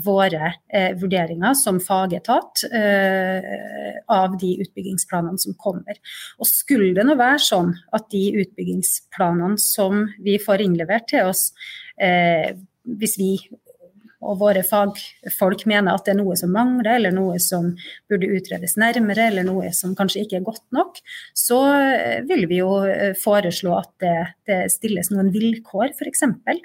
våre 0.05 0.51
eh, 0.67 0.93
vurderinger 0.99 1.55
som 1.57 1.79
fagetat 1.83 2.65
eh, 2.71 3.99
av 4.11 4.37
de 4.41 4.55
utbyggingsplanene 4.65 5.41
som 5.41 5.57
kommer. 5.59 5.99
Og 6.39 6.49
skulle 6.49 6.93
det 6.97 7.05
nå 7.07 7.17
være 7.19 7.41
sånn 7.43 7.73
at 7.95 8.09
de 8.13 8.25
utbyggingsplanene 8.41 9.59
som 9.61 10.07
vi 10.23 10.39
får 10.41 10.65
innlevert 10.65 11.07
til 11.11 11.31
oss, 11.31 11.49
eh, 12.01 12.55
hvis 12.85 13.15
vi 13.21 13.31
og 14.25 14.39
våre 14.41 14.63
fagfolk 14.65 15.65
mener 15.69 15.95
at 15.95 16.05
det 16.07 16.15
er 16.15 16.19
noe 16.19 16.35
som 16.39 16.53
mangler, 16.55 16.95
eller 16.97 17.13
noe 17.15 17.37
som 17.43 17.71
burde 18.09 18.29
utredes 18.37 18.75
nærmere, 18.81 19.29
eller 19.29 19.47
noe 19.47 19.71
som 19.75 19.95
kanskje 19.97 20.25
ikke 20.25 20.39
er 20.39 20.47
godt 20.47 20.63
nok, 20.75 20.99
så 21.37 21.59
eh, 21.75 22.23
vil 22.29 22.47
vi 22.51 22.61
jo 22.61 22.81
eh, 22.89 23.13
foreslå 23.19 23.75
at 23.77 23.91
det, 24.03 24.15
det 24.49 24.59
stilles 24.73 25.11
noen 25.13 25.31
vilkår, 25.35 25.93
f.eks. 25.93 26.25
For 26.45 26.57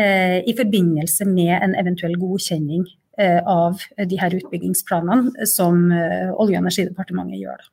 eh, 0.00 0.40
i 0.42 0.56
forbindelse 0.56 1.28
med 1.30 1.54
en 1.60 1.78
eventuell 1.78 2.16
godkjenning 2.20 2.86
eh, 3.18 3.40
av 3.40 3.82
de 3.96 4.20
her 4.20 4.36
utbyggingsplanene 4.40 5.48
som 5.50 5.86
eh, 5.92 6.30
Olje- 6.34 6.58
og 6.58 6.64
energidepartementet 6.64 7.42
gjør. 7.44 7.70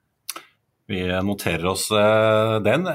Vi 0.91 1.03
noterer 1.23 1.67
oss 1.71 1.87
eh, 1.95 2.55
den 2.65 2.87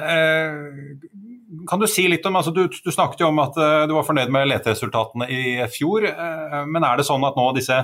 kan 1.69 1.81
du 1.81 1.87
si 1.91 2.07
litt 2.11 2.27
om, 2.29 2.37
altså 2.39 2.53
du, 2.55 2.65
du, 2.69 2.91
snakket 2.93 3.23
jo 3.23 3.31
om 3.31 3.41
at 3.43 3.57
uh, 3.59 3.85
du 3.89 3.95
var 3.97 4.07
fornøyd 4.07 4.33
med 4.35 4.49
leteresultatene 4.51 5.29
i 5.33 5.43
fjor. 5.73 6.07
Uh, 6.09 6.63
men 6.69 6.87
er 6.87 6.99
det 6.99 7.07
sånn 7.09 7.25
at 7.27 7.39
nå 7.39 7.47
disse 7.57 7.79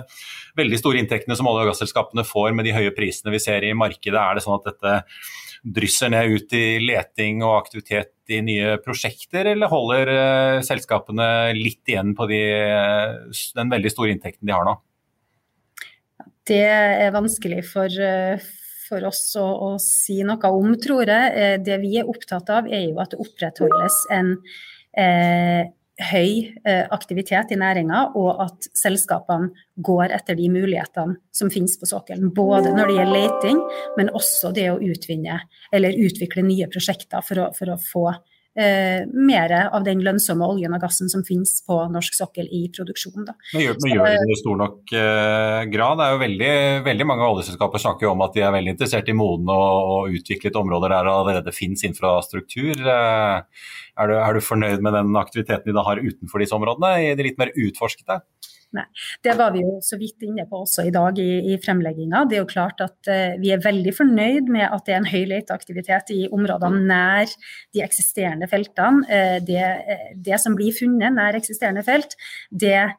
veldig 0.59 0.81
store 0.81 1.03
inntektene 1.03 1.37
som 1.39 1.49
olje- 1.51 1.67
og 1.67 1.73
gasselskapene 1.73 2.27
får 2.29 2.57
med 2.57 2.69
de 2.69 2.75
høye 2.77 2.95
prisene 2.97 3.35
vi 3.35 3.43
ser 3.43 3.67
i 3.67 3.75
markedet, 3.77 4.19
er 4.19 4.39
det 4.39 4.45
sånn 4.45 4.59
at 4.59 4.69
dette 4.71 4.95
drysser 5.63 6.11
ned 6.11 6.33
ut 6.35 6.55
i 6.59 6.65
leting 6.83 7.45
og 7.47 7.61
aktivitet 7.61 8.35
i 8.35 8.41
nye 8.43 8.77
prosjekter, 8.83 9.53
eller 9.55 9.71
holder 9.71 10.13
uh, 10.13 10.63
selskapene 10.67 11.29
litt 11.59 11.93
igjen 11.93 12.17
på 12.19 12.27
de, 12.31 12.43
den 13.59 13.77
veldig 13.77 13.93
store 13.95 14.17
inntekten 14.17 14.49
de 14.49 14.57
har 14.57 14.67
nå? 14.67 14.79
Det 16.49 16.65
er 16.67 17.15
vanskelig 17.15 17.63
for, 17.71 18.03
for 18.93 19.09
oss 19.09 19.25
å, 19.41 19.45
å, 19.45 19.75
si 19.81 20.21
noe 20.27 20.53
om, 20.53 20.75
tror 20.81 21.09
jeg. 21.09 21.37
Eh, 21.37 21.59
det 21.65 21.81
vi 21.83 21.97
er 22.01 22.11
opptatt 22.11 22.53
av, 22.53 22.69
er 22.69 22.91
jo 22.91 22.99
at 23.03 23.15
det 23.15 23.23
opprettholdes 23.25 24.03
en 24.13 24.35
eh, 24.99 25.71
høy 26.03 26.33
eh, 26.65 26.85
aktivitet 26.93 27.53
i 27.53 27.59
næringa, 27.61 28.05
og 28.19 28.43
at 28.47 28.69
selskapene 28.77 29.53
går 29.85 30.15
etter 30.17 30.37
de 30.39 30.49
mulighetene 30.53 31.19
som 31.35 31.53
finnes 31.53 31.77
på 31.81 31.89
sokkelen. 31.89 32.33
Både 32.35 32.73
når 32.75 32.91
det 32.91 32.99
gjelder 32.99 33.19
leting, 33.19 33.63
men 33.99 34.13
også 34.17 34.53
det 34.57 34.69
å 34.73 34.81
utvinne 34.83 35.43
eller 35.73 36.05
utvikle 36.07 36.45
nye 36.47 36.69
prosjekter 36.73 37.25
for 37.27 37.45
å, 37.45 37.51
for 37.57 37.75
å 37.75 37.81
få 37.81 38.07
eh, 38.59 39.05
mer 39.13 39.55
av 39.65 39.85
den 39.87 40.03
lønnsomme 40.05 40.47
oljen 40.55 40.75
og 40.77 40.83
gassen 40.83 41.11
som 41.13 41.25
finnes 41.27 41.61
på 41.67 41.79
norsk 41.93 42.17
sokkel 42.17 42.49
i 42.53 42.65
produksjon. 42.75 43.27
Da. 43.29 43.37
Men 43.55 43.65
gjør, 43.67 43.79
men 43.85 43.95
gjør 43.95 44.11
det 44.13 44.35
i 44.35 44.39
stor 44.41 44.61
nok 44.61 44.95
eh, 44.99 45.59
grad? 45.73 46.01
Det 46.01 46.07
er 46.07 46.17
jo 46.17 46.23
veldig, 46.25 46.53
veldig 46.89 47.09
mange 47.09 47.29
oljeselskaper 47.31 47.85
snakker 47.87 48.11
om 48.13 48.25
at 48.27 48.37
de 48.37 48.45
er 48.47 48.57
veldig 48.57 48.75
interessert 48.77 49.13
i 49.13 49.17
modne 49.17 49.57
og, 49.57 49.93
og 49.97 50.19
utviklet 50.21 50.61
områder 50.63 50.97
der 50.97 51.09
det 51.09 51.17
allerede 51.17 51.57
finnes 51.57 51.85
infrastruktur. 51.89 52.75
Eh, 52.77 53.67
er, 53.93 54.09
du, 54.09 54.17
er, 54.19 54.37
du, 54.37 54.45
fornøyd 54.45 54.85
med 54.85 54.97
den 54.97 55.17
aktiviteten 55.21 55.71
de 55.71 55.77
da 55.77 55.85
har 55.87 56.01
utenfor 56.03 56.43
disse 56.43 56.57
områdene, 56.57 56.95
i 57.05 57.15
de 57.19 57.29
litt 57.29 57.41
mer 57.41 57.53
utforskede? 57.53 58.23
Nei. 58.73 58.87
Det 59.21 59.35
var 59.37 59.53
vi 59.53 59.61
jo 59.67 59.75
så 59.85 59.99
vidt 60.01 60.25
inne 60.25 60.47
på 60.49 60.63
også 60.65 60.87
i 60.89 60.93
dag 60.95 61.19
i, 61.21 61.53
i 61.53 61.59
fremlegginga. 61.61 62.25
Det 62.29 62.39
er 62.39 62.41
jo 62.41 62.49
klart 62.49 62.81
at 62.81 63.11
uh, 63.11 63.35
vi 63.41 63.53
er 63.53 63.61
veldig 63.61 63.93
fornøyd 63.99 64.49
med 64.53 64.65
at 64.65 64.87
det 64.87 64.95
er 64.95 65.01
en 65.03 65.11
høy 65.11 65.27
leteaktivitet 65.29 66.13
i 66.17 66.21
områdene 66.33 66.81
nær 66.89 67.35
de 67.77 67.83
eksisterende 67.85 68.49
feltene. 68.49 69.05
Uh, 69.11 69.39
det, 69.45 69.61
uh, 69.61 70.07
det, 70.17 70.39
som 70.41 70.57
blir 70.57 70.73
funnet 70.77 71.13
nær 71.19 71.37
eksisterende 71.39 71.85
felt, 71.87 72.17
det 72.51 72.93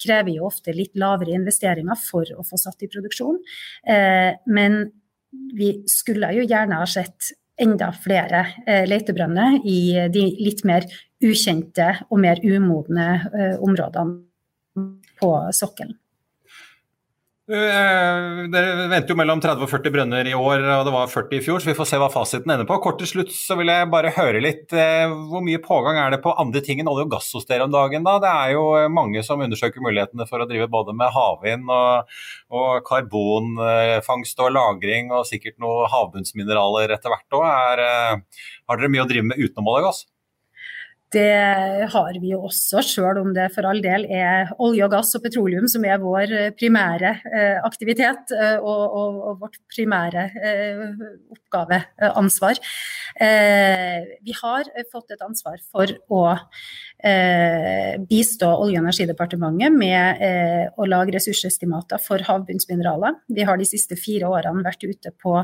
krever 0.00 0.30
jo 0.32 0.46
ofte 0.46 0.72
litt 0.72 0.94
lavere 0.96 1.34
investeringer 1.34 1.98
for 1.98 2.24
å 2.38 2.44
få 2.46 2.56
satt 2.56 2.80
i 2.86 2.88
produksjon. 2.88 3.36
men 4.46 4.78
vi 5.58 5.68
skulle 5.90 6.30
jo 6.38 6.46
gjerne 6.46 6.78
ha 6.80 6.86
sett 6.88 7.34
enda 7.60 7.90
flere 7.92 8.46
letebrønner 8.88 9.58
i 9.68 10.06
de 10.14 10.24
litt 10.40 10.62
mer 10.64 10.86
ukjente 11.22 11.88
og 12.10 12.22
mer 12.22 12.42
umodne 12.44 13.08
uh, 13.32 13.56
områdene 13.62 14.88
på 15.20 15.34
sokkelen. 15.54 15.98
Uh, 17.52 18.46
dere 18.54 18.84
venter 18.86 19.10
jo 19.10 19.16
mellom 19.18 19.40
30 19.42 19.64
og 19.66 19.68
40 19.68 19.92
brønner 19.92 20.28
i 20.30 20.34
år, 20.36 20.62
og 20.76 20.84
det 20.86 20.92
var 20.94 21.08
40 21.10 21.40
i 21.40 21.42
fjor, 21.42 21.58
så 21.60 21.68
vi 21.68 21.74
får 21.74 21.88
se 21.90 21.98
hva 21.98 22.06
fasiten 22.12 22.52
ender 22.54 22.68
på. 22.68 22.76
Kort 22.84 23.00
til 23.02 23.10
slutt 23.10 23.32
så 23.34 23.56
vil 23.58 23.72
jeg 23.72 23.88
bare 23.90 24.12
høre 24.14 24.40
litt. 24.44 24.68
Uh, 24.70 25.10
hvor 25.28 25.42
mye 25.44 25.60
pågang 25.64 25.98
er 25.98 26.14
det 26.14 26.20
på 26.22 26.32
andre 26.38 26.62
ting 26.64 26.80
enn 26.80 26.90
olje 26.92 27.08
og 27.08 27.16
gass 27.16 27.32
hos 27.34 27.48
dere 27.50 27.66
om 27.66 27.74
dagen? 27.74 28.06
da? 28.06 28.14
Det 28.22 28.30
er 28.30 28.54
jo 28.54 28.62
mange 28.94 29.24
som 29.26 29.42
undersøker 29.42 29.82
mulighetene 29.84 30.28
for 30.30 30.44
å 30.44 30.46
drive 30.48 30.70
både 30.70 30.94
med 30.96 31.12
havvind 31.12 31.74
og, 31.74 32.14
og 32.54 32.70
karbonfangst 32.86 34.46
og 34.46 34.54
-lagring, 34.54 35.10
og 35.10 35.26
sikkert 35.28 35.58
noe 35.60 35.90
havbunnsmineraler 35.92 36.94
etter 36.94 37.10
hvert 37.10 37.40
òg. 37.42 37.44
Har 38.70 38.78
dere 38.78 38.94
mye 38.94 39.04
å 39.04 39.10
drive 39.10 39.28
med 39.32 39.42
utenom 39.42 39.74
olje 39.74 39.82
og 39.82 39.90
gass? 39.90 40.04
Det 41.12 41.88
har 41.92 42.16
vi 42.22 42.30
jo 42.30 42.38
også, 42.46 42.80
sjøl 42.86 43.18
om 43.20 43.32
det 43.36 43.50
for 43.52 43.66
all 43.68 43.82
del 43.84 44.06
er 44.08 44.48
olje 44.62 44.86
og 44.86 44.94
gass 44.94 45.12
og 45.18 45.24
petroleum 45.24 45.66
som 45.68 45.84
er 45.84 46.00
vår 46.00 46.32
eh, 46.32 46.52
primære 46.56 47.10
eh, 47.28 47.58
aktivitet 47.66 48.32
eh, 48.32 48.56
og, 48.56 48.82
og, 48.86 49.18
og, 49.20 49.34
vårt 49.42 49.58
primære 49.72 50.24
oppgaveansvar. 51.34 52.60
Vi 53.18 54.36
har 54.38 54.70
fått 54.92 55.12
et 55.12 55.24
ansvar 55.24 55.60
for 55.68 55.92
å 56.08 56.22
bistå 57.02 58.46
Olje- 58.46 58.78
og 58.78 58.84
energidepartementet 58.84 59.74
med 59.74 60.20
å 60.78 60.86
lage 60.86 61.16
ressursestimater 61.16 61.98
for 62.02 62.22
havbunnsmineraler. 62.22 63.16
Vi 63.26 63.46
har 63.48 63.58
de 63.58 63.66
siste 63.66 63.98
fire 63.98 64.30
årene 64.30 64.62
vært 64.62 64.86
ute 64.86 65.10
på 65.22 65.34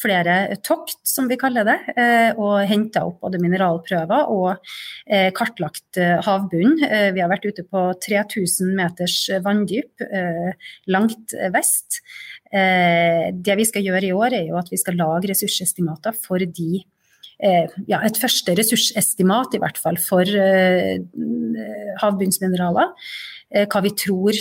flere 0.00 0.58
tokt, 0.66 0.98
som 1.08 1.30
vi 1.30 1.38
kaller 1.40 1.64
det, 1.68 1.78
og 2.36 2.66
henta 2.68 3.06
opp 3.08 3.24
både 3.24 3.40
mineralprøver 3.40 4.28
og 4.34 4.66
Eh, 5.06 5.28
kartlagt 5.30 6.00
eh, 6.02 6.16
havbunnen. 6.26 6.80
Eh, 6.82 7.12
vi 7.14 7.22
har 7.22 7.30
vært 7.30 7.46
ute 7.46 7.62
på 7.62 7.82
3000 8.02 8.72
meters 8.74 9.18
vanndyp 9.44 10.02
langt 10.90 11.34
vest. 11.54 12.00
Det 12.50 13.54
vi 13.58 13.64
skal 13.66 13.84
gjøre 13.84 14.08
i 14.08 14.14
år, 14.14 14.34
er 14.38 14.50
jo 14.50 14.58
at 14.58 14.68
vi 14.70 14.78
skal 14.80 14.96
lage 14.98 15.30
ressursestimater 15.30 16.14
for 16.16 16.40
de 16.40 16.84
ja, 17.36 18.00
et 18.00 18.16
første 18.16 18.54
ressursestimat, 18.56 19.54
i 19.56 19.60
hvert 19.60 19.76
fall, 19.76 19.98
for 20.00 20.24
havbunnsmineraler. 22.00 22.94
hva 23.68 23.82
vi 23.84 23.92
tror 23.92 24.38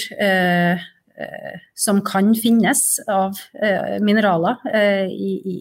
som 1.75 1.99
kan 2.07 2.31
finnes 2.39 2.83
av 3.11 3.39
mineraler 4.03 4.63
i, 5.11 5.31
i, 5.43 5.57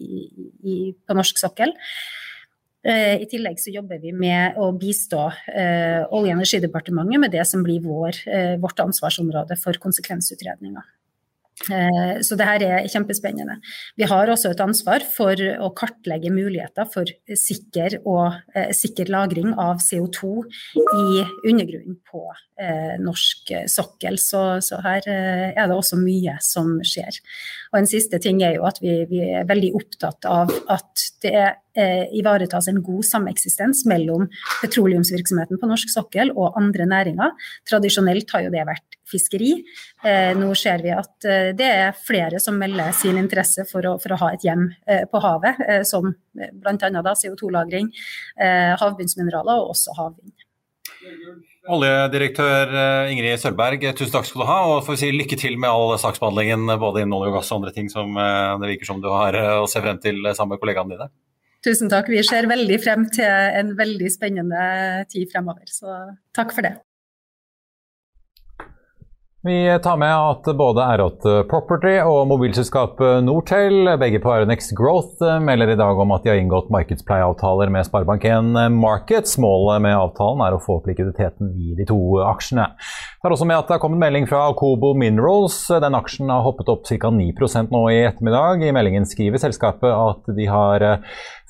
i, 0.63 0.77
på 0.95 1.19
norsk 1.19 1.43
sokkel. 1.43 1.75
Eh, 2.85 3.15
I 3.23 3.25
tillegg 3.25 3.57
så 3.57 3.71
jobber 3.73 3.97
vi 3.97 4.11
med 4.13 4.59
å 4.61 4.69
bistå 4.77 5.23
eh, 5.49 6.03
Olje- 6.13 6.35
og 6.35 6.35
energidepartementet 6.35 7.23
med 7.23 7.33
det 7.33 7.45
som 7.49 7.63
blir 7.65 7.81
vår, 7.81 8.19
eh, 8.29 8.53
vårt 8.61 8.83
ansvarsområde 8.83 9.57
for 9.57 9.79
konsekvensutredninger. 9.81 10.85
Eh, 11.63 12.19
så 12.21 12.35
det 12.35 12.45
her 12.47 12.63
er 12.67 12.87
kjempespennende. 12.91 13.55
Vi 13.95 14.07
har 14.09 14.27
også 14.27 14.51
et 14.51 14.63
ansvar 14.63 15.05
for 15.07 15.39
å 15.39 15.69
kartlegge 15.77 16.31
muligheter 16.33 16.87
for 16.91 17.07
sikker, 17.39 18.01
og, 18.03 18.41
eh, 18.53 18.73
sikker 18.75 19.09
lagring 19.09 19.53
av 19.53 19.79
CO2 19.79 20.43
i 20.75 21.23
undergrunnen 21.47 21.97
på 22.11 22.25
eh, 22.59 22.97
norsk 22.99 23.53
sokkel. 23.71 24.19
Så, 24.19 24.43
så, 24.61 24.81
her 24.83 25.07
er 25.07 25.67
det 25.67 25.75
også 25.75 25.97
mye 26.01 26.37
som 26.43 26.75
skjer. 26.83 27.21
Og 27.71 27.79
En 27.79 27.87
siste 27.87 28.19
ting 28.19 28.43
er 28.43 28.55
jo 28.59 28.67
at 28.67 28.81
vi, 28.83 29.05
vi 29.09 29.23
er 29.23 29.47
veldig 29.47 29.73
opptatt 29.79 30.27
av 30.27 30.51
at 30.69 31.07
det 31.23 31.33
er 31.35 31.55
eh, 31.77 32.05
ivaretas 32.19 32.69
en 32.71 32.81
god 32.83 33.05
sameksistens 33.07 33.85
mellom 33.89 34.27
petroleumsvirksomheten 34.63 35.61
på 35.61 35.69
norsk 35.69 35.91
sokkel 35.93 36.33
og 36.35 36.57
andre 36.59 36.87
næringer. 36.89 37.35
Tradisjonelt 37.69 38.31
har 38.33 38.47
jo 38.47 38.53
det 38.53 38.65
vært 38.67 38.99
fiskeri. 39.09 39.51
Eh, 40.03 40.31
nå 40.37 40.51
ser 40.57 40.83
vi 40.85 40.93
at 40.95 41.27
eh, 41.29 41.51
det 41.57 41.67
er 41.69 41.97
flere 41.97 42.41
som 42.43 42.57
melder 42.59 42.93
sin 42.97 43.19
interesse 43.21 43.67
for 43.69 43.85
å, 43.85 43.95
for 44.01 44.15
å 44.15 44.21
ha 44.23 44.31
et 44.35 44.45
hjem 44.45 44.67
eh, 44.89 45.05
på 45.09 45.21
havet, 45.23 45.61
eh, 45.67 45.83
som 45.87 46.11
bl.a. 46.35 47.13
CO2-lagring, 47.21 47.91
eh, 48.41 48.73
havbunnsmineraler 48.81 49.61
og 49.61 49.75
også 49.75 49.95
havvind. 49.99 50.33
Oljedirektør 51.75 52.69
Ingrid 53.09 53.41
Sølberg, 53.41 53.81
tusen 53.97 54.13
takk 54.13 54.27
skal 54.29 54.43
du 54.43 54.47
ha. 54.49 54.57
Og 54.69 54.83
får 54.85 54.99
si 55.01 55.09
lykke 55.13 55.37
til 55.37 55.57
med 55.61 55.69
all 55.69 55.95
saksbehandlingen 56.01 56.69
både 56.81 57.01
innen 57.01 57.15
olje 57.17 57.31
og 57.31 57.39
gass 57.39 57.49
og 57.51 57.61
andre 57.61 57.73
ting 57.73 57.89
som 57.89 58.13
det 58.13 58.69
virker 58.69 58.89
som 58.89 59.01
du 59.01 59.09
har 59.09 59.37
å 59.63 59.69
se 59.69 59.81
frem 59.81 59.97
til 60.01 60.21
sammen 60.33 60.55
med 60.55 60.61
kollegaene 60.61 60.93
dine. 60.93 61.09
Tusen 61.65 61.89
takk. 61.89 62.11
Vi 62.13 62.21
ser 62.25 62.45
veldig 62.49 62.77
frem 62.83 63.07
til 63.13 63.57
en 63.61 63.71
veldig 63.77 64.09
spennende 64.13 64.65
tid 65.09 65.31
fremover. 65.31 65.65
Så 65.71 65.95
takk 66.37 66.53
for 66.53 66.67
det. 66.67 66.75
Vi 69.45 69.79
tar 69.83 69.97
med 69.97 70.09
at 70.09 70.47
både 70.57 70.81
R8 70.81 71.31
Property 71.45 71.99
og 72.01 72.23
mobilselskapet 72.31 73.21
Nortel, 73.27 73.91
begge 74.01 74.17
på 74.23 74.31
Aronex 74.33 74.71
Growth, 74.73 75.21
melder 75.21 75.69
i 75.69 75.75
dag 75.77 76.01
om 76.01 76.15
at 76.15 76.25
de 76.25 76.31
har 76.31 76.41
inngått 76.41 76.71
markedspleieavtaler 76.73 77.69
med 77.69 77.85
Sparebank1 77.85 78.73
Markets. 78.73 79.35
Målet 79.37 79.83
med 79.85 79.99
avtalen 79.99 80.41
er 80.47 80.57
å 80.57 80.63
få 80.65 80.79
opp 80.79 80.89
likviditeten 80.89 81.53
i 81.61 81.77
de 81.77 81.85
to 81.85 81.99
aksjene. 82.25 82.71
Det 82.73 83.29
er 83.29 83.37
også 83.37 83.45
med 83.45 83.59
at 83.59 83.69
det 83.69 83.77
har 83.77 83.83
kommet 83.85 84.01
melding 84.01 84.25
fra 84.31 84.47
Kobo 84.57 84.95
Minerals. 84.97 85.59
Den 85.69 85.99
aksjen 86.01 86.33
har 86.33 86.41
hoppet 86.47 86.73
opp 86.73 86.89
ca. 86.89 87.13
9% 87.13 87.69
nå 87.77 87.85
i 87.93 88.01
ettermiddag. 88.09 88.65
I 88.65 88.73
meldingen 88.73 89.05
skriver 89.05 89.45
selskapet 89.45 89.93
at 89.93 90.35
de 90.41 90.49
har 90.49 90.89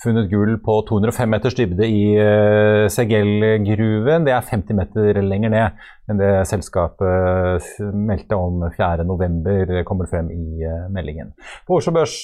funnet 0.04 0.28
gull 0.30 0.58
på 0.60 0.82
205 0.90 1.32
meters 1.32 1.56
dybde 1.56 1.88
i 1.88 2.04
uh, 2.20 2.86
Segel-gruven. 2.92 4.28
Det 4.28 4.36
er 4.36 4.50
50 4.52 4.84
meter 4.84 5.24
lenger 5.24 5.56
ned 5.56 5.86
enn 6.10 6.20
det 6.22 6.48
selskapet 6.50 7.64
meldte 7.94 8.36
om 8.38 8.54
4.11. 8.78 9.84
kommer 9.88 10.06
frem 10.12 10.28
i 10.34 10.66
uh, 10.66 10.72
meldingen. 10.94 11.30
På 11.68 11.76
Oslo 11.80 11.92
Børs 11.96 12.18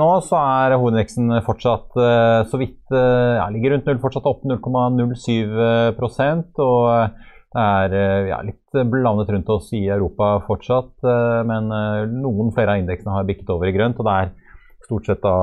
nå 0.00 0.10
så 0.26 0.36
er 0.40 0.76
hovedindeksen 0.76 1.26
fortsatt 1.46 1.88
så 2.50 2.56
vidt 2.60 2.84
ja, 2.90 3.46
ligger 3.52 3.70
rundt 3.74 3.86
null, 3.88 4.02
fortsatt 4.02 4.30
opp 4.30 4.42
0,07% 4.48 6.62
og 6.64 6.84
det 7.50 7.60
er 7.60 7.88
ja, 8.30 8.38
litt 8.46 8.68
blandet 8.92 9.30
rundt 9.34 9.48
oss 9.50 9.66
i 9.74 9.88
Europa 9.90 10.26
fortsatt, 10.46 10.94
men 11.48 11.62
noen 12.22 12.52
flere 12.54 12.70
av 12.76 12.80
indeksene 12.82 13.14
har 13.16 13.28
bikket 13.28 13.50
over 13.50 13.66
i 13.66 13.74
grønt. 13.74 13.98
og 13.98 14.04
det 14.06 14.14
er 14.14 14.26
stort 14.90 15.06
sett 15.06 15.22
da 15.22 15.34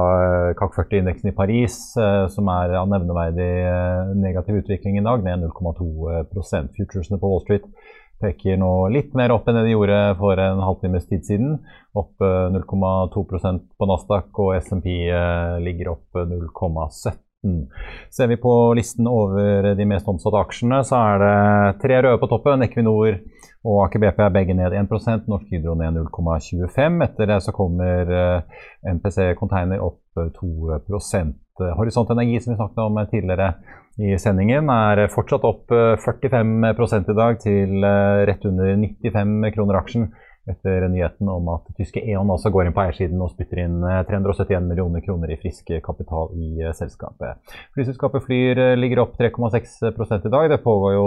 CAC 0.59 0.73
40-indeksen 0.75 1.29
i 1.31 1.35
Paris, 1.35 1.75
eh, 1.97 2.25
som 2.27 2.49
er 2.51 2.73
av 2.75 2.89
nevneverdig 2.91 3.51
eh, 3.63 4.09
negativ 4.19 4.59
utvikling 4.59 4.99
i 4.99 5.05
dag, 5.05 5.23
ned 5.23 5.45
0,2% 5.47 6.75
Futuresene 6.75 7.19
på 7.21 7.31
Wall 7.31 7.45
Street 7.45 7.69
peker 8.17 8.57
nå 8.57 8.71
litt 8.89 9.13
mer 9.15 9.29
opp 9.29 9.45
enn 9.45 9.59
det 9.59 9.67
de 9.67 9.75
gjorde 9.75 9.97
for 10.17 10.39
en 10.41 10.59
halvtimes 10.65 11.05
tid 11.07 11.23
siden. 11.23 11.53
Opp 11.95 12.17
0,2 12.19 13.23
eh, 13.37 13.61
på 13.77 13.89
Nasdaq, 13.91 14.31
og 14.43 14.57
SMP 14.57 14.89
ligger 15.63 15.93
opp 15.93 16.19
0,17. 16.27 17.15
Ser 18.11 18.27
vi 18.27 18.39
på 18.41 18.53
listen 18.75 19.07
over 19.07 19.69
de 19.77 19.87
mest 19.87 20.09
omsatte 20.09 20.41
aksjene, 20.41 20.81
så 20.83 20.99
er 21.13 21.23
det 21.23 21.35
tre 21.85 22.01
røde 22.01 22.19
på 22.19 22.31
toppen. 22.33 22.65
Equinor 22.65 23.21
og 23.65 23.81
Aker 23.87 24.01
BP 24.03 24.21
er 24.21 24.33
begge 24.33 24.55
ned 24.57 24.75
1 24.75 25.25
Norsk 25.27 25.49
Hydro 25.49 25.73
ned 25.79 25.97
0,25 25.97 27.01
Etter 27.03 27.29
det 27.29 27.39
så 27.43 27.53
kommer 27.55 28.11
MPC 28.85 29.17
eh, 29.31 29.33
Container 29.39 29.81
opp 29.83 30.01
2 30.37 30.51
eh, 30.77 31.73
Horisont 31.77 32.13
Energi, 32.13 32.39
som 32.39 32.53
vi 32.53 32.59
snakket 32.59 32.83
om 32.83 32.99
tidligere 33.09 33.53
i 33.97 34.13
sendingen, 34.21 34.69
er 34.69 35.07
fortsatt 35.09 35.45
opp 35.47 35.73
45 35.73 36.67
eh, 36.69 36.97
i 37.01 37.17
dag, 37.17 37.39
til 37.41 37.87
rett 38.29 38.45
under 38.45 38.75
95 38.77 39.51
kroner 39.55 39.81
aksjen. 39.81 40.09
Etter 40.47 40.85
nyheten 40.87 41.27
om 41.27 41.49
at 41.51 41.65
tyske 41.75 41.99
E.ON 41.99 42.29
også 42.31 42.53
går 42.55 42.69
inn 42.69 42.75
på 42.75 42.79
eiersiden 42.85 43.19
og 43.19 43.33
spytter 43.33 43.65
inn 43.65 43.81
371 43.83 44.63
millioner 44.63 45.03
kroner 45.03 45.33
i 45.33 45.35
frisk 45.41 45.73
kapital 45.83 46.31
i 46.39 46.69
selskapet. 46.77 47.41
Flyselskapet 47.75 48.23
Flyr 48.23 48.61
ligger 48.79 49.01
opp 49.03 49.17
3,6 49.19 49.75
i 49.91 50.31
dag. 50.31 50.47
Det 50.53 50.61
pågår 50.63 50.95
jo 50.95 51.03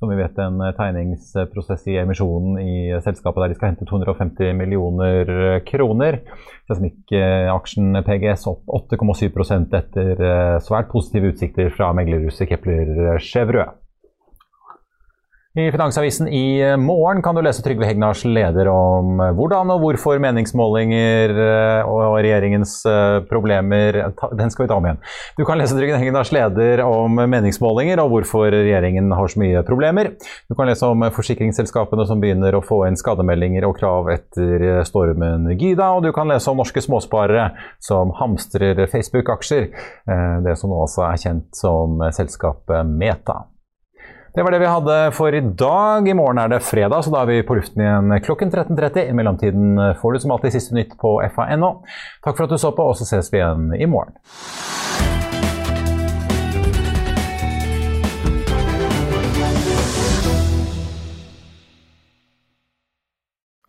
som 0.00 0.08
vi 0.08 0.16
vet, 0.16 0.38
en 0.40 0.60
eh, 0.64 0.72
tegningsprosess 0.76 1.84
i 1.92 1.98
emisjonen 2.00 2.56
i 2.62 2.76
selskapet 3.04 3.42
der 3.44 3.52
de 3.52 3.58
skal 3.58 3.74
hente 3.74 3.88
250 3.88 4.56
millioner 4.56 5.32
eh, 5.34 5.58
kroner. 5.68 6.22
Seismikkaksjen 6.70 8.00
PGS 8.06 8.46
opp 8.48 8.64
8,7 8.80 9.28
etter 9.76 10.24
eh, 10.24 10.56
svært 10.64 10.88
positive 10.92 11.34
utsikter 11.34 11.68
fra 11.76 11.92
meglerhuset 11.96 12.48
Kepler 12.48 13.20
Chevreux. 13.20 13.76
I 15.58 15.70
Finansavisen 15.72 16.28
i 16.28 16.60
eh, 16.62 16.76
morgen 16.76 17.22
kan 17.22 17.34
du 17.34 17.40
lese 17.42 17.62
Trygve 17.64 17.88
Hegnars 17.88 18.20
leder 18.22 18.68
om 18.70 19.18
eh, 19.18 19.32
hvordan 19.34 19.72
og 19.74 19.80
hvorfor 19.82 20.20
meningsmålinger 20.22 21.34
eh, 21.34 21.90
og 21.90 22.20
regjeringens 22.22 22.76
problemer 23.26 23.98
Den 24.38 24.54
skal 24.54 24.62
vi 24.62 24.68
ta 24.70 24.78
om 24.78 24.86
igjen. 24.86 25.02
Du 25.34 25.42
kan 25.48 25.58
lese 25.58 25.74
Trygve 25.74 25.98
Hegnars 25.98 26.30
leder 26.30 26.84
om 26.86 27.18
meningsmålinger 27.18 27.98
og 27.98 28.14
hvorfor 28.14 28.46
regjeringen 28.54 29.10
har 29.10 29.34
så 29.34 29.42
mye 29.42 29.66
problemer. 29.66 30.12
Du 30.46 30.54
kan 30.54 30.70
lese 30.70 30.86
om 30.86 31.02
forsikringsselskapene 31.18 32.06
som 32.06 32.22
begynner 32.22 32.54
å 32.54 32.62
få 32.62 32.84
inn 32.86 33.02
skademeldinger 33.02 33.66
og 33.66 33.74
krav 33.82 34.14
etter 34.14 34.84
stormen 34.86 35.50
Gyda, 35.56 35.90
og 35.96 36.06
du 36.06 36.12
kan 36.14 36.30
lese 36.30 36.54
om 36.54 36.62
norske 36.62 36.86
småsparere 36.86 37.50
som 37.82 38.14
hamstrer 38.22 38.86
Facebook-aksjer, 38.86 39.72
det 40.46 40.60
som 40.62 40.70
nå 40.70 40.84
altså 40.86 41.08
er 41.10 41.24
kjent 41.26 41.48
som 41.58 41.98
selskapet 42.14 42.86
Meta. 42.86 43.42
Det 44.34 44.42
var 44.42 44.50
det 44.50 44.58
vi 44.62 44.66
hadde 44.66 44.96
for 45.12 45.34
i 45.34 45.40
dag. 45.40 46.08
I 46.08 46.14
morgen 46.14 46.38
er 46.38 46.52
det 46.52 46.60
fredag, 46.62 47.02
så 47.02 47.10
da 47.10 47.24
er 47.24 47.30
vi 47.32 47.46
på 47.46 47.56
luften 47.58 47.82
igjen 47.82 48.14
klokken 48.22 48.52
13.30. 48.52 49.08
I 49.10 49.16
mellomtiden 49.18 49.80
får 49.98 50.12
du 50.12 50.22
som 50.22 50.36
alltid 50.36 50.54
siste 50.54 50.76
nytt 50.76 50.94
på 51.02 51.16
fa.no. 51.34 51.72
Takk 52.22 52.38
for 52.38 52.46
at 52.46 52.54
du 52.54 52.62
så 52.62 52.70
på, 52.76 52.86
og 52.92 52.94
så 53.00 53.08
ses 53.10 53.32
vi 53.34 53.42
igjen 53.42 53.72
i 53.74 53.90
morgen. 53.90 54.14